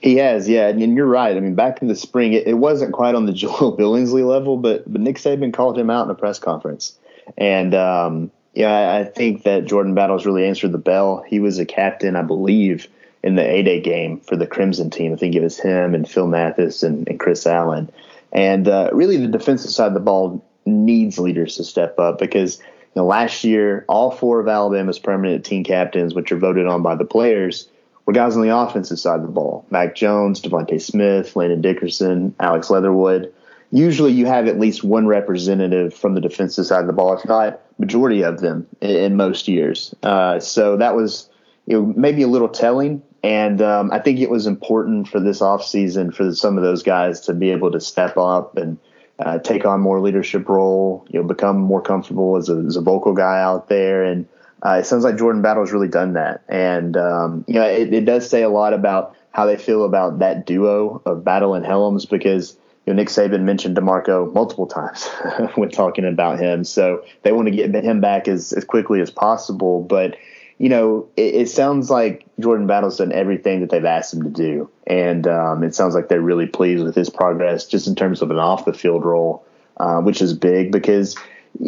He 0.00 0.16
has, 0.16 0.48
yeah, 0.48 0.68
and 0.68 0.96
you're 0.96 1.06
right. 1.06 1.36
I 1.36 1.40
mean, 1.40 1.54
back 1.54 1.80
in 1.82 1.88
the 1.88 1.94
spring, 1.94 2.32
it, 2.32 2.48
it 2.48 2.54
wasn't 2.54 2.92
quite 2.92 3.14
on 3.14 3.26
the 3.26 3.32
Jahleel 3.32 3.78
Billingsley 3.78 4.26
level, 4.26 4.56
but 4.56 4.90
but 4.90 5.00
Nick 5.00 5.16
Saban 5.16 5.52
called 5.52 5.78
him 5.78 5.90
out 5.90 6.04
in 6.04 6.10
a 6.10 6.14
press 6.14 6.38
conference, 6.38 6.96
and 7.38 7.74
um, 7.74 8.30
yeah, 8.54 8.96
I, 8.96 9.04
think 9.04 9.44
that 9.44 9.64
Jordan 9.64 9.94
Battles 9.94 10.26
really 10.26 10.46
answered 10.46 10.72
the 10.72 10.78
bell. 10.78 11.24
He 11.26 11.38
was 11.38 11.58
a 11.58 11.64
captain, 11.64 12.16
I 12.16 12.22
believe, 12.22 12.88
in 13.22 13.36
the 13.36 13.48
A 13.48 13.62
Day 13.62 13.80
game 13.80 14.18
for 14.20 14.36
the 14.36 14.46
Crimson 14.46 14.90
team. 14.90 15.12
I 15.12 15.16
think 15.16 15.36
it 15.36 15.42
was 15.42 15.58
him 15.58 15.94
and 15.94 16.08
Phil 16.08 16.26
Mathis 16.26 16.82
and, 16.82 17.08
and 17.08 17.20
Chris 17.20 17.46
Allen, 17.46 17.90
and 18.32 18.66
uh, 18.66 18.90
really 18.92 19.16
the 19.16 19.28
defensive 19.28 19.70
side 19.70 19.88
of 19.88 19.94
the 19.94 20.00
ball 20.00 20.44
needs 20.66 21.18
leaders 21.18 21.56
to 21.56 21.64
step 21.64 21.98
up 22.00 22.18
because 22.18 22.58
you 22.58 23.00
know, 23.00 23.06
last 23.06 23.44
year 23.44 23.84
all 23.88 24.10
four 24.10 24.40
of 24.40 24.48
Alabama's 24.48 24.98
permanent 24.98 25.44
team 25.44 25.62
captains, 25.62 26.14
which 26.14 26.32
are 26.32 26.36
voted 26.36 26.66
on 26.66 26.82
by 26.82 26.96
the 26.96 27.04
players 27.04 27.68
were 28.06 28.12
guys 28.12 28.36
on 28.36 28.42
the 28.42 28.56
offensive 28.56 28.98
side 28.98 29.20
of 29.20 29.22
the 29.22 29.32
ball. 29.32 29.66
Mac 29.70 29.94
Jones, 29.94 30.40
DeVonta 30.40 30.80
Smith, 30.80 31.36
Landon 31.36 31.60
Dickerson, 31.60 32.34
Alex 32.40 32.70
Leatherwood. 32.70 33.32
Usually 33.70 34.12
you 34.12 34.26
have 34.26 34.48
at 34.48 34.58
least 34.58 34.84
one 34.84 35.06
representative 35.06 35.94
from 35.94 36.14
the 36.14 36.20
defensive 36.20 36.66
side 36.66 36.80
of 36.80 36.86
the 36.86 36.92
ball, 36.92 37.14
if 37.14 37.24
not 37.24 37.60
majority 37.78 38.22
of 38.22 38.40
them 38.40 38.66
in, 38.80 38.90
in 38.90 39.16
most 39.16 39.48
years. 39.48 39.94
Uh, 40.02 40.38
so 40.40 40.76
that 40.76 40.94
was 40.94 41.28
you 41.66 41.80
know, 41.80 41.92
maybe 41.96 42.22
a 42.22 42.28
little 42.28 42.48
telling. 42.48 43.02
And 43.24 43.62
um, 43.62 43.92
I 43.92 44.00
think 44.00 44.18
it 44.18 44.30
was 44.30 44.46
important 44.46 45.08
for 45.08 45.20
this 45.20 45.40
offseason 45.40 46.12
for 46.12 46.34
some 46.34 46.58
of 46.58 46.64
those 46.64 46.82
guys 46.82 47.20
to 47.22 47.34
be 47.34 47.50
able 47.50 47.70
to 47.70 47.80
step 47.80 48.16
up 48.16 48.56
and 48.56 48.78
uh, 49.18 49.38
take 49.38 49.64
on 49.64 49.80
more 49.80 50.00
leadership 50.00 50.48
role, 50.48 51.06
you 51.08 51.20
know, 51.20 51.26
become 51.26 51.58
more 51.58 51.80
comfortable 51.80 52.36
as 52.36 52.48
a, 52.48 52.56
as 52.66 52.76
a 52.76 52.80
vocal 52.80 53.14
guy 53.14 53.40
out 53.40 53.68
there 53.68 54.02
and– 54.04 54.26
uh, 54.64 54.78
it 54.80 54.86
sounds 54.86 55.02
like 55.02 55.18
Jordan 55.18 55.42
Battle's 55.42 55.72
really 55.72 55.88
done 55.88 56.12
that, 56.12 56.42
and 56.48 56.96
um, 56.96 57.44
you 57.48 57.54
know 57.54 57.66
it, 57.66 57.92
it, 57.92 58.04
does 58.04 58.28
say 58.28 58.42
a 58.42 58.48
lot 58.48 58.72
about 58.72 59.16
how 59.32 59.44
they 59.44 59.56
feel 59.56 59.84
about 59.84 60.20
that 60.20 60.46
duo 60.46 61.02
of 61.04 61.24
Battle 61.24 61.54
and 61.54 61.66
Hellams 61.66 62.08
because 62.08 62.56
you 62.86 62.92
know 62.92 62.96
Nick 62.96 63.08
Saban 63.08 63.42
mentioned 63.42 63.76
DeMarcco 63.76 64.32
multiple 64.32 64.66
times 64.66 65.08
when 65.56 65.68
talking 65.70 66.04
about 66.04 66.38
him, 66.38 66.62
so 66.62 67.04
they 67.22 67.32
want 67.32 67.48
to 67.48 67.54
get 67.54 67.74
him 67.74 68.00
back 68.00 68.28
as 68.28 68.52
as 68.52 68.64
quickly 68.64 69.00
as 69.00 69.10
possible. 69.10 69.82
But 69.82 70.16
you 70.58 70.68
know 70.68 71.08
it, 71.16 71.34
it 71.34 71.50
sounds 71.50 71.90
like 71.90 72.24
Jordan 72.38 72.68
Battle's 72.68 72.98
done 72.98 73.10
everything 73.12 73.62
that 73.62 73.70
they've 73.70 73.84
asked 73.84 74.14
him 74.14 74.22
to 74.22 74.30
do, 74.30 74.70
and 74.86 75.26
um, 75.26 75.64
it 75.64 75.74
sounds 75.74 75.96
like 75.96 76.08
they're 76.08 76.20
really 76.20 76.46
pleased 76.46 76.84
with 76.84 76.94
his 76.94 77.10
progress 77.10 77.66
just 77.66 77.88
in 77.88 77.96
terms 77.96 78.22
of 78.22 78.30
an 78.30 78.38
off 78.38 78.64
the 78.64 78.72
field 78.72 79.04
role, 79.04 79.44
uh, 79.78 80.00
which 80.00 80.22
is 80.22 80.34
big 80.34 80.70
because 80.70 81.16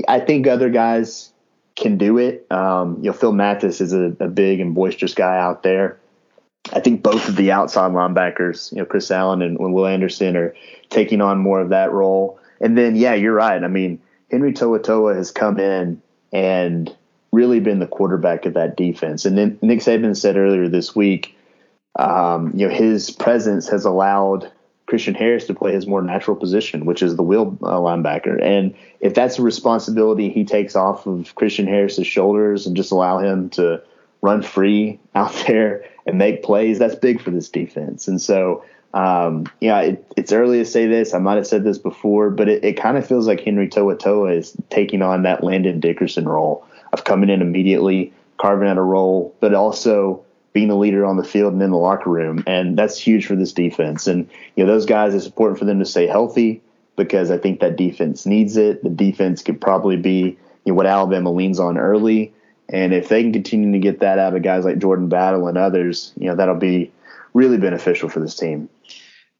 I 0.07 0.21
think 0.21 0.47
other 0.47 0.71
guys 0.71 1.33
can 1.77 1.99
do 1.99 2.19
it. 2.19 2.47
Um, 2.51 2.99
you 2.99 3.11
know, 3.11 3.13
Phil 3.13 3.33
Mathis 3.33 3.81
is 3.81 3.93
a, 3.93 4.15
a, 4.21 4.29
big 4.29 4.61
and 4.61 4.75
boisterous 4.75 5.15
guy 5.15 5.39
out 5.39 5.63
there. 5.63 5.99
I 6.73 6.81
think 6.81 7.03
both 7.03 7.29
of 7.29 7.37
the 7.37 7.53
outside 7.53 7.91
linebackers, 7.91 8.73
you 8.73 8.79
know, 8.79 8.85
Chris 8.85 9.11
Allen 9.11 9.43
and, 9.43 9.59
Will 9.59 9.87
Anderson, 9.87 10.37
are 10.37 10.55
taking 10.89 11.21
on 11.21 11.39
more 11.39 11.61
of 11.61 11.71
that 11.71 11.93
role. 11.93 12.39
And 12.61 12.79
then, 12.79 12.97
yeah, 12.97 13.15
you're 13.15 13.35
right. 13.35 13.63
I 13.63 13.69
mean, 13.69 14.01
Henry 14.31 14.53
To'oTo'o 14.53 15.15
has 15.15 15.31
come 15.31 15.59
in 15.59 16.01
and 16.33 16.95
really 17.33 17.61
been 17.61 17.81
the 17.81 17.87
quarterback 17.87 18.47
of 18.47 18.55
that 18.55 18.77
defense. 18.77 19.25
And 19.25 19.37
then 19.37 19.59
Nick 19.61 19.81
Saban 19.81 20.17
said 20.17 20.37
earlier 20.37 20.69
this 20.69 20.95
week, 20.95 21.37
um, 21.99 22.53
you 22.55 22.69
know, 22.69 22.75
his 22.75 23.11
presence 23.11 23.69
has 23.69 23.85
allowed 23.85 24.51
Christian 24.87 25.15
Harris 25.15 25.47
to 25.47 25.55
play 25.55 25.73
his 25.73 25.87
more 25.87 26.03
natural 26.03 26.37
position, 26.37 26.85
which 26.85 27.03
is 27.03 27.17
the 27.17 27.23
Will 27.23 27.57
uh, 27.63 27.79
linebacker. 27.79 28.43
And 28.43 28.75
if 29.01 29.15
that's 29.15 29.39
a 29.39 29.43
responsibility 29.43 30.29
he 30.29 30.45
takes 30.45 30.77
off 30.77 31.07
of 31.07 31.35
Christian 31.35 31.67
Harris's 31.67 32.07
shoulders 32.07 32.67
and 32.67 32.77
just 32.77 32.93
allow 32.93 33.19
him 33.19 33.49
to 33.51 33.83
run 34.21 34.43
free 34.43 35.01
out 35.15 35.33
there 35.47 35.85
and 36.07 36.19
make 36.19 36.43
plays, 36.43 36.79
that's 36.79 36.95
big 36.95 37.21
for 37.21 37.31
this 37.31 37.49
defense. 37.49 38.09
And 38.09 38.21
so, 38.21 38.65
um, 38.93 39.47
yeah, 39.61 39.81
it, 39.81 40.13
it's 40.17 40.33
early 40.33 40.59
to 40.59 40.67
say 40.67 40.87
this. 40.87 41.15
I 41.15 41.19
might 41.19 41.37
have 41.37 41.47
said 41.47 41.65
this 41.65 41.79
before, 41.79 42.31
but 42.31 42.49
it, 42.49 42.63
it 42.63 42.75
kind 42.75 42.99
of 42.99 43.07
feels 43.07 43.27
like 43.27 43.41
Henry 43.41 43.69
To'oTo'o 43.69 44.37
is 44.37 44.55
taking 44.69 45.03
on 45.03 45.23
that 45.23 45.43
Landon 45.43 45.81
Dickerson 45.81 46.29
role 46.29 46.67
of 46.93 47.05
coming 47.05 47.31
in 47.31 47.41
immediately, 47.41 48.13
carving 48.39 48.69
out 48.69 48.77
a 48.77 48.83
role, 48.83 49.35
but 49.41 49.55
also 49.55 50.25
being 50.55 50.69
the 50.69 50.77
leader 50.77 51.05
on 51.05 51.17
the 51.19 51.25
field 51.25 51.53
and 51.53 51.61
in 51.61 51.71
the 51.71 51.77
locker 51.77 52.09
room. 52.09 52.43
And 52.47 52.79
that's 52.79 52.97
huge 52.97 53.27
for 53.27 53.37
this 53.37 53.53
defense. 53.53 54.07
And, 54.07 54.31
you 54.57 54.65
know, 54.65 54.73
those 54.73 54.87
guys, 54.87 55.15
it's 55.15 55.27
important 55.27 55.59
for 55.59 55.67
them 55.67 55.81
to 55.81 55.85
stay 55.85 56.07
healthy 56.07 56.63
because 56.97 57.31
I 57.31 57.39
think 57.39 57.61
that 57.61 57.77
defense 57.77 58.25
needs 58.25 58.57
it. 58.57 58.83
The 58.83 58.89
defense 58.89 59.43
could 59.43 59.61
probably 59.61 59.97
be 59.97 60.39
you 60.65 60.73
know, 60.73 60.75
what 60.75 60.87
Alabama 60.87 61.33
leans 61.33 61.59
on 61.59 61.77
early. 61.77 62.33
And 62.69 62.95
if 62.95 63.09
they 63.09 63.23
can 63.23 63.33
continue 63.33 63.73
to 63.73 63.79
get 63.81 64.01
that 64.01 64.19
out 64.19 64.35
of 64.35 64.43
guys 64.43 64.65
like 64.65 64.79
Jordan 64.79 65.09
Battle 65.09 65.49
and 65.49 65.59
others, 65.59 66.13
you 66.17 66.29
know, 66.29 66.37
that'll 66.37 66.55
be 66.55 66.93
really 67.35 67.59
beneficial 67.59 68.09
for 68.09 68.21
this 68.21 68.37
team. 68.37 68.71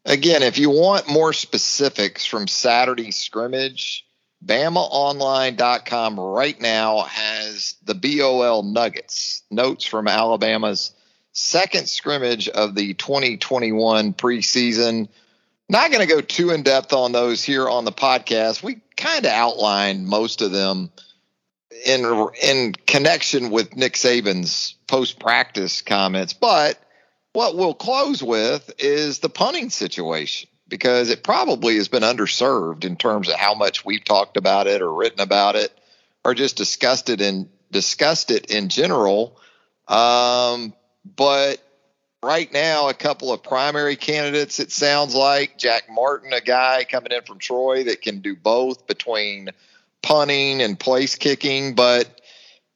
Again, 0.05 0.43
if 0.43 0.59
you 0.59 0.69
want 0.69 1.09
more 1.09 1.33
specifics 1.33 2.27
from 2.27 2.49
Saturday 2.49 3.13
scrimmage, 3.13 4.05
BamaOnline.com 4.45 6.21
right 6.21 6.61
now 6.61 7.03
has 7.03 7.77
the 7.85 7.95
BOL 7.95 8.63
Nuggets 8.63 9.43
notes 9.51 9.85
from 9.87 10.07
Alabama's 10.07 10.93
second 11.35 11.89
scrimmage 11.89 12.49
of 12.49 12.75
the 12.75 12.95
2021 12.95 14.15
preseason. 14.15 15.09
Not 15.69 15.91
going 15.91 16.07
to 16.07 16.15
go 16.15 16.21
too 16.21 16.51
in 16.51 16.63
depth 16.63 16.93
on 16.93 17.13
those 17.13 17.43
here 17.43 17.69
on 17.69 17.85
the 17.85 17.93
podcast. 17.93 18.63
We 18.63 18.81
kind 18.97 19.27
of 19.27 19.33
outlined 19.33 20.07
most 20.07 20.41
of 20.41 20.53
them 20.53 20.91
in 21.85 22.29
in 22.43 22.73
connection 22.87 23.51
with 23.51 23.77
Nick 23.77 23.95
Saban's 23.95 24.77
post 24.87 25.19
practice 25.19 25.83
comments, 25.83 26.33
but 26.33 26.79
what 27.33 27.57
we'll 27.57 27.75
close 27.75 28.23
with 28.23 28.73
is 28.79 29.19
the 29.19 29.29
punting 29.29 29.71
situation 29.71 30.49
because 30.69 31.11
it 31.11 31.25
probably 31.25 31.77
has 31.77 31.89
been 31.89 32.05
underserved 32.05 32.85
in 32.85 32.97
terms 32.97 33.29
of 33.29 33.35
how 33.35 33.55
much 33.55 33.85
we've 33.85 34.05
talked 34.05 34.37
about 34.37 34.69
it 34.69 34.83
or 34.83 34.95
written 34.95 35.21
about 35.21 35.57
it 35.57 35.77
or 36.25 36.35
just 36.35 36.57
discussed 36.57 37.11
it 37.11 37.21
and 37.21 37.49
discussed 37.73 38.31
it 38.31 38.47
in 38.51 38.69
general. 38.69 39.37
Um, 39.89 40.75
but 41.05 41.63
right 42.23 42.53
now, 42.53 42.89
a 42.89 42.95
couple 42.95 43.33
of 43.33 43.43
primary 43.43 43.97
candidates, 43.97 44.59
it 44.59 44.73
sounds 44.73 45.15
like 45.15 45.59
Jack 45.59 45.85
Martin, 45.91 46.33
a 46.33 46.41
guy 46.41 46.85
coming 46.89 47.13
in 47.13 47.23
from 47.23 47.39
Troy 47.39 47.85
that 47.85 48.03
can 48.03 48.21
do 48.21 48.35
both 48.35 48.87
between 48.87 49.51
punting 50.03 50.63
and 50.63 50.79
place 50.79 51.17
kicking. 51.17 51.75
But 51.75 52.21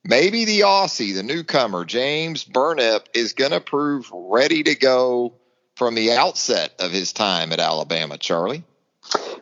maybe 0.04 0.44
the 0.44 0.60
Aussie, 0.60 1.14
the 1.14 1.22
newcomer, 1.22 1.84
James 1.84 2.44
Burnip, 2.44 3.08
is 3.14 3.32
going 3.32 3.52
to 3.52 3.60
prove 3.60 4.10
ready 4.12 4.62
to 4.64 4.74
go 4.74 5.34
from 5.76 5.94
the 5.94 6.12
outset 6.12 6.74
of 6.78 6.90
his 6.90 7.12
time 7.12 7.52
at 7.52 7.60
Alabama, 7.60 8.18
Charlie. 8.18 8.64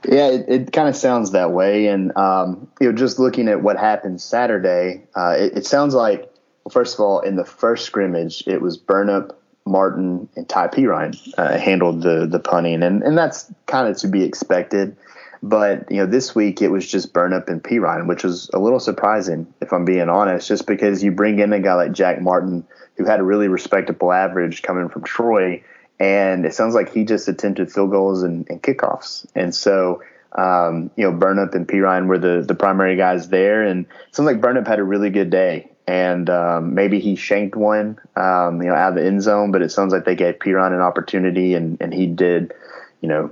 Yeah, 0.08 0.28
it, 0.28 0.48
it 0.48 0.72
kind 0.72 0.88
of 0.88 0.94
sounds 0.94 1.32
that 1.32 1.50
way. 1.50 1.88
And, 1.88 2.16
um, 2.16 2.68
you 2.80 2.90
know, 2.90 2.96
just 2.96 3.18
looking 3.18 3.48
at 3.48 3.62
what 3.62 3.78
happened 3.78 4.20
Saturday, 4.20 5.06
uh, 5.16 5.34
it, 5.38 5.58
it, 5.58 5.66
sounds 5.66 5.94
like, 5.94 6.30
well, 6.66 6.72
first 6.72 6.94
of 6.94 7.00
all, 7.00 7.20
in 7.20 7.36
the 7.36 7.44
first 7.44 7.86
scrimmage, 7.86 8.42
it 8.48 8.60
was 8.60 8.76
Burnip, 8.76 9.40
Martin, 9.64 10.28
and 10.34 10.48
Ty 10.48 10.66
Perine 10.66 11.16
uh, 11.38 11.58
handled 11.58 12.02
the, 12.02 12.26
the 12.26 12.40
punting. 12.40 12.82
And, 12.82 13.04
and 13.04 13.16
that's 13.16 13.48
kind 13.66 13.86
of 13.86 13.96
to 13.98 14.08
be 14.08 14.24
expected. 14.24 14.96
But, 15.44 15.88
you 15.92 15.98
know, 15.98 16.06
this 16.06 16.34
week 16.34 16.60
it 16.60 16.68
was 16.68 16.90
just 16.90 17.12
Burnip 17.12 17.48
and 17.48 17.62
Perine, 17.62 18.08
which 18.08 18.24
was 18.24 18.50
a 18.52 18.58
little 18.58 18.80
surprising, 18.80 19.46
if 19.60 19.72
I'm 19.72 19.84
being 19.84 20.08
honest, 20.08 20.48
just 20.48 20.66
because 20.66 21.04
you 21.04 21.12
bring 21.12 21.38
in 21.38 21.52
a 21.52 21.60
guy 21.60 21.74
like 21.74 21.92
Jack 21.92 22.20
Martin, 22.20 22.66
who 22.96 23.04
had 23.04 23.20
a 23.20 23.22
really 23.22 23.46
respectable 23.46 24.12
average 24.12 24.62
coming 24.62 24.88
from 24.88 25.04
Troy– 25.04 25.62
and 25.98 26.44
it 26.44 26.54
sounds 26.54 26.74
like 26.74 26.92
he 26.92 27.04
just 27.04 27.28
attempted 27.28 27.72
field 27.72 27.90
goals 27.90 28.22
and, 28.22 28.46
and 28.50 28.62
kickoffs. 28.62 29.26
And 29.34 29.54
so, 29.54 30.02
um, 30.32 30.90
you 30.96 31.04
know, 31.04 31.16
Burnip 31.16 31.54
and 31.54 31.66
Perine 31.66 32.06
were 32.06 32.18
the 32.18 32.44
the 32.46 32.54
primary 32.54 32.96
guys 32.96 33.28
there, 33.28 33.62
and 33.62 33.86
it 33.86 34.14
sounds 34.14 34.26
like 34.26 34.40
Burnip 34.40 34.66
had 34.66 34.78
a 34.78 34.84
really 34.84 35.10
good 35.10 35.30
day. 35.30 35.70
And 35.86 36.28
um, 36.28 36.74
maybe 36.74 36.98
he 36.98 37.14
shanked 37.14 37.54
one, 37.54 37.98
um, 38.16 38.60
you 38.60 38.68
know, 38.68 38.74
out 38.74 38.90
of 38.90 38.94
the 38.96 39.06
end 39.06 39.22
zone, 39.22 39.52
but 39.52 39.62
it 39.62 39.70
sounds 39.70 39.92
like 39.92 40.04
they 40.04 40.16
gave 40.16 40.40
Perine 40.40 40.72
an 40.72 40.80
opportunity, 40.80 41.54
and 41.54 41.80
and 41.80 41.94
he 41.94 42.06
did, 42.06 42.52
you 43.00 43.08
know, 43.08 43.30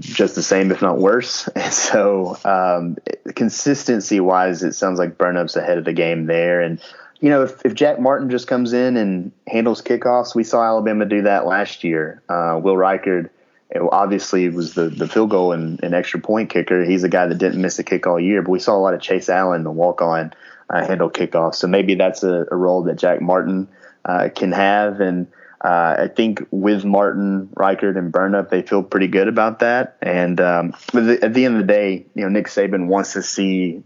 just 0.00 0.34
the 0.34 0.42
same, 0.42 0.72
if 0.72 0.82
not 0.82 0.98
worse. 0.98 1.48
And 1.54 1.72
so, 1.72 2.36
um, 2.44 2.96
consistency 3.36 4.18
wise, 4.18 4.64
it 4.64 4.72
sounds 4.72 4.98
like 4.98 5.16
Burnip's 5.16 5.54
ahead 5.54 5.78
of 5.78 5.84
the 5.84 5.92
game 5.92 6.26
there, 6.26 6.60
and 6.60 6.80
you 7.20 7.30
know, 7.30 7.44
if, 7.44 7.64
if 7.64 7.74
Jack 7.74 8.00
Martin 8.00 8.28
just 8.30 8.48
comes 8.48 8.72
in 8.72 8.96
and 8.96 9.30
handles 9.46 9.80
kickoffs, 9.80 10.34
we 10.34 10.42
saw 10.42 10.64
Alabama 10.64 11.06
do 11.06 11.22
that 11.22 11.46
last 11.46 11.84
year. 11.84 12.20
Uh, 12.28 12.58
Will 12.60 12.74
Reichard 12.74 13.30
obviously 13.90 14.48
was 14.48 14.74
the, 14.74 14.88
the 14.88 15.08
field 15.08 15.30
goal 15.30 15.52
and, 15.52 15.82
and, 15.82 15.94
extra 15.94 16.20
point 16.20 16.50
kicker. 16.50 16.84
He's 16.84 17.04
a 17.04 17.08
guy 17.08 17.26
that 17.26 17.38
didn't 17.38 17.62
miss 17.62 17.78
a 17.78 17.84
kick 17.84 18.06
all 18.06 18.20
year, 18.20 18.42
but 18.42 18.50
we 18.50 18.58
saw 18.58 18.76
a 18.76 18.78
lot 18.78 18.92
of 18.92 19.00
Chase 19.00 19.28
Allen, 19.28 19.64
the 19.64 19.70
walk 19.70 20.02
on, 20.02 20.32
uh, 20.70 20.86
handle 20.86 21.10
kickoffs. 21.10 21.56
So 21.56 21.66
maybe 21.66 21.94
that's 21.94 22.22
a, 22.22 22.46
a 22.50 22.56
role 22.56 22.84
that 22.84 22.96
Jack 22.96 23.20
Martin 23.20 23.68
uh, 24.04 24.28
can 24.34 24.52
have. 24.52 25.00
And 25.00 25.28
uh, 25.60 25.96
I 26.00 26.08
think 26.08 26.46
with 26.50 26.84
Martin, 26.84 27.48
Reichard, 27.54 27.96
and 27.96 28.12
Burnip, 28.12 28.50
they 28.50 28.62
feel 28.62 28.82
pretty 28.82 29.08
good 29.08 29.28
about 29.28 29.60
that. 29.60 29.96
And 30.02 30.40
um, 30.40 30.74
but 30.92 31.22
at 31.22 31.34
the 31.34 31.44
end 31.44 31.56
of 31.56 31.60
the 31.66 31.72
day, 31.72 32.06
you 32.14 32.22
know, 32.22 32.28
Nick 32.28 32.46
Saban 32.46 32.88
wants 32.88 33.12
to 33.12 33.22
see 33.22 33.82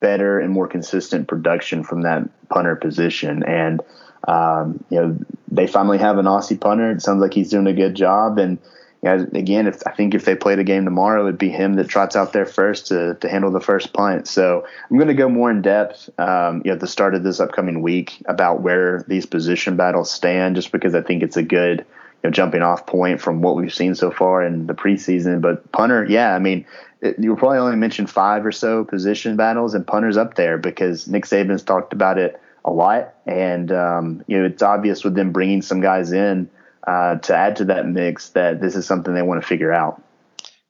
better 0.00 0.38
and 0.38 0.52
more 0.52 0.68
consistent 0.68 1.26
production 1.26 1.82
from 1.82 2.02
that 2.02 2.22
punter 2.48 2.76
position. 2.76 3.42
And 3.42 3.80
um, 4.26 4.84
you 4.90 5.00
know, 5.00 5.18
they 5.50 5.66
finally 5.66 5.98
have 5.98 6.18
an 6.18 6.26
Aussie 6.26 6.60
punter. 6.60 6.92
It 6.92 7.02
sounds 7.02 7.20
like 7.20 7.34
he's 7.34 7.50
doing 7.50 7.66
a 7.66 7.72
good 7.72 7.94
job. 7.94 8.38
And 8.38 8.58
again, 9.02 9.66
if 9.66 9.86
I 9.86 9.92
think 9.92 10.14
if 10.14 10.24
they 10.24 10.34
played 10.34 10.58
a 10.58 10.64
game 10.64 10.84
tomorrow, 10.84 11.24
it'd 11.24 11.38
be 11.38 11.50
him 11.50 11.74
that 11.74 11.88
trots 11.88 12.16
out 12.16 12.32
there 12.32 12.46
first 12.46 12.88
to 12.88 13.14
to 13.14 13.28
handle 13.28 13.50
the 13.50 13.60
first 13.60 13.92
punt. 13.92 14.26
So 14.26 14.66
I'm 14.90 14.96
going 14.96 15.08
to 15.08 15.14
go 15.14 15.28
more 15.28 15.50
in 15.50 15.62
depth, 15.62 16.10
um, 16.18 16.62
you 16.64 16.70
know, 16.70 16.74
at 16.74 16.80
the 16.80 16.86
start 16.86 17.14
of 17.14 17.22
this 17.22 17.40
upcoming 17.40 17.82
week 17.82 18.22
about 18.26 18.60
where 18.60 19.04
these 19.06 19.26
position 19.26 19.76
battles 19.76 20.10
stand, 20.10 20.56
just 20.56 20.72
because 20.72 20.94
I 20.94 21.02
think 21.02 21.22
it's 21.22 21.36
a 21.36 21.42
good 21.42 21.86
you 22.22 22.28
know, 22.28 22.30
jumping 22.30 22.62
off 22.62 22.86
point 22.86 23.20
from 23.20 23.40
what 23.40 23.54
we've 23.54 23.72
seen 23.72 23.94
so 23.94 24.10
far 24.10 24.42
in 24.42 24.66
the 24.66 24.74
preseason. 24.74 25.40
But 25.40 25.70
punter, 25.70 26.04
yeah, 26.08 26.34
I 26.34 26.40
mean, 26.40 26.66
it, 27.00 27.16
you 27.18 27.36
probably 27.36 27.58
only 27.58 27.76
mentioned 27.76 28.10
five 28.10 28.44
or 28.44 28.52
so 28.52 28.84
position 28.84 29.36
battles, 29.36 29.74
and 29.74 29.86
punter's 29.86 30.16
up 30.16 30.34
there 30.34 30.58
because 30.58 31.06
Nick 31.06 31.24
Saban's 31.24 31.62
talked 31.62 31.92
about 31.92 32.18
it 32.18 32.40
a 32.64 32.72
lot, 32.72 33.14
and 33.26 33.70
um, 33.70 34.24
you 34.26 34.38
know 34.38 34.46
it's 34.46 34.62
obvious 34.62 35.04
with 35.04 35.14
them 35.14 35.30
bringing 35.30 35.62
some 35.62 35.80
guys 35.80 36.10
in 36.10 36.50
uh, 36.88 37.16
to 37.16 37.36
add 37.36 37.56
to 37.56 37.66
that 37.66 37.86
mix 37.86 38.30
that 38.30 38.62
this 38.62 38.74
is 38.74 38.86
something 38.86 39.12
they 39.12 39.20
want 39.20 39.42
to 39.42 39.46
figure 39.46 39.72
out. 39.72 40.02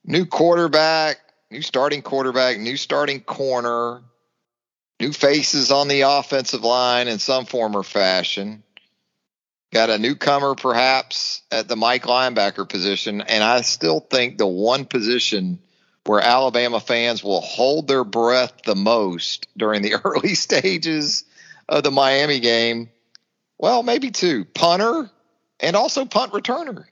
New 0.03 0.25
quarterback, 0.25 1.17
new 1.49 1.61
starting 1.61 2.01
quarterback, 2.01 2.59
new 2.59 2.75
starting 2.75 3.21
corner, 3.21 4.01
new 4.99 5.13
faces 5.13 5.71
on 5.71 5.87
the 5.87 6.01
offensive 6.01 6.61
line 6.61 7.07
in 7.07 7.19
some 7.19 7.45
form 7.45 7.73
or 7.73 7.83
fashion. 7.83 8.63
Got 9.71 9.91
a 9.91 9.97
newcomer 9.97 10.55
perhaps 10.55 11.41
at 11.51 11.69
the 11.69 11.77
Mike 11.77 12.03
linebacker 12.03 12.67
position, 12.67 13.21
and 13.21 13.41
I 13.41 13.61
still 13.61 14.01
think 14.01 14.37
the 14.37 14.47
one 14.47 14.83
position 14.83 15.59
where 16.05 16.19
Alabama 16.19 16.81
fans 16.81 17.23
will 17.23 17.39
hold 17.39 17.87
their 17.87 18.03
breath 18.03 18.63
the 18.65 18.75
most 18.75 19.47
during 19.55 19.83
the 19.83 19.95
early 20.03 20.35
stages 20.35 21.23
of 21.69 21.83
the 21.83 21.91
Miami 21.91 22.41
game. 22.41 22.89
Well, 23.57 23.83
maybe 23.83 24.11
two 24.11 24.43
punter 24.43 25.09
and 25.59 25.75
also 25.75 26.05
punt 26.05 26.31
returner, 26.31 26.85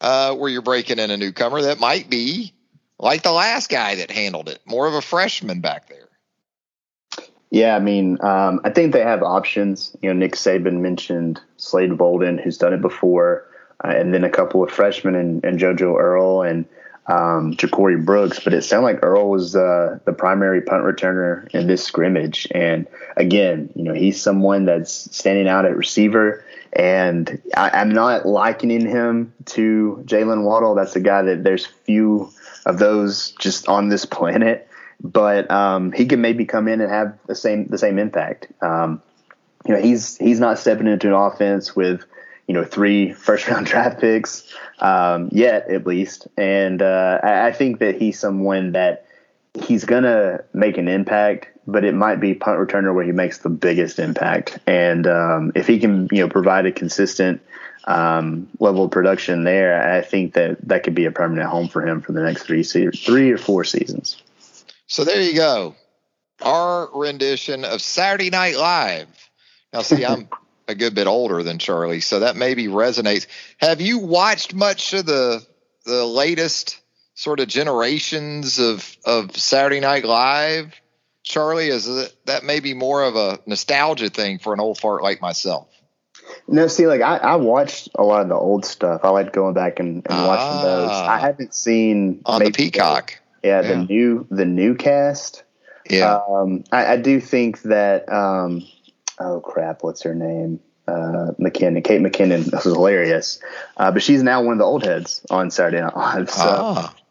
uh, 0.00 0.34
where 0.34 0.50
you're 0.50 0.62
breaking 0.62 0.98
in 0.98 1.10
a 1.10 1.16
newcomer 1.16 1.62
that 1.62 1.80
might 1.80 2.08
be 2.08 2.52
like 2.98 3.22
the 3.22 3.32
last 3.32 3.68
guy 3.68 3.96
that 3.96 4.10
handled 4.10 4.48
it, 4.48 4.60
more 4.66 4.86
of 4.86 4.94
a 4.94 5.02
freshman 5.02 5.60
back 5.60 5.88
there. 5.88 6.08
Yeah, 7.50 7.76
I 7.76 7.80
mean, 7.80 8.18
um, 8.22 8.60
I 8.64 8.70
think 8.70 8.92
they 8.92 9.00
have 9.00 9.22
options. 9.22 9.96
You 10.02 10.12
know, 10.12 10.18
Nick 10.18 10.34
Saban 10.34 10.80
mentioned 10.80 11.40
Slade 11.56 11.96
Bolden, 11.96 12.38
who's 12.38 12.58
done 12.58 12.74
it 12.74 12.82
before, 12.82 13.46
uh, 13.82 13.88
and 13.88 14.12
then 14.12 14.24
a 14.24 14.28
couple 14.30 14.62
of 14.62 14.70
freshmen 14.70 15.14
and, 15.14 15.42
and 15.44 15.58
JoJo 15.58 15.98
Earle 15.98 16.42
and 16.42 16.66
um, 17.06 17.54
Ja'Corey 17.54 18.04
Brooks. 18.04 18.40
But 18.44 18.52
it 18.52 18.62
sounded 18.62 18.84
like 18.84 19.02
Earle 19.02 19.30
was 19.30 19.56
uh, 19.56 19.98
the 20.04 20.12
primary 20.12 20.60
punt 20.60 20.84
returner 20.84 21.48
in 21.54 21.68
this 21.68 21.82
scrimmage. 21.82 22.46
And 22.50 22.86
again, 23.16 23.70
you 23.74 23.82
know, 23.82 23.94
he's 23.94 24.20
someone 24.20 24.66
that's 24.66 25.16
standing 25.16 25.48
out 25.48 25.64
at 25.64 25.74
receiver. 25.74 26.44
And 26.72 27.40
I, 27.56 27.80
am 27.80 27.90
not 27.90 28.26
likening 28.26 28.86
him 28.86 29.32
to 29.46 30.02
Jaylen 30.06 30.44
Waddle. 30.44 30.74
That's 30.74 30.96
a 30.96 31.00
guy 31.00 31.22
that 31.22 31.44
there's 31.44 31.66
few 31.66 32.30
of 32.66 32.78
those 32.78 33.32
just 33.32 33.68
on 33.68 33.88
this 33.88 34.04
planet 34.06 34.68
but 35.00 35.50
um, 35.50 35.92
he 35.92 36.06
can 36.06 36.20
maybe 36.20 36.44
come 36.44 36.68
in 36.68 36.80
and 36.80 36.90
have 36.90 37.18
the 37.26 37.34
same 37.34 37.66
the 37.66 37.78
same 37.78 37.98
impact. 37.98 38.48
Um, 38.62 39.02
you 39.66 39.74
know, 39.74 39.80
he's 39.80 40.16
he's 40.16 40.40
not 40.40 40.58
stepping 40.58 40.86
into 40.86 41.08
an 41.08 41.14
offense 41.14 41.76
with 41.76 42.04
you 42.46 42.54
know 42.54 42.64
three 42.64 43.12
first 43.26 43.48
round 43.48 43.66
draft 43.66 44.00
picks 44.00 44.52
um, 44.80 45.28
yet, 45.32 45.70
at 45.70 45.86
least, 45.86 46.28
and 46.36 46.82
uh, 46.82 47.20
I, 47.22 47.48
I, 47.48 47.52
think 47.52 47.80
that 47.80 47.96
he's 47.96 48.18
someone 48.18 48.72
that 48.72 49.06
he's 49.54 49.84
gonna 49.84 50.44
make 50.52 50.78
an 50.78 50.88
impact, 50.88 51.48
but 51.68 51.84
it 51.84 51.94
might 51.94 52.18
be 52.18 52.34
punt 52.34 52.58
returner 52.58 52.94
where 52.94 53.04
he 53.04 53.12
makes 53.12 53.38
the 53.38 53.50
biggest 53.50 53.98
impact. 53.98 54.58
And 54.66 55.06
um, 55.06 55.52
if 55.54 55.66
he 55.66 55.78
can 55.78 56.08
you 56.10 56.22
know 56.22 56.28
provide 56.28 56.64
a 56.64 56.72
consistent 56.72 57.42
um, 57.84 58.48
level 58.58 58.84
of 58.84 58.90
production 58.90 59.44
there, 59.44 59.94
I 59.94 60.00
think 60.00 60.32
that 60.34 60.66
that 60.66 60.82
could 60.82 60.94
be 60.94 61.04
a 61.04 61.12
permanent 61.12 61.48
home 61.48 61.68
for 61.68 61.86
him 61.86 62.00
for 62.00 62.12
the 62.12 62.22
next 62.22 62.44
three 62.44 62.62
se- 62.62 62.90
three 62.92 63.30
or 63.30 63.38
four 63.38 63.64
seasons. 63.64 64.20
So 64.86 65.04
there 65.04 65.20
you 65.20 65.34
go. 65.34 65.74
Our 66.40 66.88
rendition 66.94 67.64
of 67.64 67.82
Saturday 67.82 68.30
Night 68.30 68.56
Live. 68.56 69.08
Now, 69.72 69.82
see, 69.82 70.06
I'm 70.06 70.28
a 70.68 70.74
good 70.74 70.94
bit 70.94 71.06
older 71.06 71.42
than 71.42 71.58
Charlie, 71.58 72.00
so 72.00 72.20
that 72.20 72.34
maybe 72.34 72.68
resonates. 72.68 73.26
Have 73.58 73.82
you 73.82 73.98
watched 73.98 74.54
much 74.54 74.94
of 74.94 75.04
the 75.04 75.44
the 75.84 76.06
latest 76.06 76.80
sort 77.14 77.40
of 77.40 77.48
generations 77.48 78.58
of 78.58 78.96
of 79.04 79.36
Saturday 79.36 79.80
Night 79.80 80.06
Live? 80.06 80.72
Charlie, 81.28 81.68
is 81.68 81.86
it, 81.86 82.16
that 82.24 82.42
maybe 82.42 82.72
more 82.72 83.04
of 83.04 83.14
a 83.14 83.38
nostalgia 83.44 84.08
thing 84.08 84.38
for 84.38 84.54
an 84.54 84.60
old 84.60 84.78
fart 84.78 85.02
like 85.02 85.20
myself? 85.20 85.68
No, 86.48 86.66
see, 86.68 86.86
like 86.86 87.02
I, 87.02 87.18
I 87.18 87.36
watched 87.36 87.90
a 87.94 88.02
lot 88.02 88.22
of 88.22 88.28
the 88.28 88.34
old 88.34 88.64
stuff. 88.64 89.02
I 89.04 89.10
like 89.10 89.32
going 89.32 89.52
back 89.52 89.78
and, 89.78 90.06
and 90.08 90.26
watching 90.26 90.62
those. 90.62 90.90
I 90.90 91.16
ah. 91.16 91.18
haven't 91.18 91.54
seen 91.54 92.22
on 92.24 92.42
the 92.42 92.50
Peacock. 92.50 93.20
Yeah, 93.42 93.60
the 93.60 93.76
new 93.76 94.26
the 94.30 94.46
new 94.46 94.74
cast. 94.74 95.44
Yeah, 95.88 96.18
um, 96.28 96.64
I, 96.72 96.94
I, 96.94 96.96
do 96.96 97.20
think 97.20 97.62
that. 97.62 98.10
Um, 98.12 98.66
oh 99.18 99.40
crap! 99.40 99.82
What's 99.82 100.02
her 100.02 100.14
name? 100.14 100.60
Uh, 100.86 101.32
McKinnon, 101.38 101.84
Kate 101.84 102.00
McKinnon. 102.00 102.44
This 102.46 102.64
was 102.64 102.74
hilarious, 102.74 103.38
uh, 103.76 103.90
but 103.90 104.02
she's 104.02 104.22
now 104.22 104.42
one 104.42 104.52
of 104.54 104.58
the 104.58 104.64
old 104.64 104.82
heads 104.82 105.24
on 105.30 105.50
Saturday 105.50 105.80
Night 105.80 105.96
Live. 105.96 106.30
So 106.30 106.42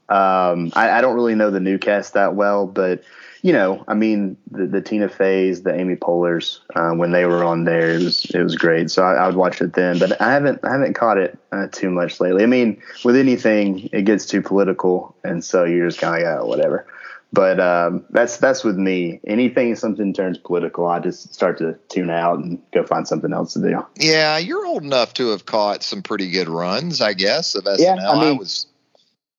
ah. 0.09 0.51
um, 0.51 0.71
I, 0.75 0.89
I, 0.91 1.01
don't 1.01 1.15
really 1.15 1.35
know 1.35 1.51
the 1.51 1.59
new 1.59 1.77
cast 1.77 2.13
that 2.13 2.35
well, 2.35 2.67
but 2.67 3.03
you 3.47 3.53
know, 3.53 3.81
I 3.87 3.93
mean, 3.93 4.35
the, 4.51 4.67
the 4.67 4.81
Tina 4.81 5.07
Feys, 5.07 5.63
the 5.63 5.73
Amy 5.73 5.95
Poehlers, 5.95 6.59
uh, 6.75 6.91
when 6.91 7.13
they 7.13 7.23
were 7.23 7.45
on 7.45 7.63
there, 7.63 7.91
it 7.91 8.03
was 8.03 8.25
it 8.25 8.43
was 8.43 8.57
great. 8.57 8.91
So 8.91 9.03
I, 9.03 9.13
I 9.13 9.25
would 9.27 9.37
watch 9.37 9.61
it 9.61 9.71
then, 9.71 9.99
but 9.99 10.21
I 10.21 10.33
haven't 10.33 10.59
I 10.65 10.71
haven't 10.73 10.95
caught 10.95 11.17
it 11.17 11.39
uh, 11.53 11.67
too 11.71 11.89
much 11.89 12.19
lately. 12.19 12.43
I 12.43 12.45
mean, 12.45 12.81
with 13.05 13.15
anything, 13.15 13.89
it 13.93 14.01
gets 14.01 14.25
too 14.25 14.41
political, 14.41 15.15
and 15.23 15.41
so 15.45 15.63
you're 15.63 15.87
just 15.87 16.01
kind 16.01 16.21
of 16.21 16.29
like, 16.29 16.39
oh, 16.41 16.45
whatever. 16.45 16.87
But 17.31 17.61
um, 17.61 18.03
that's 18.09 18.35
that's 18.35 18.65
with 18.65 18.75
me. 18.75 19.21
Anything 19.25 19.77
something 19.77 20.11
turns 20.11 20.37
political, 20.37 20.85
I 20.85 20.99
just 20.99 21.33
start 21.33 21.57
to 21.59 21.79
tune 21.87 22.09
out 22.09 22.39
and 22.39 22.61
go 22.73 22.83
find 22.83 23.07
something 23.07 23.31
else 23.31 23.53
to 23.53 23.61
do. 23.61 23.81
Yeah, 23.95 24.39
you're 24.39 24.65
old 24.65 24.83
enough 24.83 25.13
to 25.13 25.29
have 25.29 25.45
caught 25.45 25.83
some 25.83 26.01
pretty 26.01 26.31
good 26.31 26.49
runs, 26.49 26.99
I 26.99 27.13
guess, 27.13 27.55
of 27.55 27.63
SNL. 27.63 27.79
Yeah, 27.79 27.93
I, 27.93 28.19
mean, 28.19 28.23
I 28.23 28.31
was. 28.33 28.67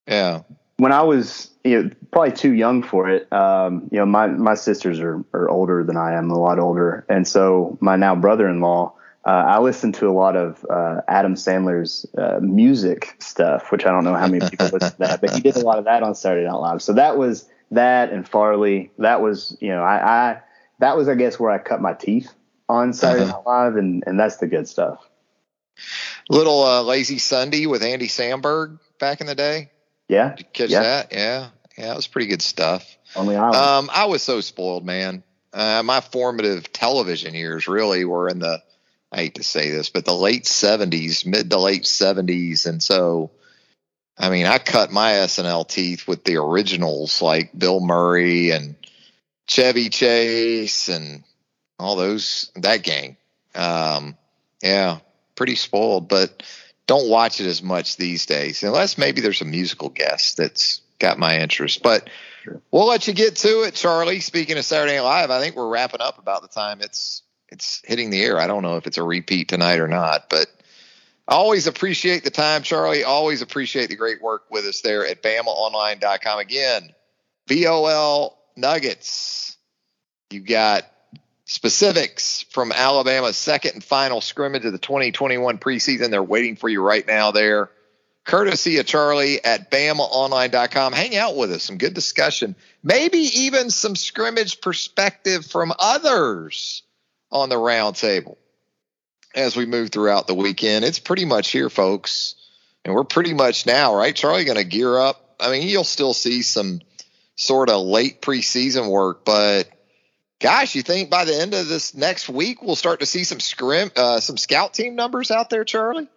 Yeah. 0.06 0.40
When 0.78 0.92
I 0.92 1.02
was 1.02 1.50
you 1.64 1.82
know, 1.82 1.90
probably 2.10 2.32
too 2.32 2.52
young 2.52 2.82
for 2.82 3.08
it. 3.08 3.30
Um, 3.32 3.88
you 3.92 3.98
know, 3.98 4.06
my 4.06 4.28
my 4.28 4.54
sisters 4.54 5.00
are 5.00 5.22
are 5.34 5.48
older 5.50 5.84
than 5.84 5.96
I 5.96 6.14
am, 6.14 6.30
a 6.30 6.38
lot 6.38 6.58
older, 6.58 7.04
and 7.08 7.26
so 7.28 7.76
my 7.80 7.96
now 7.96 8.14
brother-in-law. 8.16 8.94
Uh, 9.26 9.30
I 9.30 9.58
listened 9.58 9.94
to 9.96 10.08
a 10.08 10.12
lot 10.12 10.36
of 10.36 10.64
uh, 10.70 11.02
Adam 11.06 11.34
Sandler's 11.34 12.06
uh, 12.16 12.38
music 12.40 13.16
stuff, 13.18 13.70
which 13.70 13.84
I 13.84 13.90
don't 13.90 14.04
know 14.04 14.14
how 14.14 14.26
many 14.26 14.48
people 14.48 14.68
listen 14.72 14.92
to 14.92 14.98
that, 15.00 15.20
but 15.20 15.34
he 15.34 15.40
did 15.40 15.56
a 15.56 15.60
lot 15.60 15.78
of 15.78 15.84
that 15.84 16.02
on 16.02 16.14
Saturday 16.14 16.46
Night 16.46 16.54
Live. 16.54 16.80
So 16.80 16.94
that 16.94 17.18
was 17.18 17.46
that 17.72 18.10
and 18.10 18.26
Farley. 18.26 18.90
That 18.98 19.20
was 19.20 19.56
you 19.60 19.68
know 19.68 19.82
I, 19.82 20.30
I 20.30 20.40
that 20.78 20.96
was 20.96 21.08
I 21.08 21.14
guess 21.14 21.38
where 21.38 21.50
I 21.50 21.58
cut 21.58 21.82
my 21.82 21.92
teeth 21.92 22.32
on 22.68 22.92
Saturday 22.92 23.24
uh-huh. 23.24 23.32
Night 23.32 23.46
Live, 23.46 23.76
and 23.76 24.04
and 24.06 24.18
that's 24.18 24.36
the 24.36 24.46
good 24.46 24.68
stuff. 24.68 25.06
Little 26.30 26.62
uh, 26.62 26.82
Lazy 26.82 27.18
Sunday 27.18 27.66
with 27.66 27.82
Andy 27.82 28.08
Samberg 28.08 28.78
back 28.98 29.20
in 29.20 29.26
the 29.26 29.34
day. 29.34 29.70
Yeah. 30.09 30.30
Did 30.30 30.38
you 30.40 30.46
catch 30.52 30.70
yeah. 30.70 30.82
that? 30.82 31.12
Yeah. 31.12 31.48
Yeah, 31.76 31.92
it 31.92 31.96
was 31.96 32.09
pretty 32.09 32.26
good 32.26 32.42
stuff. 32.42 32.98
Lonely 33.14 33.36
Island. 33.36 33.54
Um, 33.54 33.90
I 33.92 34.06
was 34.06 34.22
so 34.22 34.40
spoiled, 34.40 34.84
man. 34.84 35.22
Uh, 35.52 35.82
my 35.84 36.00
formative 36.00 36.72
television 36.72 37.34
years 37.34 37.68
really 37.68 38.04
were 38.04 38.28
in 38.28 38.40
the, 38.40 38.62
I 39.12 39.16
hate 39.18 39.36
to 39.36 39.44
say 39.44 39.70
this, 39.70 39.88
but 39.88 40.04
the 40.04 40.14
late 40.14 40.44
70s, 40.44 41.24
mid 41.24 41.50
to 41.50 41.59
late 41.59 41.84
70s. 41.84 42.66
And 42.66 42.82
so, 42.82 43.30
I 44.18 44.28
mean, 44.28 44.46
I 44.46 44.59
cut 44.59 44.90
my 44.90 45.12
SNL 45.12 45.68
teeth 45.68 46.09
with 46.09 46.24
the 46.24 46.36
originals 46.36 47.22
like 47.22 47.56
Bill 47.56 47.80
Murray 47.80 48.50
and 48.50 48.74
Chevy 49.46 49.88
Chase 49.88 50.88
and 50.88 51.22
all 51.78 51.94
those, 51.94 52.50
that 52.56 52.82
gang. 52.82 53.16
Um, 53.54 54.16
yeah, 54.62 54.98
pretty 55.36 55.54
spoiled, 55.54 56.09
but 56.09 56.42
don't 56.89 57.09
watch 57.09 57.41
it 57.41 57.47
as 57.47 57.62
much 57.62 57.97
these 57.97 58.26
days, 58.26 58.64
unless 58.64 58.99
maybe 58.99 59.20
there's 59.20 59.43
a 59.43 59.45
musical 59.45 59.91
guest 59.91 60.39
that's 60.39 60.80
got 60.99 61.18
my 61.18 61.39
interest. 61.39 61.82
But 61.82 62.09
sure. 62.43 62.61
we'll 62.72 62.86
let 62.86 63.07
you 63.07 63.14
get 63.14 63.36
to 63.36 63.62
it, 63.62 63.74
Charlie. 63.74 64.20
Speaking 64.20 64.59
of 64.59 64.64
Saturday 64.64 64.97
Night 64.97 65.03
Live, 65.03 65.30
I 65.30 65.39
think 65.39 65.55
we're 65.55 65.68
wrapping 65.68 66.01
up 66.01 66.18
about 66.18 66.43
the 66.43 66.49
time 66.49 66.80
it's 66.80 67.22
it's 67.51 67.82
hitting 67.84 68.11
the 68.11 68.22
air. 68.22 68.41
I 68.41 68.47
don't 68.47 68.62
know 68.62 68.76
if 68.76 68.86
it's 68.86 68.99
a 68.99 69.03
repeat 69.03 69.49
tonight 69.49 69.80
or 69.80 69.89
not, 69.89 70.28
but 70.30 70.47
I 71.28 71.34
always 71.34 71.66
appreciate 71.66 72.24
the 72.24 72.30
time, 72.30 72.62
Charlie. 72.62 73.05
Always 73.05 73.43
appreciate 73.43 73.91
the 73.91 73.97
great 73.97 74.22
work 74.22 74.45
with 74.51 74.64
us 74.64 74.80
there 74.80 75.07
at 75.07 75.22
BamaOnline.com. 75.22 76.39
Again, 76.39 76.95
BOL 77.47 78.39
Nuggets. 78.57 79.57
You 80.30 80.41
got 80.41 80.84
specifics 81.49 82.44
from 82.51 82.72
Alabama's 82.72 83.36
second 83.36 83.72
and 83.72 83.82
final 83.82 84.20
scrimmage 84.20 84.66
of 84.66 84.72
the 84.72 84.78
2021 84.78 85.57
preseason. 85.59 86.11
They're 86.11 86.22
waiting 86.22 86.57
for 86.57 86.68
you 86.68 86.82
right 86.82 87.07
now 87.07 87.30
there. 87.30 87.70
Courtesy 88.24 88.76
of 88.76 88.84
Charlie 88.84 89.42
at 89.42 89.70
BamaOnline.com. 89.70 90.92
Hang 90.92 91.16
out 91.16 91.36
with 91.36 91.51
us. 91.51 91.62
Some 91.62 91.78
good 91.78 91.94
discussion. 91.94 92.55
Maybe 92.82 93.18
even 93.18 93.70
some 93.70 93.96
scrimmage 93.96 94.61
perspective 94.61 95.46
from 95.46 95.72
others 95.78 96.82
on 97.32 97.49
the 97.49 97.57
roundtable 97.57 98.36
as 99.34 99.57
we 99.57 99.64
move 99.64 99.88
throughout 99.88 100.26
the 100.26 100.34
weekend. 100.34 100.84
It's 100.84 100.99
pretty 100.99 101.24
much 101.24 101.49
here, 101.51 101.70
folks. 101.70 102.34
And 102.84 102.94
we're 102.94 103.05
pretty 103.05 103.32
much 103.32 103.64
now, 103.64 103.96
right? 103.96 104.14
Charlie 104.14 104.44
going 104.44 104.59
to 104.59 104.64
gear 104.64 104.99
up. 104.99 105.36
I 105.40 105.51
mean, 105.51 105.66
you'll 105.66 105.84
still 105.84 106.12
see 106.12 106.42
some 106.42 106.82
sort 107.36 107.70
of 107.70 107.86
late 107.86 108.20
preseason 108.20 108.90
work, 108.90 109.24
but 109.24 109.70
gosh, 110.41 110.74
you 110.74 110.82
think 110.82 111.11
by 111.11 111.24
the 111.24 111.39
end 111.39 111.55
of 111.55 111.68
this 111.68 111.95
next 111.95 112.28
week 112.28 112.62
we'll 112.62 112.76
start 112.76 113.01
to 113.01 113.07
see 113.07 113.24
some 113.24 113.41
scrim, 113.41 113.91
uh, 113.97 114.20
some 114.20 114.36
scout 114.36 114.74
team 114.74 114.95
numbers 114.95 115.30
out 115.30 115.51
there, 115.51 115.64
Charlie? 115.64 116.09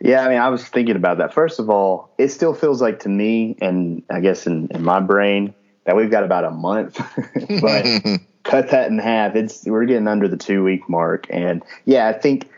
Yeah, 0.00 0.24
I 0.24 0.28
mean, 0.28 0.38
I 0.38 0.48
was 0.48 0.64
thinking 0.64 0.96
about 0.96 1.18
that. 1.18 1.32
First 1.32 1.60
of 1.60 1.70
all, 1.70 2.12
it 2.18 2.28
still 2.28 2.54
feels 2.54 2.82
like 2.82 3.00
to 3.00 3.08
me, 3.08 3.56
and 3.60 4.02
I 4.10 4.20
guess 4.20 4.46
in, 4.46 4.68
in 4.72 4.82
my 4.82 5.00
brain, 5.00 5.54
that 5.84 5.96
we've 5.96 6.10
got 6.10 6.24
about 6.24 6.44
a 6.44 6.50
month. 6.50 6.96
but 7.60 7.86
cut 8.42 8.70
that 8.70 8.88
in 8.90 8.98
half. 8.98 9.36
It's 9.36 9.64
we're 9.64 9.84
getting 9.84 10.08
under 10.08 10.28
the 10.28 10.36
two 10.36 10.64
week 10.64 10.88
mark, 10.88 11.26
and 11.30 11.62
yeah, 11.84 12.08
I 12.08 12.12
think 12.12 12.48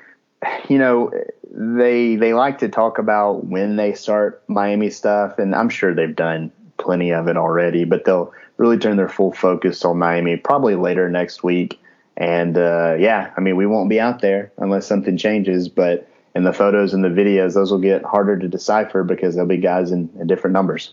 you 0.68 0.78
know 0.78 1.12
they 1.50 2.16
they 2.16 2.32
like 2.32 2.58
to 2.58 2.68
talk 2.68 2.98
about 2.98 3.44
when 3.44 3.76
they 3.76 3.92
start 3.92 4.42
Miami 4.48 4.90
stuff, 4.90 5.38
and 5.38 5.54
I'm 5.54 5.68
sure 5.68 5.94
they've 5.94 6.16
done 6.16 6.50
plenty 6.82 7.12
of 7.12 7.28
it 7.28 7.36
already, 7.36 7.84
but 7.84 8.04
they'll 8.04 8.32
really 8.58 8.78
turn 8.78 8.96
their 8.96 9.08
full 9.08 9.32
focus 9.32 9.84
on 9.84 9.98
Miami 9.98 10.36
probably 10.36 10.74
later 10.74 11.08
next 11.08 11.42
week. 11.42 11.80
And 12.16 12.58
uh, 12.58 12.96
yeah, 12.98 13.32
I 13.36 13.40
mean, 13.40 13.56
we 13.56 13.66
won't 13.66 13.88
be 13.88 13.98
out 13.98 14.20
there 14.20 14.52
unless 14.58 14.86
something 14.86 15.16
changes. 15.16 15.68
But 15.68 16.08
in 16.34 16.44
the 16.44 16.52
photos 16.52 16.92
and 16.92 17.02
the 17.02 17.08
videos, 17.08 17.54
those 17.54 17.70
will 17.70 17.78
get 17.78 18.04
harder 18.04 18.38
to 18.38 18.48
decipher 18.48 19.04
because 19.04 19.34
there'll 19.34 19.48
be 19.48 19.56
guys 19.56 19.90
in, 19.90 20.10
in 20.18 20.26
different 20.26 20.52
numbers. 20.52 20.92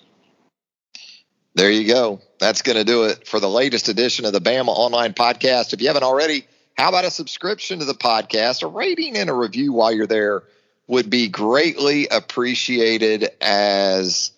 There 1.55 1.71
you 1.71 1.87
go. 1.87 2.21
That's 2.39 2.61
going 2.61 2.77
to 2.77 2.85
do 2.85 3.03
it 3.03 3.27
for 3.27 3.39
the 3.39 3.49
latest 3.49 3.89
edition 3.89 4.25
of 4.25 4.33
the 4.33 4.39
Bama 4.39 4.69
Online 4.69 5.13
Podcast. 5.13 5.73
If 5.73 5.81
you 5.81 5.87
haven't 5.87 6.03
already, 6.03 6.45
how 6.77 6.89
about 6.89 7.03
a 7.03 7.11
subscription 7.11 7.79
to 7.79 7.85
the 7.85 7.93
podcast? 7.93 8.63
A 8.63 8.67
rating 8.67 9.17
and 9.17 9.29
a 9.29 9.33
review 9.33 9.73
while 9.73 9.91
you're 9.91 10.07
there 10.07 10.43
would 10.87 11.09
be 11.09 11.27
greatly 11.27 12.07
appreciated 12.07 13.29
as 13.41 14.31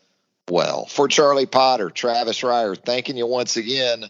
well. 0.51 0.85
For 0.85 1.07
Charlie 1.07 1.45
Potter, 1.45 1.89
Travis 1.89 2.41
Reier, 2.41 2.77
thanking 2.77 3.17
you 3.17 3.25
once 3.25 3.57
again 3.57 4.05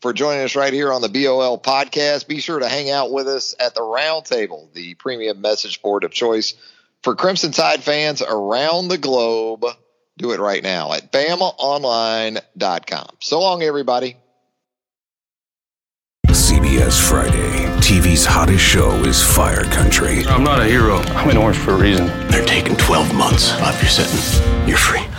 for 0.00 0.12
joining 0.12 0.44
us 0.44 0.54
right 0.54 0.72
here 0.72 0.92
on 0.92 1.00
the 1.00 1.08
BOL 1.08 1.58
podcast. 1.58 2.28
Be 2.28 2.40
sure 2.40 2.60
to 2.60 2.68
hang 2.68 2.90
out 2.90 3.10
with 3.10 3.26
us 3.26 3.54
at 3.58 3.74
the 3.74 3.80
Roundtable, 3.80 4.72
the 4.74 4.94
premium 4.94 5.40
message 5.40 5.82
board 5.82 6.04
of 6.04 6.12
choice 6.12 6.54
for 7.02 7.14
Crimson 7.14 7.52
Tide 7.52 7.82
fans 7.82 8.22
around 8.22 8.88
the 8.88 8.98
globe. 8.98 9.64
Do 10.18 10.32
it 10.32 10.40
right 10.40 10.62
now 10.62 10.92
at 10.92 11.12
BamaOnline.com. 11.12 13.08
So 13.20 13.40
long, 13.40 13.62
everybody. 13.62 14.16
CBS 16.28 17.00
Friday. 17.08 17.66
TV's 17.80 18.24
hottest 18.24 18.64
show 18.64 18.90
is 19.04 19.22
Fire 19.22 19.64
Country. 19.64 20.24
I'm 20.26 20.42
not 20.42 20.60
a 20.60 20.64
hero. 20.64 20.96
I'm 20.96 21.30
in 21.30 21.36
orange 21.36 21.58
for 21.58 21.72
a 21.72 21.78
reason. 21.78 22.06
They're 22.28 22.44
taking 22.44 22.76
12 22.76 23.14
months 23.14 23.52
off 23.60 23.80
your 23.80 23.90
sentence. 23.90 24.40
You're 24.68 24.78
free. 24.78 25.06